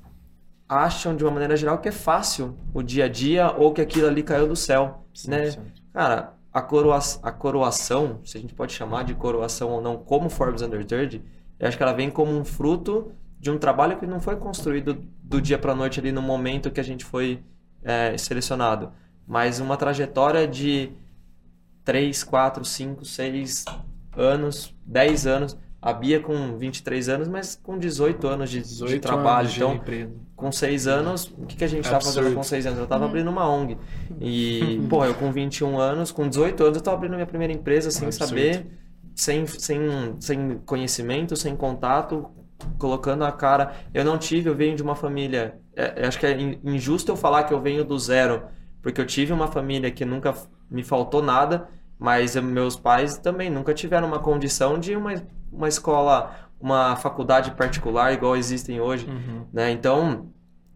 acham 0.68 1.14
de 1.14 1.22
uma 1.22 1.30
maneira 1.30 1.56
geral 1.56 1.78
que 1.78 1.88
é 1.88 1.92
fácil 1.92 2.56
o 2.72 2.82
dia 2.82 3.04
a 3.04 3.08
dia 3.08 3.52
ou 3.52 3.72
que 3.72 3.80
aquilo 3.80 4.06
ali 4.08 4.22
caiu 4.22 4.48
do 4.48 4.56
céu, 4.56 5.04
né? 5.28 5.48
100%. 5.48 5.58
Cara, 5.92 6.34
a, 6.50 6.62
coroa, 6.62 6.98
a 7.22 7.30
coroação, 7.30 8.20
se 8.24 8.38
a 8.38 8.40
gente 8.40 8.54
pode 8.54 8.72
chamar 8.72 9.04
de 9.04 9.14
coroação 9.14 9.70
ou 9.70 9.82
não, 9.82 9.98
como 9.98 10.30
Forbes 10.30 10.62
Under 10.62 10.84
30, 10.84 11.20
eu 11.58 11.68
acho 11.68 11.76
que 11.76 11.82
ela 11.82 11.92
vem 11.92 12.10
como 12.10 12.32
um 12.32 12.44
fruto 12.44 13.12
de 13.38 13.50
um 13.50 13.58
trabalho 13.58 13.98
que 13.98 14.06
não 14.06 14.20
foi 14.20 14.36
construído 14.36 14.94
do 15.22 15.40
dia 15.40 15.58
para 15.58 15.74
noite 15.74 16.00
ali 16.00 16.10
no 16.10 16.22
momento 16.22 16.70
que 16.70 16.80
a 16.80 16.84
gente 16.84 17.04
foi 17.04 17.42
é, 17.82 18.16
selecionado, 18.16 18.92
mas 19.26 19.60
uma 19.60 19.76
trajetória 19.76 20.46
de 20.46 20.92
3, 21.84 22.22
4, 22.24 22.64
5, 22.64 23.04
6 23.04 23.64
anos, 24.16 24.74
10 24.86 25.26
anos. 25.26 25.56
A 25.80 25.92
Bia 25.92 26.20
com 26.20 26.56
23 26.56 27.08
anos, 27.08 27.26
mas 27.26 27.58
com 27.60 27.76
18 27.76 28.24
anos 28.28 28.50
de, 28.50 28.60
18 28.60 28.92
de 28.92 29.00
trabalho. 29.00 29.40
Anos 29.40 29.52
de 29.52 29.58
então, 29.58 29.74
empresa. 29.74 30.12
com 30.36 30.52
6 30.52 30.86
anos, 30.86 31.34
o 31.36 31.44
que, 31.44 31.56
que 31.56 31.64
a 31.64 31.66
gente 31.66 31.84
estava 31.84 32.04
fazendo 32.04 32.32
com 32.32 32.42
6 32.44 32.66
anos? 32.66 32.78
Eu 32.78 32.84
estava 32.84 33.04
abrindo 33.04 33.28
uma 33.28 33.48
ONG. 33.48 33.76
E, 34.20 34.80
pô, 34.88 35.04
eu 35.04 35.12
com 35.14 35.32
21 35.32 35.76
anos, 35.80 36.12
com 36.12 36.28
18 36.28 36.62
anos, 36.62 36.76
eu 36.76 36.78
estava 36.78 36.96
abrindo 36.96 37.14
minha 37.14 37.26
primeira 37.26 37.52
empresa 37.52 37.90
sem 37.90 38.06
Absurdo. 38.06 38.28
saber, 38.28 38.66
sem, 39.12 39.44
sem, 39.44 39.80
sem 40.20 40.58
conhecimento, 40.64 41.34
sem 41.34 41.56
contato, 41.56 42.30
colocando 42.78 43.24
a 43.24 43.32
cara. 43.32 43.72
Eu 43.92 44.04
não 44.04 44.16
tive, 44.16 44.48
eu 44.48 44.54
venho 44.54 44.76
de 44.76 44.84
uma 44.84 44.94
família. 44.94 45.58
É, 45.74 46.06
acho 46.06 46.16
que 46.16 46.26
é 46.26 46.38
injusto 46.62 47.10
eu 47.10 47.16
falar 47.16 47.42
que 47.42 47.52
eu 47.52 47.60
venho 47.60 47.84
do 47.84 47.98
zero, 47.98 48.44
porque 48.82 49.00
eu 49.00 49.06
tive 49.06 49.32
uma 49.32 49.46
família 49.46 49.90
que 49.90 50.04
nunca 50.04 50.34
me 50.70 50.82
faltou 50.82 51.22
nada 51.22 51.68
mas 52.02 52.34
meus 52.34 52.74
pais 52.74 53.16
também 53.16 53.48
nunca 53.48 53.72
tiveram 53.72 54.08
uma 54.08 54.18
condição 54.18 54.76
de 54.76 54.96
uma, 54.96 55.14
uma 55.52 55.68
escola, 55.68 56.34
uma 56.60 56.96
faculdade 56.96 57.52
particular 57.52 58.12
igual 58.12 58.36
existem 58.36 58.80
hoje, 58.80 59.06
uhum. 59.06 59.44
né? 59.52 59.70
Então, 59.70 60.26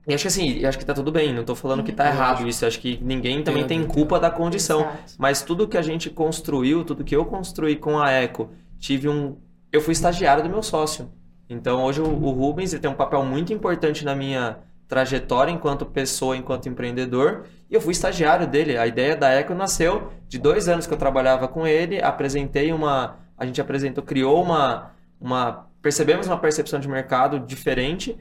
eu 0.07 0.15
acho 0.15 0.23
que 0.23 0.29
assim, 0.29 0.65
acho 0.65 0.79
que 0.79 0.85
tá 0.85 0.95
tudo 0.95 1.11
bem, 1.11 1.35
não 1.35 1.43
tô 1.43 1.57
falando 1.57 1.83
que 1.83 1.91
tá 1.91 2.05
uhum. 2.05 2.11
errado 2.11 2.49
isso, 2.49 2.65
acho 2.65 2.79
que 2.79 3.01
ninguém 3.03 3.43
também 3.43 3.67
tem 3.67 3.85
culpa 3.85 4.21
da 4.21 4.31
condição, 4.31 4.87
mas 5.19 5.43
tudo 5.43 5.67
que 5.67 5.77
a 5.77 5.83
gente 5.83 6.09
construiu, 6.09 6.85
tudo 6.85 7.03
que 7.03 7.17
eu 7.17 7.25
construí 7.25 7.75
com 7.75 7.99
a 7.99 8.13
Eco, 8.13 8.51
tive 8.79 9.09
um 9.09 9.37
eu 9.73 9.81
fui 9.81 9.93
estagiário 9.93 10.45
do 10.45 10.49
meu 10.49 10.63
sócio. 10.63 11.11
Então, 11.51 11.83
hoje 11.83 12.01
o, 12.01 12.07
o 12.07 12.31
Rubens 12.31 12.73
ele 12.73 12.83
tem 12.83 12.91
um 12.91 12.95
papel 12.95 13.25
muito 13.25 13.53
importante 13.53 14.05
na 14.05 14.15
minha 14.15 14.59
trajetória 14.89 15.51
enquanto 15.51 15.85
pessoa, 15.85 16.37
enquanto 16.37 16.69
empreendedor, 16.69 17.47
e 17.71 17.75
eu 17.75 17.81
fui 17.81 17.93
estagiário 17.93 18.47
dele. 18.47 18.79
A 18.79 18.87
ideia 18.87 19.17
da 19.17 19.31
Eco 19.31 19.55
nasceu 19.55 20.13
de 20.29 20.39
dois 20.39 20.69
anos 20.69 20.87
que 20.87 20.95
eu 20.95 20.99
trabalhava 20.99 21.49
com 21.49 21.67
ele, 21.67 22.01
apresentei 22.01 22.73
uma, 22.73 23.17
a 23.37 23.45
gente 23.45 23.61
apresentou, 23.61 24.05
criou 24.05 24.43
uma, 24.43 24.93
uma 25.21 25.67
percebemos 25.83 26.27
uma 26.27 26.39
percepção 26.39 26.81
de 26.81 26.89
mercado 26.89 27.39
diferente, 27.39 28.17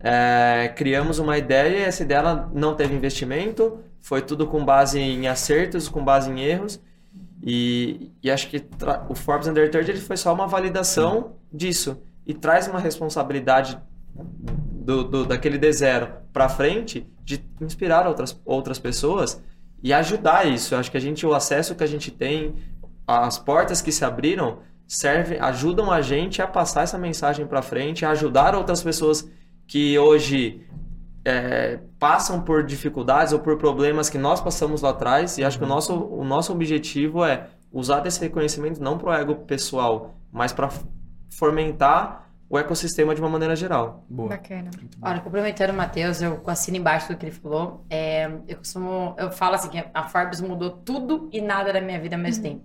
é, 0.00 0.72
criamos 0.76 1.18
uma 1.18 1.38
ideia 1.38 1.78
e 1.78 1.82
essa 1.82 2.02
ideia 2.02 2.46
não 2.52 2.74
teve 2.74 2.94
investimento, 2.94 3.78
foi 4.00 4.22
tudo 4.22 4.46
com 4.46 4.64
base 4.64 5.00
em 5.00 5.26
acertos, 5.26 5.88
com 5.88 6.04
base 6.04 6.30
em 6.30 6.40
erros, 6.40 6.80
e, 7.42 8.12
e 8.22 8.30
acho 8.30 8.48
que 8.48 8.64
o 9.08 9.14
Forbes 9.14 9.48
Under 9.48 9.70
30 9.70 9.90
ele 9.90 10.00
foi 10.00 10.16
só 10.16 10.32
uma 10.32 10.46
validação 10.46 11.32
disso, 11.52 12.02
e 12.26 12.34
traz 12.34 12.68
uma 12.68 12.80
responsabilidade 12.80 13.78
do, 14.86 15.02
do 15.02 15.26
daquele 15.26 15.58
D 15.58 15.72
zero 15.72 16.08
para 16.32 16.48
frente 16.48 17.04
de 17.24 17.44
inspirar 17.60 18.06
outras, 18.06 18.40
outras 18.44 18.78
pessoas 18.78 19.42
e 19.82 19.92
ajudar 19.92 20.46
isso. 20.46 20.74
Eu 20.74 20.78
acho 20.78 20.90
que 20.92 20.96
a 20.96 21.00
gente, 21.00 21.26
o 21.26 21.34
acesso 21.34 21.74
que 21.74 21.82
a 21.82 21.88
gente 21.88 22.12
tem, 22.12 22.54
as 23.04 23.36
portas 23.36 23.82
que 23.82 23.90
se 23.90 24.04
abriram, 24.04 24.58
serve, 24.86 25.38
ajudam 25.38 25.90
a 25.90 26.00
gente 26.00 26.40
a 26.40 26.46
passar 26.46 26.82
essa 26.82 26.96
mensagem 26.96 27.46
para 27.46 27.62
frente, 27.62 28.04
a 28.04 28.10
ajudar 28.10 28.54
outras 28.54 28.80
pessoas 28.80 29.28
que 29.66 29.98
hoje 29.98 30.64
é, 31.24 31.80
passam 31.98 32.40
por 32.40 32.62
dificuldades 32.62 33.32
ou 33.32 33.40
por 33.40 33.58
problemas 33.58 34.08
que 34.08 34.18
nós 34.18 34.40
passamos 34.40 34.82
lá 34.82 34.90
atrás. 34.90 35.36
E 35.36 35.44
acho 35.44 35.58
que 35.58 35.64
o 35.64 35.68
nosso, 35.68 35.92
o 35.92 36.24
nosso 36.24 36.52
objetivo 36.52 37.24
é 37.24 37.48
usar 37.72 37.98
desse 38.00 38.20
reconhecimento 38.20 38.80
não 38.80 38.96
para 38.96 39.10
o 39.10 39.12
ego 39.12 39.34
pessoal, 39.34 40.14
mas 40.30 40.52
para 40.52 40.70
fomentar 41.28 42.25
o 42.48 42.58
ecossistema 42.58 43.14
de 43.14 43.20
uma 43.20 43.28
maneira 43.28 43.56
geral. 43.56 44.04
Boa. 44.08 44.28
Bacana. 44.28 44.70
Olha, 45.02 45.20
complementando 45.20 45.72
o 45.72 45.76
Matheus, 45.76 46.22
eu 46.22 46.40
assino 46.46 46.76
embaixo 46.76 47.08
do 47.08 47.16
que 47.16 47.26
ele 47.26 47.32
falou. 47.32 47.84
É, 47.90 48.30
eu 48.46 48.56
costumo, 48.56 49.14
eu 49.18 49.30
falo 49.30 49.56
assim 49.56 49.68
que 49.68 49.84
a 49.92 50.02
Forbes 50.04 50.40
mudou 50.40 50.70
tudo 50.70 51.28
e 51.32 51.40
nada 51.40 51.72
da 51.72 51.80
minha 51.80 52.00
vida 52.00 52.14
ao 52.14 52.22
mesmo 52.22 52.44
uhum. 52.44 52.52
tempo. 52.52 52.64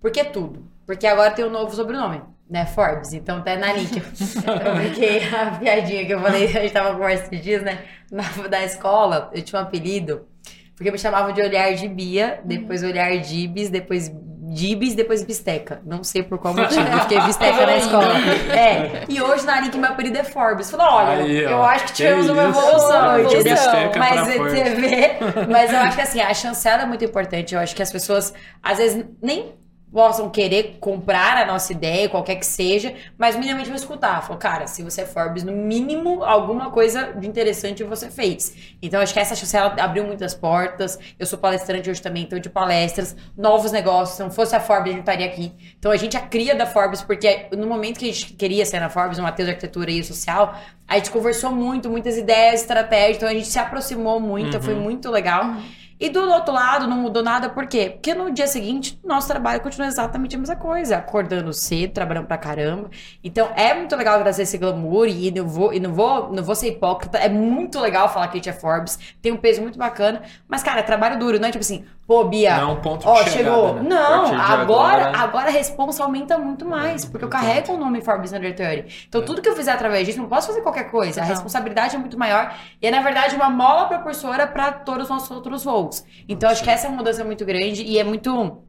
Por 0.00 0.10
que 0.10 0.24
tudo? 0.24 0.64
Porque 0.86 1.06
agora 1.06 1.30
tem 1.30 1.44
um 1.44 1.50
novo 1.50 1.74
sobrenome, 1.76 2.22
né? 2.48 2.64
Forbes. 2.64 3.12
Então 3.12 3.42
tá 3.42 3.56
na 3.56 3.74
link. 3.74 3.94
eu 4.00 4.74
brinquei 4.74 5.22
a 5.28 5.50
piadinha 5.58 6.06
que 6.06 6.14
eu 6.14 6.20
falei, 6.20 6.44
a 6.44 6.62
gente 6.62 6.72
tava 6.72 6.94
conversando 6.94 7.32
esses 7.34 7.44
dias, 7.44 7.62
né? 7.62 7.84
Na, 8.10 8.22
da 8.48 8.64
escola, 8.64 9.30
eu 9.34 9.42
tinha 9.42 9.60
um 9.60 9.64
apelido, 9.64 10.26
porque 10.74 10.90
me 10.90 10.98
chamavam 10.98 11.32
de 11.32 11.42
olhar 11.42 11.74
de 11.74 11.86
Bia, 11.86 12.40
depois 12.42 12.82
olhar 12.82 13.14
de 13.18 13.36
Ibis, 13.40 13.68
depois 13.68 14.10
Dibs, 14.50 14.94
depois 14.94 15.22
Bisteca. 15.22 15.80
Não 15.86 16.02
sei 16.02 16.22
por 16.22 16.38
qual 16.38 16.52
motivo. 16.52 16.80
Eu 16.90 17.00
fiquei 17.00 17.20
Bisteca 17.20 17.66
na 17.66 17.76
escola. 17.76 18.14
É. 18.52 19.04
E 19.08 19.22
hoje 19.22 19.46
na 19.46 19.60
Link 19.60 19.78
meu 19.78 19.90
apelido 19.90 20.18
é 20.18 20.24
Forbes. 20.24 20.70
Falei, 20.70 20.86
olha, 20.86 21.24
Aí, 21.24 21.42
eu 21.42 21.62
acho 21.62 21.84
que 21.86 21.92
tivemos 21.92 22.26
que 22.26 22.32
uma 22.32 22.44
evolução, 22.44 23.20
entendeu? 23.20 23.54
Mas 23.96 24.20
você 24.26 24.64
vê. 24.74 25.18
Mas 25.48 25.72
eu 25.72 25.78
acho 25.78 25.96
que 25.96 26.02
assim, 26.02 26.20
a 26.20 26.34
chancela 26.34 26.82
é 26.82 26.86
muito 26.86 27.04
importante. 27.04 27.54
Eu 27.54 27.60
acho 27.60 27.74
que 27.76 27.82
as 27.82 27.92
pessoas, 27.92 28.34
às 28.62 28.78
vezes, 28.78 29.04
nem 29.22 29.54
possam 29.92 30.30
querer 30.30 30.78
comprar 30.80 31.36
a 31.36 31.44
nossa 31.44 31.72
ideia, 31.72 32.08
qualquer 32.08 32.36
que 32.36 32.46
seja, 32.46 32.94
mas 33.18 33.34
minimamente 33.34 33.68
vão 33.68 33.76
escutar. 33.76 34.22
Falar, 34.22 34.38
cara, 34.38 34.66
se 34.66 34.82
você 34.82 35.02
é 35.02 35.06
Forbes, 35.06 35.42
no 35.42 35.52
mínimo, 35.52 36.22
alguma 36.22 36.70
coisa 36.70 37.12
de 37.12 37.26
interessante 37.26 37.82
você 37.82 38.08
fez. 38.10 38.54
Então, 38.80 39.00
acho 39.00 39.12
que 39.12 39.18
essa 39.18 39.34
chancela 39.34 39.74
abriu 39.80 40.04
muitas 40.04 40.32
portas. 40.32 40.98
Eu 41.18 41.26
sou 41.26 41.38
palestrante 41.38 41.90
hoje 41.90 42.00
também, 42.00 42.22
então 42.22 42.38
de 42.38 42.48
palestras, 42.48 43.16
novos 43.36 43.72
negócios. 43.72 44.16
Se 44.16 44.22
não 44.22 44.30
fosse 44.30 44.54
a 44.54 44.60
Forbes, 44.60 44.92
a 44.92 44.96
gente 44.96 45.00
estaria 45.00 45.26
aqui. 45.26 45.52
Então, 45.78 45.90
a 45.90 45.96
gente 45.96 46.16
é 46.16 46.20
a 46.20 46.22
cria 46.22 46.54
da 46.54 46.66
Forbes, 46.66 47.02
porque 47.02 47.48
no 47.56 47.66
momento 47.66 47.98
que 47.98 48.08
a 48.08 48.12
gente 48.12 48.32
queria 48.34 48.64
ser 48.64 48.78
na 48.78 48.88
Forbes, 48.88 49.18
no 49.18 49.24
Matheus 49.24 49.46
de 49.46 49.54
Arquitetura 49.54 49.90
e 49.90 50.04
Social, 50.04 50.54
a 50.86 50.96
gente 50.96 51.10
conversou 51.10 51.50
muito, 51.50 51.90
muitas 51.90 52.16
ideias, 52.16 52.60
estratégias, 52.60 53.16
então 53.16 53.28
a 53.28 53.32
gente 53.32 53.46
se 53.46 53.58
aproximou 53.58 54.20
muito, 54.20 54.56
uhum. 54.56 54.62
foi 54.62 54.74
muito 54.74 55.10
legal. 55.10 55.44
Uhum. 55.44 55.79
E 56.00 56.08
do 56.08 56.20
outro 56.30 56.54
lado, 56.54 56.86
não 56.86 56.96
mudou 56.96 57.22
nada, 57.22 57.50
por 57.50 57.66
quê? 57.66 57.90
Porque 57.90 58.14
no 58.14 58.30
dia 58.30 58.46
seguinte, 58.46 58.98
nosso 59.04 59.28
trabalho 59.28 59.60
continua 59.60 59.86
exatamente 59.86 60.34
a 60.34 60.38
mesma 60.38 60.56
coisa. 60.56 60.96
Acordando 60.96 61.52
cedo, 61.52 61.92
trabalhando 61.92 62.26
pra 62.26 62.38
caramba. 62.38 62.88
Então, 63.22 63.50
é 63.54 63.74
muito 63.74 63.94
legal 63.94 64.18
trazer 64.20 64.44
esse 64.44 64.56
glamour 64.56 65.06
e 65.06 65.30
não 65.30 65.46
vou, 65.46 65.74
e 65.74 65.78
não 65.78 65.92
vou, 65.92 66.32
não 66.32 66.42
vou 66.42 66.54
ser 66.54 66.68
hipócrita. 66.68 67.18
É 67.18 67.28
muito 67.28 67.78
legal 67.78 68.08
falar 68.08 68.28
que 68.28 68.32
a 68.32 68.36
gente 68.36 68.48
é 68.48 68.52
Forbes. 68.54 68.98
Tem 69.20 69.30
um 69.30 69.36
peso 69.36 69.60
muito 69.60 69.78
bacana. 69.78 70.22
Mas, 70.48 70.62
cara, 70.62 70.80
é 70.80 70.82
trabalho 70.82 71.18
duro, 71.18 71.38
não 71.38 71.48
é 71.48 71.50
tipo 71.50 71.62
assim, 71.62 71.84
pô, 72.10 72.24
Bia. 72.24 72.56
Não, 72.56 72.70
é 72.70 72.72
um 72.72 72.80
ponto 72.80 73.08
ó, 73.08 73.22
chegou. 73.22 73.74
Né? 73.74 73.82
Não, 73.88 74.34
agora, 74.34 74.42
agora, 74.42 75.16
agora 75.16 75.46
a 75.46 75.52
responsa 75.52 76.02
aumenta 76.02 76.36
muito 76.36 76.64
mais. 76.64 77.04
Porque 77.04 77.24
eu 77.24 77.28
carrego 77.28 77.74
o 77.74 77.76
nome 77.76 78.00
Forbes 78.00 78.32
Under 78.32 78.52
30. 78.52 78.88
Então, 79.06 79.22
é. 79.22 79.24
tudo 79.24 79.40
que 79.40 79.48
eu 79.48 79.54
fizer 79.54 79.70
através 79.70 80.08
disso, 80.08 80.18
não 80.18 80.28
posso 80.28 80.48
fazer 80.48 80.60
qualquer 80.60 80.90
coisa. 80.90 81.20
A 81.20 81.24
responsabilidade 81.24 81.94
é 81.94 81.98
muito 82.00 82.18
maior. 82.18 82.52
E 82.82 82.86
é, 82.88 82.90
na 82.90 83.00
verdade, 83.00 83.36
uma 83.36 83.48
mola 83.48 83.86
propulsora 83.86 84.44
para 84.44 84.72
todos 84.72 85.04
os 85.04 85.08
nossos 85.08 85.30
outros 85.30 85.62
voos. 85.62 86.04
Então, 86.28 86.50
acho 86.50 86.64
que 86.64 86.70
essa 86.70 86.88
é 86.88 86.90
uma 86.90 86.96
mudança 86.96 87.22
muito 87.22 87.44
grande 87.44 87.84
e 87.84 87.96
é 87.96 88.02
muito. 88.02 88.60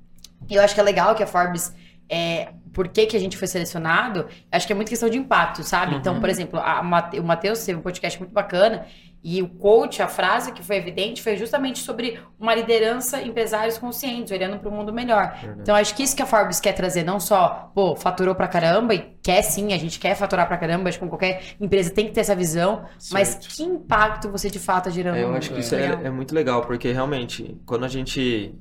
Eu 0.48 0.62
acho 0.62 0.76
que 0.76 0.80
é 0.80 0.84
legal 0.84 1.16
que 1.16 1.24
a 1.24 1.28
Forbes. 1.28 1.74
É, 2.08 2.50
por 2.74 2.90
que, 2.90 3.06
que 3.06 3.18
a 3.18 3.20
gente 3.20 3.38
foi 3.38 3.48
selecionado? 3.48 4.28
Acho 4.52 4.68
que 4.68 4.74
é 4.74 4.76
muito 4.76 4.90
questão 4.90 5.10
de 5.10 5.18
impacto, 5.18 5.64
sabe? 5.64 5.96
Então, 5.96 5.96
uhum. 5.96 6.00
Então, 6.00 6.20
por 6.20 6.30
exemplo, 6.30 6.60
a, 6.60 6.80
o 6.80 7.24
Matheus 7.24 7.66
teve 7.66 7.80
um 7.80 7.82
podcast 7.82 8.20
muito 8.20 8.34
bacana 8.34 8.86
e 9.24 9.42
o 9.42 9.48
coach, 9.48 10.02
a 10.02 10.08
frase 10.08 10.52
que 10.52 10.64
foi 10.64 10.78
evidente 10.78 11.22
foi 11.22 11.38
justamente 11.38 11.80
sobre 11.80 12.20
uma 12.40 12.56
liderança 12.56 13.22
empresários 13.22 13.78
conscientes, 13.78 14.32
olhando 14.32 14.58
para 14.58 14.68
o 14.68 14.72
mundo 14.72 14.92
melhor. 14.92 15.36
Verdade. 15.40 15.60
Então, 15.62 15.76
acho 15.76 15.96
que 15.96 16.02
isso 16.02 16.16
que 16.16 16.24
a 16.24 16.26
Forbes 16.26 16.60
quer 16.60 16.74
trazer, 16.74 17.04
não 17.04 17.20
só, 17.20 17.72
pô, 17.76 17.96
faturou 17.96 18.34
pra 18.34 18.48
caramba, 18.48 18.96
e 18.96 19.16
quer 19.22 19.44
sim, 19.44 19.74
a 19.74 19.78
gente 19.78 20.00
quer 20.00 20.16
faturar 20.16 20.48
pra 20.48 20.58
caramba, 20.58 20.90
acho 20.90 21.00
que 21.00 21.08
qualquer 21.08 21.56
empresa 21.60 21.92
tem 21.92 22.08
que 22.08 22.12
ter 22.12 22.22
essa 22.22 22.36
visão, 22.36 22.84
certo. 22.98 23.14
mas 23.14 23.36
que 23.36 23.64
impacto 23.64 24.30
você 24.30 24.50
de 24.50 24.58
fato 24.58 24.90
está 24.90 24.90
gerando 24.90 25.18
é, 25.18 25.24
Eu 25.24 25.36
acho 25.36 25.54
que 25.54 25.60
isso 25.60 25.76
é, 25.76 25.86
é, 26.04 26.10
muito 26.10 26.34
legal, 26.34 26.66
porque 26.66 26.92
realmente, 26.92 27.60
quando 27.64 27.86
a 27.86 27.88
gente, 27.88 28.56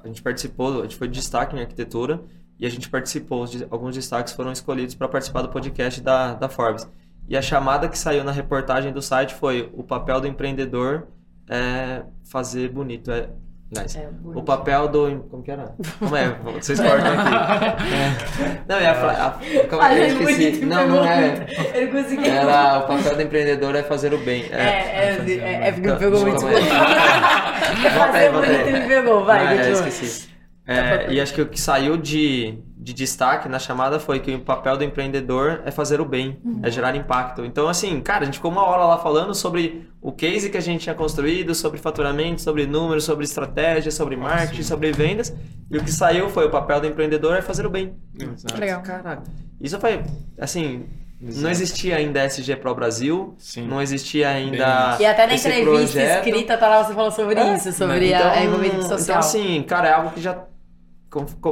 a 0.00 0.06
gente 0.06 0.20
participou, 0.20 0.80
a 0.80 0.82
gente 0.82 0.96
foi 0.96 1.08
de 1.08 1.14
destaque 1.14 1.56
em 1.56 1.60
arquitetura, 1.60 2.20
e 2.58 2.66
a 2.66 2.70
gente 2.70 2.90
participou, 2.90 3.46
alguns 3.70 3.94
destaques 3.94 4.34
foram 4.34 4.52
escolhidos 4.52 4.94
para 4.94 5.08
participar 5.08 5.42
do 5.42 5.48
podcast 5.48 6.00
da, 6.00 6.34
da 6.34 6.48
Forbes. 6.48 6.86
E 7.28 7.36
a 7.36 7.42
chamada 7.42 7.88
que 7.88 7.98
saiu 7.98 8.22
na 8.22 8.32
reportagem 8.32 8.92
do 8.92 9.00
site 9.00 9.34
foi 9.34 9.70
o 9.72 9.82
papel 9.82 10.20
do 10.20 10.26
empreendedor 10.26 11.08
é 11.48 12.02
fazer 12.30 12.68
bonito. 12.70 13.10
É, 13.10 13.28
nice. 13.70 13.98
é 13.98 14.10
o 14.22 14.42
papel 14.42 14.88
do. 14.88 15.20
Como 15.30 15.42
que 15.42 15.50
era? 15.50 15.74
Como 15.98 16.16
é? 16.16 16.28
Vocês 16.60 16.80
cortam 16.80 17.12
aqui. 17.12 17.86
É. 17.94 18.64
Não, 18.68 18.76
é 18.76 18.86
a, 18.86 19.26
a, 19.26 19.30
como, 19.68 19.82
ah, 19.82 19.94
eu 19.94 20.06
esqueci. 20.06 20.64
Não, 20.64 20.88
não 20.88 21.04
é. 21.04 21.46
Ele 21.74 21.86
conseguiu. 21.88 22.24
Era 22.24 22.78
o 22.78 22.86
papel 22.86 23.16
do 23.16 23.22
empreendedor 23.22 23.74
é 23.74 23.82
fazer 23.82 24.14
o 24.14 24.18
bem. 24.18 24.44
É, 24.50 24.56
é, 24.56 25.18
é, 25.18 25.34
é, 25.38 25.68
é 25.68 25.72
porque 25.72 25.88
me 25.88 25.96
pegou 25.96 26.20
muito. 26.20 26.48
É 26.48 27.90
fazer 27.90 28.32
bonito 28.32 28.72
me 28.72 28.88
pegou, 28.88 29.24
vai, 29.24 29.58
é, 29.58 29.70
esqueci. 29.70 30.28
É, 30.66 31.12
e 31.12 31.20
acho 31.20 31.34
que 31.34 31.42
o 31.42 31.46
que 31.46 31.60
saiu 31.60 31.98
de, 31.98 32.58
de 32.84 32.92
destaque 32.92 33.48
na 33.48 33.58
chamada 33.58 33.98
foi 33.98 34.20
que 34.20 34.34
o 34.34 34.40
papel 34.40 34.76
do 34.76 34.84
empreendedor 34.84 35.62
é 35.64 35.70
fazer 35.70 36.02
o 36.02 36.04
bem, 36.04 36.38
uhum. 36.44 36.60
é 36.62 36.70
gerar 36.70 36.94
impacto. 36.94 37.42
Então, 37.42 37.66
assim, 37.66 37.98
cara, 38.02 38.24
a 38.24 38.24
gente 38.26 38.34
ficou 38.34 38.50
uma 38.50 38.62
hora 38.62 38.84
lá 38.84 38.98
falando 38.98 39.34
sobre 39.34 39.88
o 40.02 40.12
case 40.12 40.50
que 40.50 40.58
a 40.58 40.60
gente 40.60 40.82
tinha 40.82 40.94
construído, 40.94 41.54
sobre 41.54 41.80
faturamento, 41.80 42.42
sobre 42.42 42.66
números, 42.66 43.04
sobre 43.04 43.24
estratégia, 43.24 43.90
sobre 43.90 44.18
marketing, 44.18 44.62
Sim. 44.62 44.68
sobre 44.68 44.92
vendas. 44.92 45.34
E 45.70 45.78
o 45.78 45.82
que 45.82 45.90
saiu 45.90 46.28
foi 46.28 46.44
o 46.44 46.50
papel 46.50 46.82
do 46.82 46.86
empreendedor 46.86 47.34
é 47.34 47.40
fazer 47.40 47.64
o 47.64 47.70
bem. 47.70 47.94
Exato. 48.20 48.60
Legal. 48.60 48.82
Caraca. 48.82 49.22
Isso 49.58 49.80
foi, 49.80 50.02
assim, 50.38 50.84
Exato. 51.22 51.42
Não 51.42 51.50
existia 51.50 51.96
ainda 51.96 52.22
SG 52.22 52.56
Pro 52.56 52.74
Brasil, 52.74 53.34
Sim. 53.38 53.66
não 53.66 53.80
existia 53.80 54.28
ainda. 54.28 54.98
E 55.00 55.06
até 55.06 55.26
na 55.26 55.34
entrevista 55.34 55.62
projeto. 55.62 56.26
escrita 56.26 56.58
tá 56.58 56.68
lá, 56.68 56.84
você 56.84 56.92
falou 56.92 57.10
sobre 57.10 57.38
é, 57.38 57.54
isso, 57.54 57.72
sobre 57.72 58.08
então, 58.08 58.30
a 58.30 58.44
envolvimento 58.44 58.82
social. 58.82 59.00
Então, 59.00 59.18
assim, 59.20 59.62
cara, 59.62 59.88
é 59.88 59.92
algo 59.92 60.10
que 60.10 60.20
já. 60.20 60.44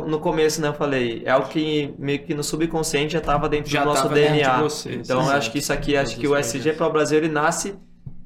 No 0.08 0.20
começo, 0.20 0.60
né, 0.60 0.68
eu 0.68 0.74
falei, 0.74 1.22
é 1.24 1.30
algo 1.30 1.48
que 1.48 1.94
meio 1.98 2.24
que 2.24 2.34
no 2.34 2.42
subconsciente 2.42 3.12
já 3.12 3.18
estava 3.18 3.48
dentro 3.48 3.70
já 3.70 3.82
do 3.82 3.86
nosso 3.86 4.08
DNA. 4.08 4.62
Você, 4.62 4.94
então, 4.94 5.22
eu 5.22 5.30
acho 5.30 5.50
que 5.50 5.58
isso 5.58 5.72
aqui, 5.72 5.96
acho 5.96 6.16
que 6.16 6.26
o 6.26 6.36
SG 6.36 6.72
Pro 6.72 6.90
Brasil 6.90 7.18
ele 7.18 7.28
nasce 7.28 7.74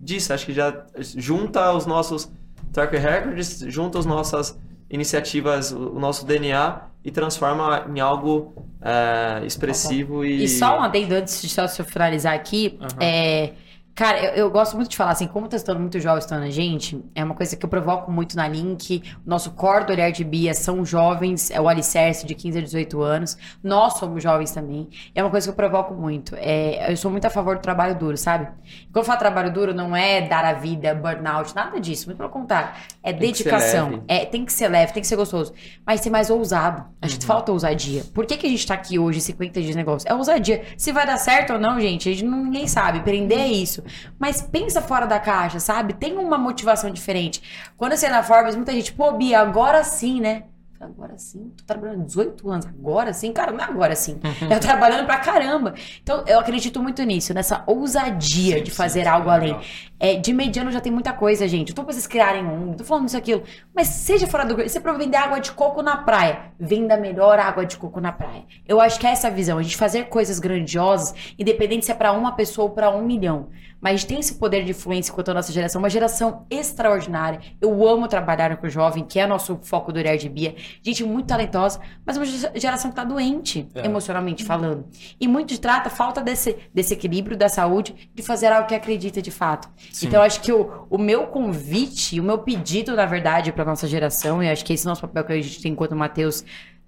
disso. 0.00 0.32
Acho 0.32 0.46
que 0.46 0.52
já 0.52 0.84
junta 1.16 1.72
os 1.72 1.86
nossos 1.86 2.30
track 2.72 2.96
records, 2.96 3.64
junta 3.68 3.98
as 3.98 4.06
nossas 4.06 4.58
iniciativas, 4.90 5.72
o 5.72 5.98
nosso 5.98 6.24
DNA 6.24 6.82
e 7.04 7.10
transforma 7.10 7.86
em 7.88 8.00
algo 8.00 8.54
é, 8.82 9.44
expressivo 9.46 10.24
e... 10.24 10.44
E 10.44 10.48
só 10.48 10.78
um 10.78 10.82
adendo 10.82 11.14
antes 11.14 11.40
de 11.40 11.48
só 11.48 11.68
finalizar 11.68 12.34
aqui, 12.34 12.78
uhum. 12.80 12.88
é 13.00 13.52
Cara, 13.96 14.22
eu, 14.22 14.34
eu, 14.34 14.50
gosto 14.50 14.76
muito 14.76 14.90
de 14.90 14.96
falar 14.96 15.12
assim, 15.12 15.26
como 15.26 15.48
tá 15.48 15.56
estando 15.56 15.80
muito 15.80 15.98
jovem 15.98 16.18
estando 16.18 16.42
a 16.42 16.50
gente, 16.50 17.02
é 17.14 17.24
uma 17.24 17.34
coisa 17.34 17.56
que 17.56 17.64
eu 17.64 17.68
provoco 17.68 18.12
muito 18.12 18.36
na 18.36 18.46
Link. 18.46 19.02
O 19.24 19.30
nosso 19.30 19.52
core 19.52 19.86
do 19.86 19.92
Olhar 19.92 20.12
de 20.12 20.22
Bia 20.22 20.52
são 20.52 20.84
jovens, 20.84 21.50
é 21.50 21.58
o 21.58 21.66
alicerce 21.66 22.26
de 22.26 22.34
15 22.34 22.58
a 22.58 22.60
18 22.60 23.00
anos. 23.00 23.38
Nós 23.64 23.94
somos 23.94 24.22
jovens 24.22 24.50
também. 24.50 24.86
É 25.14 25.22
uma 25.24 25.30
coisa 25.30 25.46
que 25.46 25.50
eu 25.50 25.56
provoco 25.56 25.94
muito. 25.94 26.36
É, 26.36 26.92
eu 26.92 26.96
sou 26.98 27.10
muito 27.10 27.24
a 27.24 27.30
favor 27.30 27.56
do 27.56 27.62
trabalho 27.62 27.98
duro, 27.98 28.18
sabe? 28.18 28.48
Quando 28.92 28.96
eu 28.96 29.04
falo 29.04 29.18
trabalho 29.18 29.50
duro, 29.50 29.72
não 29.72 29.96
é 29.96 30.20
dar 30.20 30.44
a 30.44 30.52
vida, 30.52 30.94
burnout, 30.94 31.54
nada 31.54 31.80
disso. 31.80 32.04
Muito 32.04 32.18
pelo 32.18 32.28
contrário. 32.28 32.74
É 33.02 33.14
tem 33.14 33.32
dedicação. 33.32 34.04
É, 34.06 34.26
tem 34.26 34.44
que 34.44 34.52
ser 34.52 34.68
leve, 34.68 34.92
tem 34.92 35.00
que 35.00 35.08
ser 35.08 35.16
gostoso. 35.16 35.54
Mas 35.86 36.02
ser 36.02 36.10
mais 36.10 36.28
ousado. 36.28 36.84
A 37.00 37.08
gente 37.08 37.22
uhum. 37.22 37.28
falta 37.28 37.50
ousadia. 37.50 38.04
Por 38.12 38.26
que, 38.26 38.36
que 38.36 38.46
a 38.46 38.50
gente 38.50 38.66
tá 38.66 38.74
aqui 38.74 38.98
hoje, 38.98 39.22
50 39.22 39.58
dias 39.58 39.72
de 39.72 39.76
negócio? 39.78 40.06
É 40.06 40.12
ousadia. 40.12 40.64
Se 40.76 40.92
vai 40.92 41.06
dar 41.06 41.16
certo 41.16 41.54
ou 41.54 41.58
não, 41.58 41.80
gente, 41.80 42.10
a 42.10 42.12
gente 42.12 42.26
não, 42.26 42.44
ninguém 42.44 42.66
sabe. 42.66 42.98
Empreender 42.98 43.36
é 43.36 43.48
isso. 43.48 43.85
Mas 44.18 44.42
pensa 44.42 44.80
fora 44.80 45.06
da 45.06 45.18
caixa, 45.18 45.60
sabe? 45.60 45.94
Tem 45.94 46.16
uma 46.16 46.38
motivação 46.38 46.90
diferente. 46.90 47.42
Quando 47.76 47.92
eu 47.92 47.98
saí 47.98 48.10
na 48.10 48.22
Forbes, 48.22 48.56
muita 48.56 48.72
gente, 48.72 48.92
pô, 48.92 49.12
Bia, 49.12 49.40
agora 49.40 49.82
sim, 49.84 50.20
né? 50.20 50.44
Agora 50.78 51.16
sim, 51.16 51.50
tô 51.56 51.64
trabalhando 51.64 52.04
18 52.04 52.50
anos, 52.50 52.66
agora 52.66 53.12
sim, 53.14 53.32
cara, 53.32 53.50
não 53.50 53.60
é 53.60 53.64
agora 53.64 53.96
sim. 53.96 54.20
Uhum. 54.22 54.52
Eu 54.52 54.60
trabalhando 54.60 55.06
pra 55.06 55.18
caramba. 55.18 55.74
Então, 56.02 56.22
eu 56.26 56.38
acredito 56.38 56.82
muito 56.82 57.02
nisso, 57.02 57.32
nessa 57.32 57.64
ousadia 57.66 58.58
sim, 58.58 58.62
de 58.62 58.70
fazer 58.70 59.04
sim, 59.04 59.08
algo 59.08 59.30
além. 59.30 59.58
É, 59.98 60.14
de 60.16 60.32
mediano 60.32 60.70
já 60.70 60.80
tem 60.80 60.92
muita 60.92 61.12
coisa, 61.12 61.48
gente. 61.48 61.70
Eu 61.70 61.74
tô 61.74 61.84
pra 61.84 61.92
vocês 61.92 62.06
criarem 62.06 62.44
um, 62.44 62.74
tô 62.74 62.84
falando 62.84 63.08
isso 63.08 63.16
aquilo. 63.16 63.42
Mas 63.74 63.88
seja 63.88 64.26
fora 64.26 64.44
do. 64.44 64.68
Se 64.68 64.78
é 64.78 64.80
pra 64.80 64.92
vender 64.92 65.16
água 65.16 65.38
de 65.38 65.52
coco 65.52 65.82
na 65.82 65.96
praia, 65.96 66.52
venda 66.58 66.96
melhor 66.96 67.38
água 67.38 67.64
de 67.64 67.76
coco 67.76 68.00
na 68.00 68.12
praia. 68.12 68.44
Eu 68.66 68.80
acho 68.80 68.98
que 69.00 69.06
é 69.06 69.10
essa 69.10 69.28
a 69.28 69.30
visão, 69.30 69.58
a 69.58 69.62
gente 69.62 69.76
fazer 69.76 70.04
coisas 70.04 70.38
grandiosas, 70.38 71.14
independente 71.38 71.86
se 71.86 71.92
é 71.92 71.94
pra 71.94 72.12
uma 72.12 72.32
pessoa 72.32 72.68
ou 72.68 72.74
pra 72.74 72.90
um 72.90 73.04
milhão 73.04 73.48
mas 73.80 74.04
tem 74.04 74.18
esse 74.18 74.34
poder 74.34 74.64
de 74.64 74.70
influência 74.70 75.12
quanto 75.12 75.30
a 75.30 75.34
nossa 75.34 75.52
geração, 75.52 75.80
uma 75.80 75.90
geração 75.90 76.46
extraordinária. 76.50 77.40
Eu 77.60 77.86
amo 77.86 78.08
trabalhar 78.08 78.56
com 78.56 78.66
o 78.66 78.70
jovem, 78.70 79.04
que 79.04 79.18
é 79.18 79.26
nosso 79.26 79.58
foco 79.62 79.92
do 79.92 79.98
Olhar 79.98 80.16
de 80.16 80.28
Bia. 80.28 80.54
Gente 80.82 81.04
muito 81.04 81.26
talentosa, 81.26 81.80
mas 82.04 82.16
uma 82.16 82.26
geração 82.58 82.90
que 82.90 82.96
tá 82.96 83.04
doente, 83.04 83.68
é. 83.74 83.86
emocionalmente 83.86 84.44
falando. 84.44 84.86
E 85.20 85.28
muito 85.28 85.58
trata 85.60 85.90
falta 85.90 86.22
desse, 86.22 86.56
desse 86.74 86.94
equilíbrio 86.94 87.36
da 87.36 87.48
saúde, 87.48 88.10
de 88.14 88.22
fazer 88.22 88.46
algo 88.46 88.66
que 88.66 88.74
acredita 88.74 89.20
de 89.20 89.30
fato. 89.30 89.68
Sim. 89.92 90.06
Então, 90.06 90.22
acho 90.22 90.40
que 90.40 90.52
o, 90.52 90.86
o 90.90 90.98
meu 90.98 91.26
convite, 91.26 92.20
o 92.20 92.24
meu 92.24 92.38
pedido, 92.38 92.94
na 92.94 93.06
verdade, 93.06 93.52
para 93.52 93.64
nossa 93.64 93.86
geração, 93.86 94.42
e 94.42 94.48
acho 94.48 94.64
que 94.64 94.72
esse 94.72 94.86
é 94.86 94.88
o 94.88 94.90
nosso 94.90 95.00
papel 95.00 95.24
que 95.24 95.32
a 95.32 95.40
gente 95.40 95.60
tem 95.60 95.72
enquanto 95.72 95.96
Matheus 95.96 96.44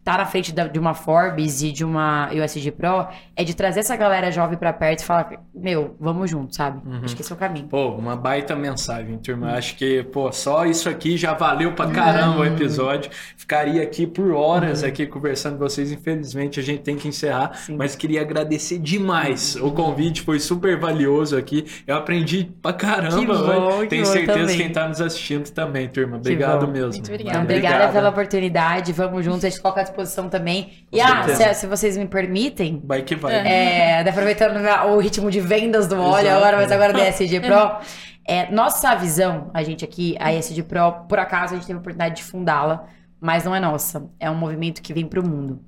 tá 0.09 0.16
na 0.16 0.24
frente 0.24 0.54
da, 0.54 0.66
de 0.66 0.78
uma 0.78 0.94
Forbes 0.94 1.61
e 1.61 1.70
de 1.70 1.84
uma 1.84 2.30
USG 2.32 2.70
Pro 2.70 3.09
é 3.36 3.44
de 3.44 3.54
trazer 3.54 3.80
essa 3.80 3.94
galera 3.94 4.32
jovem 4.32 4.56
para 4.56 4.72
perto 4.72 5.00
e 5.00 5.04
falar, 5.04 5.32
meu, 5.54 5.96
vamos 6.00 6.30
junto, 6.30 6.56
sabe? 6.56 6.80
Uhum. 6.88 7.00
Acho 7.04 7.14
que 7.14 7.20
esse 7.20 7.30
é 7.30 7.34
o 7.34 7.38
caminho. 7.38 7.66
Pô, 7.66 7.90
uma 7.90 8.16
baita 8.16 8.56
mensagem, 8.56 9.18
turma. 9.18 9.48
Uhum. 9.48 9.54
Acho 9.54 9.76
que, 9.76 10.02
pô, 10.04 10.32
só 10.32 10.64
isso 10.64 10.88
aqui 10.88 11.18
já 11.18 11.34
valeu 11.34 11.74
pra 11.74 11.90
caramba 11.90 12.36
uhum. 12.36 12.40
o 12.40 12.46
episódio. 12.46 13.11
Ficaria 13.36 13.82
aqui 13.82 14.06
por 14.06 14.32
horas 14.32 14.80
uhum. 14.80 14.88
aqui 14.88 15.06
conversando 15.06 15.59
com 15.59 15.64
vocês. 15.64 15.92
Infelizmente, 15.92 16.59
a 16.59 16.62
gente 16.62 16.80
tem 16.80 16.96
que 16.96 17.06
encerrar, 17.06 17.52
Sim. 17.54 17.76
mas 17.76 17.94
queria 17.94 18.22
agradecer 18.22 18.78
demais. 18.78 19.56
O 19.56 19.72
convite 19.72 20.22
foi 20.22 20.40
super 20.40 20.80
valioso 20.80 21.36
aqui. 21.36 21.66
Eu 21.86 21.96
aprendi 21.96 22.50
pra 22.62 22.72
caramba. 22.72 23.18
Que 23.18 23.26
bom, 23.26 23.86
Tenho 23.86 24.04
que 24.04 24.09
certeza 24.09 24.38
também. 24.38 24.56
quem 24.56 24.72
tá 24.72 24.88
nos 24.88 25.02
assistindo 25.02 25.50
também, 25.50 25.86
turma. 25.86 26.16
Obrigado 26.16 26.66
mesmo. 26.66 26.92
Muito 26.92 27.12
obrigada. 27.12 27.40
Obrigada 27.40 27.92
pela 27.92 28.09
oportunidade. 28.09 28.90
Vamos 28.94 29.22
juntos. 29.22 29.44
A 29.44 29.50
gente 29.50 29.61
coloca 29.61 29.97
disposição 30.03 30.28
também. 30.28 30.64
Com 30.90 30.96
e 30.96 31.01
ah, 31.01 31.24
se, 31.28 31.55
se, 31.55 31.66
vocês 31.66 31.96
me 31.96 32.07
permitem. 32.07 32.82
Vai 32.84 33.03
que 33.03 33.14
vai. 33.14 33.34
É, 33.34 34.01
aproveitando 34.09 34.59
o 34.88 34.99
ritmo 34.99 35.30
de 35.30 35.40
vendas 35.40 35.86
do 35.86 36.01
óleo 36.01 36.30
agora, 36.30 36.57
mas 36.57 36.70
agora 36.70 36.92
da 36.92 37.07
ESG 37.09 37.40
Pro. 37.40 37.78
É, 38.24 38.51
nossa 38.53 38.94
visão, 38.94 39.51
a 39.55 39.62
gente 39.62 39.84
aqui, 39.84 40.14
a 40.20 40.32
ESG 40.32 40.62
Pro, 40.62 40.92
por 41.09 41.18
acaso 41.18 41.55
a 41.55 41.57
gente 41.57 41.66
teve 41.66 41.78
a 41.78 41.80
oportunidade 41.80 42.16
de 42.16 42.22
fundá-la, 42.22 42.86
mas 43.20 43.44
não 43.44 43.55
é 43.55 43.61
nossa. 43.61 44.09
É 44.20 44.30
um 44.30 44.34
movimento 44.34 44.82
que 44.82 44.92
vem 44.92 45.07
para 45.07 45.20
o 45.20 45.26
mundo. 45.26 45.61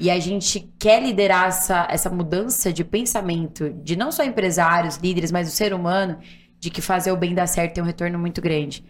E 0.00 0.10
a 0.10 0.18
gente 0.18 0.70
quer 0.78 1.02
liderar 1.02 1.48
essa, 1.48 1.86
essa 1.90 2.10
mudança 2.10 2.72
de 2.72 2.84
pensamento 2.84 3.70
de 3.70 3.96
não 3.96 4.12
só 4.12 4.24
empresários, 4.24 4.96
líderes, 4.96 5.32
mas 5.32 5.48
do 5.48 5.54
ser 5.54 5.72
humano, 5.72 6.18
de 6.58 6.70
que 6.70 6.82
fazer 6.82 7.12
o 7.12 7.16
bem 7.16 7.34
dar 7.34 7.46
certo 7.46 7.74
tem 7.74 7.82
um 7.82 7.86
retorno 7.86 8.18
muito 8.18 8.40
grande. 8.40 8.84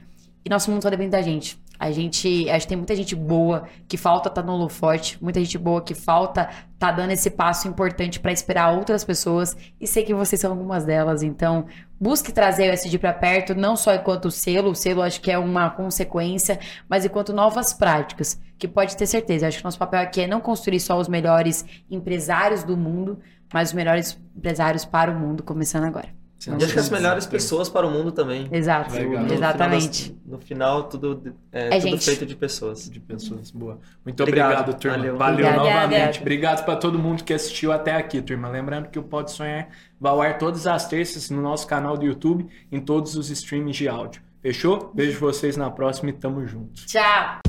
E 0.45 0.49
nosso 0.49 0.71
mundo 0.71 0.83
só 0.83 0.91
depende 0.91 1.11
da 1.11 1.23
gente. 1.23 1.59
A 1.79 1.91
gente, 1.91 2.49
acho 2.51 2.67
que 2.67 2.69
tem 2.69 2.77
muita 2.77 2.95
gente 2.97 3.15
boa 3.15 3.69
que 3.89 3.97
falta 3.97 4.31
tá 4.31 4.43
no 4.43 4.69
forte, 4.69 5.23
muita 5.23 5.41
gente 5.41 5.59
boa 5.59 5.83
que 5.83 5.95
falta 5.95 6.49
tá 6.79 6.91
dando 6.91 7.11
esse 7.11 7.31
passo 7.31 7.69
importante 7.69 8.21
para 8.21 8.33
esperar 8.33 8.77
outras 8.77 9.05
pessoas 9.05 9.57
e 9.81 9.87
sei 9.87 10.05
que 10.05 10.15
vocês 10.15 10.41
são 10.41 10.51
algumas 10.51 10.85
delas, 10.85 11.23
então 11.23 11.67
busque 11.99 12.33
trazer 12.33 12.69
o 12.69 12.73
SD 12.73 12.99
para 12.99 13.13
perto, 13.13 13.55
não 13.55 13.77
só 13.77 13.95
enquanto 13.95 14.31
selo, 14.31 14.71
o 14.71 14.75
selo 14.75 15.03
acho 15.03 15.21
que 15.21 15.31
é 15.31 15.39
uma 15.39 15.71
consequência, 15.71 16.59
mas 16.89 17.05
enquanto 17.05 17.33
novas 17.33 17.73
práticas, 17.73 18.39
que 18.59 18.69
pode 18.69 18.97
ter 18.97 19.07
certeza. 19.07 19.47
Acho 19.47 19.59
que 19.59 19.65
nosso 19.65 19.79
papel 19.79 20.01
aqui 20.01 20.23
é 20.23 20.27
não 20.27 20.41
construir 20.41 20.81
só 20.81 20.99
os 20.99 21.09
melhores 21.09 21.65
empresários 21.91 22.65
do 22.65 22.77
mundo, 22.77 23.19
mas 23.53 23.69
os 23.69 23.75
melhores 23.75 24.19
empresários 24.37 24.85
para 24.85 25.11
o 25.11 25.19
mundo, 25.19 25.43
começando 25.43 25.85
agora. 25.85 26.26
E 26.47 26.65
acho 26.65 26.73
que 26.73 26.79
as 26.79 26.91
melhores 26.91 27.27
pessoas 27.27 27.69
para 27.69 27.87
o 27.87 27.91
mundo 27.91 28.13
também. 28.13 28.49
Exato, 28.53 28.95
no, 28.95 29.33
Exatamente. 29.33 30.05
Final 30.05 30.19
das, 30.19 30.33
no 30.33 30.39
final, 30.39 30.85
tudo 30.85 31.35
é, 31.51 31.77
é 31.77 31.81
tudo 31.81 31.99
feito 31.99 32.27
de 32.27 32.37
pessoas. 32.37 32.89
De 32.89 33.01
pessoas, 33.01 33.51
boa. 33.51 33.79
Muito 34.05 34.23
obrigado, 34.23 34.71
obrigado 34.71 34.81
turma. 34.81 34.97
Valeu, 34.97 35.17
Valeu 35.17 35.53
novamente. 35.57 36.21
Obrigado 36.21 36.65
para 36.65 36.77
todo 36.77 36.99
mundo 36.99 37.25
que 37.25 37.33
assistiu 37.33 37.73
até 37.73 37.95
aqui, 37.97 38.21
turma. 38.21 38.49
Lembrando 38.49 38.89
que 38.89 38.99
o 38.99 39.03
Pode 39.03 39.33
Sonhar 39.33 39.69
vai 39.99 40.13
ao 40.13 40.21
ar 40.21 40.39
todas 40.39 40.67
as 40.67 40.87
terças 40.87 41.31
no 41.31 41.41
nosso 41.41 41.67
canal 41.67 41.97
do 41.97 42.05
YouTube, 42.05 42.47
em 42.71 42.81
todos 42.81 43.17
os 43.17 43.31
streams 43.31 43.77
de 43.77 43.89
áudio. 43.89 44.23
Fechou? 44.43 44.93
Vejo 44.95 45.19
vocês 45.19 45.57
na 45.57 45.71
próxima 45.71 46.11
e 46.11 46.13
tamo 46.13 46.47
junto. 46.47 46.85
Tchau! 46.87 47.41